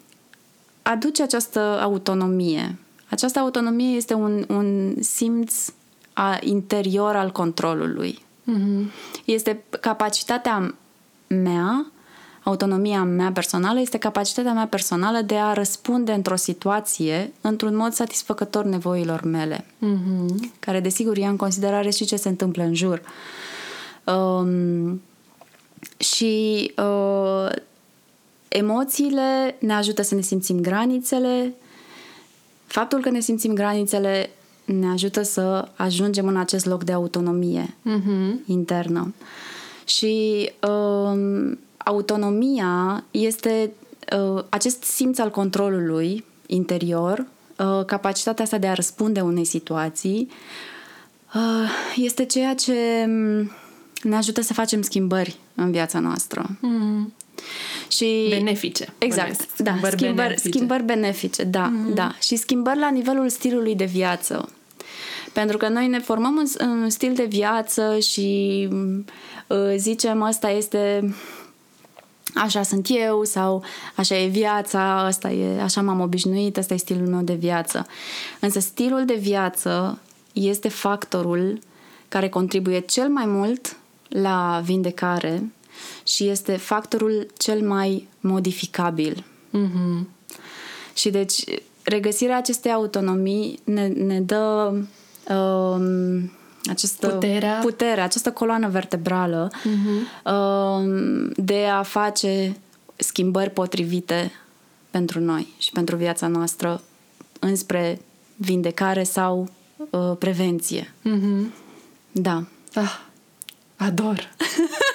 aduce 0.92 1.24
această 1.24 1.60
autonomie. 1.82 2.78
Această 3.10 3.40
autonomie 3.40 3.96
este 3.96 4.14
un, 4.14 4.46
un 4.48 4.96
simț 5.02 5.54
a, 6.14 6.38
interior 6.42 7.16
al 7.16 7.32
controlului. 7.32 8.24
Mhm. 8.44 8.92
Este 9.26 9.64
capacitatea 9.80 10.76
mea, 11.28 11.86
autonomia 12.44 13.04
mea 13.04 13.32
personală, 13.32 13.80
este 13.80 13.98
capacitatea 13.98 14.54
mea 14.54 14.68
personală 14.68 15.22
de 15.22 15.36
a 15.36 15.54
răspunde 15.54 16.12
într-o 16.12 16.36
situație 16.36 17.34
într-un 17.42 17.76
mod 17.76 17.94
satisfăcător 17.94 18.66
nevoilor 18.66 19.22
mele, 19.24 19.66
Mhm. 19.78 20.52
care 20.60 20.80
desigur 20.80 21.18
ia 21.18 21.30
în 21.30 21.36
considerare 21.36 21.90
și 21.90 22.06
ce 22.06 22.16
se 22.16 22.30
întâmplă 22.30 22.64
în 22.64 22.74
jur. 22.74 23.02
Um, 24.04 25.02
și 25.98 26.74
uh, 26.78 27.52
emoțiile 28.58 29.56
ne 29.60 29.74
ajută 29.74 30.01
să 30.01 30.16
ne 30.16 30.22
simțim 30.22 30.60
granițele. 30.60 31.53
Faptul 32.66 33.01
că 33.01 33.10
ne 33.10 33.20
simțim 33.20 33.53
granițele 33.53 34.30
ne 34.66 34.88
ajută 34.88 35.22
să 35.22 35.68
ajungem 35.76 36.28
în 36.28 36.38
acest 36.38 36.66
loc 36.66 36.84
de 36.84 36.91
autonomie 36.91 37.76
Mhm. 37.82 38.41
internă. 38.45 39.14
Și 39.86 40.49
um, 40.68 41.60
autonomia 41.78 43.03
este 43.12 43.72
uh, 44.18 44.43
acest 44.49 44.84
simț 44.84 45.20
al 45.20 45.30
controlului 45.32 46.26
interior, 46.45 47.26
uh, 47.58 47.86
capacitatea 47.86 48.43
asta 48.43 48.58
de 48.58 48.68
a 48.68 48.74
răspunde 48.74 49.22
unei 49.22 49.45
situații, 49.45 50.30
uh, 51.36 51.70
este 51.95 52.26
ceea 52.26 52.56
ce 52.56 53.06
um, 53.08 53.51
ne 54.03 54.16
ajută 54.16 54.41
să 54.41 54.53
facem 54.53 54.82
schimbări 54.82 55.39
în 55.56 55.72
viața 55.72 55.99
noastră. 55.99 56.49
Mhm. 56.60 57.14
Și 57.88 58.26
Benefice. 58.30 58.94
Exact, 58.98 59.28
bănuiesc. 59.28 59.58
da, 59.58 59.72
Schimbări 59.72 59.96
schimbări, 59.98 60.28
benefice. 60.28 60.50
schimbări 60.50 60.84
benefice, 60.84 61.44
da, 61.44 61.72
mm-hmm. 61.72 61.94
da. 61.94 62.16
Și 62.20 62.36
schimbări 62.36 62.80
la 62.80 62.90
nivelul 62.90 63.30
stilului 63.30 63.76
de 63.76 63.86
viață. 63.86 64.50
Pentru 65.34 65.58
că 65.58 65.68
noi 65.68 65.88
ne 65.88 66.00
formăm 66.00 66.38
în, 66.38 66.46
în 66.58 66.90
stil 66.90 67.14
de 67.14 67.26
viață 67.26 68.00
și 68.00 68.68
uh, 69.48 69.74
zicem 69.76 70.22
asta 70.22 70.50
este 70.50 71.14
așa 72.36 72.64
sunt 72.64 72.88
eu 72.90 73.24
sau 73.24 73.64
așa 73.96 74.18
e 74.18 74.28
viața, 74.28 75.00
asta 75.06 75.32
e, 75.32 75.62
așa 75.62 75.82
m-am 75.82 76.00
obișnuit, 76.00 76.58
asta 76.58 76.74
e 76.74 76.78
stilul 76.78 77.08
meu 77.08 77.22
de 77.22 77.34
viață. 77.34 77.88
Însă 78.40 78.60
stilul 78.60 79.06
de 79.06 79.14
viață 79.14 80.00
este 80.34 80.70
factorul 80.70 81.60
care 82.08 82.30
contribuie 82.30 82.80
cel 82.80 83.08
mai 83.10 83.26
mult 83.26 83.78
la 84.08 84.62
vindecare 84.64 85.52
și 86.03 86.28
este 86.28 86.57
factorul 86.57 87.28
cel 87.38 87.67
mai 87.67 88.07
modificabil. 88.19 89.23
Mhm. 89.49 90.09
Și 90.93 91.09
deci 91.09 91.43
regăsirea 91.84 92.38
acestei 92.38 92.71
autonomii 92.71 93.59
ne, 93.63 93.88
ne 93.88 94.21
dă 94.21 94.73
um, 95.34 96.32
această 96.65 97.07
Puterea. 97.07 97.59
putere, 97.61 98.01
această 98.01 98.32
coloană 98.32 98.67
vertebrală 98.69 99.51
Mhm. 99.63 100.07
um, 100.36 101.32
de 101.36 101.65
a 101.65 101.84
face 101.84 102.57
schimbări 102.95 103.49
potrivite 103.49 104.32
pentru 104.91 105.19
noi 105.19 105.47
și 105.57 105.71
pentru 105.71 105.95
viața 105.95 106.28
noastră 106.28 106.82
înspre 107.39 108.01
vindecare 108.36 109.03
sau 109.03 109.49
uh, 109.89 110.11
prevenție. 110.19 110.93
Mhm. 111.01 111.53
Da. 112.11 112.43
Ah, 112.73 112.99
ador. 113.76 114.30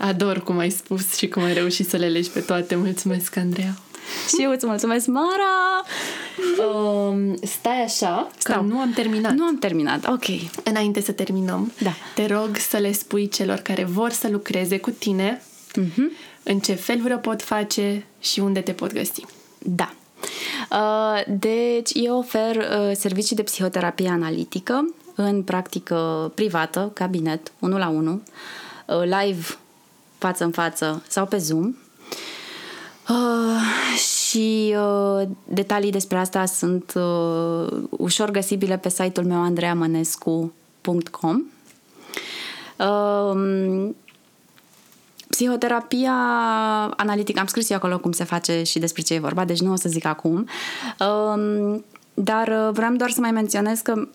Ador 0.00 0.42
cum 0.42 0.58
ai 0.58 0.70
spus 0.70 1.14
și 1.16 1.28
cum 1.28 1.42
ai 1.42 1.52
reușit 1.54 1.88
să 1.88 1.96
le 1.96 2.08
legi 2.08 2.30
pe 2.30 2.40
toate. 2.40 2.74
Mulțumesc, 2.74 3.36
Andreea. 3.36 3.74
Și 4.28 4.42
eu 4.42 4.50
îți 4.50 4.66
mulțumesc, 4.66 5.06
Mara! 5.06 5.84
Um, 6.68 7.36
stai 7.42 7.82
așa, 7.82 8.28
că 8.42 8.52
Stau. 8.52 8.64
nu 8.64 8.78
am 8.78 8.92
terminat. 8.92 9.32
Nu 9.32 9.44
am 9.44 9.58
terminat, 9.58 10.06
ok. 10.08 10.24
Înainte 10.64 11.00
să 11.00 11.12
terminăm, 11.12 11.72
Da. 11.82 11.90
te 12.14 12.26
rog 12.26 12.56
să 12.56 12.76
le 12.76 12.92
spui 12.92 13.28
celor 13.28 13.58
care 13.58 13.84
vor 13.84 14.10
să 14.10 14.28
lucreze 14.30 14.78
cu 14.78 14.90
tine 14.90 15.42
Mhm. 15.76 16.12
în 16.42 16.58
ce 16.58 16.72
feluri 16.74 17.12
o 17.14 17.16
pot 17.16 17.42
face 17.42 18.06
și 18.20 18.40
unde 18.40 18.60
te 18.60 18.72
pot 18.72 18.92
găsi. 18.92 19.24
Da. 19.58 19.92
Uh, 20.70 21.22
Deci, 21.38 21.90
eu 21.94 22.18
ofer 22.18 22.56
uh, 22.56 22.90
servicii 22.96 23.36
de 23.36 23.42
psihoterapie 23.42 24.08
analitică 24.08 24.94
în 25.14 25.42
practică 25.42 26.32
privată, 26.34 26.90
cabinet, 26.94 27.52
1 27.58 27.78
la 27.78 27.88
1, 27.88 28.22
uh, 28.86 29.02
live, 29.02 29.46
față 30.20 30.44
în 30.44 30.50
față 30.50 31.02
sau 31.08 31.26
pe 31.26 31.38
Zoom. 31.38 31.74
Uh, 33.08 33.96
și 33.96 34.76
uh, 34.76 35.22
detalii 35.44 35.90
despre 35.90 36.18
asta 36.18 36.44
sunt 36.44 36.92
uh, 36.94 37.66
ușor 37.90 38.30
găsibile 38.30 38.76
pe 38.76 38.88
site-ul 38.88 39.26
meu 39.26 39.42
andreamănescu.com. 39.42 41.42
Uh, 42.76 43.90
Psihoterapia 45.30 46.14
analitică, 46.96 47.40
am 47.40 47.46
scris 47.46 47.70
eu 47.70 47.76
acolo 47.76 47.98
cum 47.98 48.12
se 48.12 48.24
face 48.24 48.62
și 48.62 48.78
despre 48.78 49.02
ce 49.02 49.14
e 49.14 49.18
vorba, 49.18 49.44
deci 49.44 49.60
nu 49.60 49.72
o 49.72 49.76
să 49.76 49.88
zic 49.88 50.04
acum. 50.04 50.48
Um, 50.98 51.84
dar 52.14 52.48
uh, 52.48 52.68
vreau 52.72 52.92
doar 52.92 53.10
să 53.10 53.20
mai 53.20 53.30
menționez 53.30 53.80
că 53.80 54.08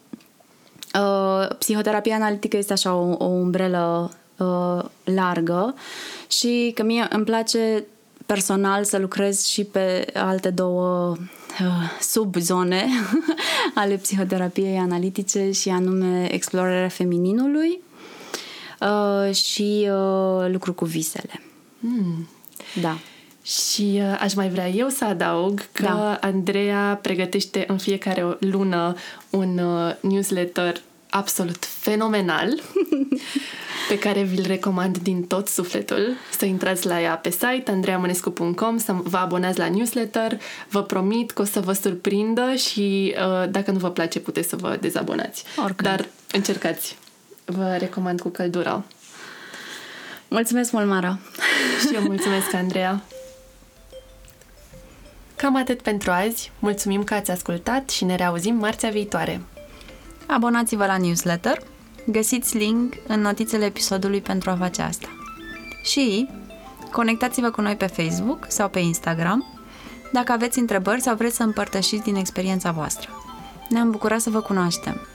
uh, 1.00 1.56
psihoterapia 1.58 2.16
analitică 2.16 2.58
este 2.58 2.74
așa 2.74 2.94
o, 2.94 3.16
o 3.18 3.26
umbrelă 3.26 4.12
uh, 4.38 4.84
largă 5.04 5.76
și 6.28 6.72
că 6.76 6.84
mie 6.84 7.08
îmi 7.10 7.26
place 7.26 7.86
personal 8.26 8.84
să 8.84 8.98
lucrez 8.98 9.46
și 9.46 9.64
pe 9.64 10.06
alte 10.14 10.50
două 10.50 11.16
uh, 11.62 12.00
subzone 12.02 12.86
ale 13.76 13.96
psihoterapiei 13.96 14.78
analitice 14.78 15.52
și 15.52 15.70
anume 15.70 16.34
explorarea 16.34 16.88
femininului 16.88 17.80
uh, 18.80 19.36
și 19.36 19.90
uh, 19.92 20.50
lucru 20.52 20.74
cu 20.74 20.86
visele. 20.86 21.42
Mm. 21.80 22.28
Da. 22.82 22.98
Și 23.42 24.02
uh, 24.02 24.18
aș 24.20 24.34
mai 24.34 24.50
vrea 24.50 24.70
eu 24.70 24.90
să 24.90 25.06
adaug 25.06 25.62
că 25.72 25.84
Da. 25.84 26.18
Andreea 26.22 27.00
pregătește 27.02 27.64
în 27.68 27.78
fiecare 27.78 28.38
lună 28.40 28.96
un 29.30 29.58
uh, 29.58 29.96
newsletter 30.00 30.82
absolut 31.10 31.66
fenomenal 31.66 32.62
pe 33.90 33.98
care 33.98 34.24
vi-l 34.24 34.46
recomand 34.48 34.98
din 34.98 35.24
tot 35.24 35.48
sufletul 35.48 36.14
să 36.38 36.46
intrați 36.46 36.86
la 36.86 37.02
ea 37.02 37.16
pe 37.16 37.30
site 37.30 37.64
andreamănescu.com 37.72 38.78
să 38.78 38.92
vă 38.94 39.18
abonați 39.18 39.60
la 39.60 39.70
newsletter 39.70 40.40
vă 40.70 40.84
promit 40.84 41.32
că 41.32 41.42
o 41.42 41.46
să 41.46 41.60
vă 41.60 41.74
surprindă 41.74 42.54
și 42.56 43.16
uh, 43.18 43.50
dacă 43.50 43.72
nu 43.72 43.78
vă 43.78 43.90
place 43.90 44.20
puteți 44.20 44.50
să 44.50 44.56
vă 44.56 44.78
dezabonați 44.82 45.44
Oricând. 45.58 45.90
dar 45.90 46.08
încercați 46.32 46.98
vă 47.46 47.76
recomand 47.80 48.22
cu 48.22 48.30
căldură 48.30 48.86
Mulțumesc 50.28 50.72
mult, 50.72 50.88
Mara! 50.88 51.20
și 51.80 51.96
eu 51.96 52.02
mulțumesc, 52.02 52.54
Andreea. 52.54 53.04
Cam 55.36 55.56
atât 55.56 55.82
pentru 55.82 56.12
azi. 56.12 56.52
Mulțumim 56.60 57.04
că 57.04 57.14
ați 57.14 57.32
ascultat 57.32 57.90
și 57.90 58.04
ne 58.04 58.16
reauzim 58.16 58.56
marțea 58.56 58.90
viitoare. 58.90 59.42
Abonați-vă 60.28 60.86
la 60.86 60.98
newsletter, 60.98 61.62
găsiți 62.06 62.58
link 62.58 62.94
în 63.08 63.22
notițele 63.22 63.66
episodului 63.66 64.22
pentru 64.22 64.50
a 64.50 64.56
face 64.56 64.82
asta. 64.82 65.08
Și 65.84 66.30
conectați-vă 66.92 67.50
cu 67.50 67.62
noi 67.62 67.76
pe 67.76 67.86
Facebook 67.86 68.46
sau 68.48 68.70
pe 68.70 68.80
Instagram 68.80 69.46
dacă 70.12 70.32
aveți 70.32 70.60
întrebări 70.60 71.02
sau 71.02 71.16
vreți 71.16 71.36
să 71.36 71.44
împărtășiți 71.44 72.04
din 72.04 72.16
experiența 72.16 72.72
voastră. 72.72 73.10
Ne-am 73.70 73.92
bucurat 73.92 74.20
să 74.20 74.30
vă 74.30 74.42
cunoaștem. 74.42 75.08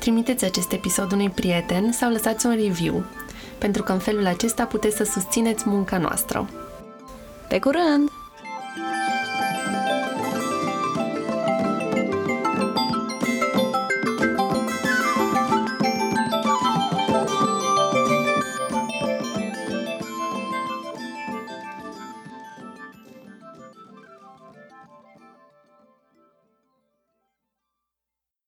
Trimiteți 0.00 0.44
acest 0.44 0.72
episod 0.72 1.12
unui 1.12 1.30
prieten 1.30 1.92
sau 1.92 2.10
lăsați 2.10 2.46
un 2.46 2.54
review, 2.54 3.04
pentru 3.58 3.82
că 3.82 3.92
în 3.92 3.98
felul 3.98 4.26
acesta 4.26 4.64
puteți 4.64 4.96
să 4.96 5.04
susțineți 5.04 5.68
munca 5.68 5.98
noastră. 5.98 6.48
Pe 7.48 7.58
curând! 7.58 8.08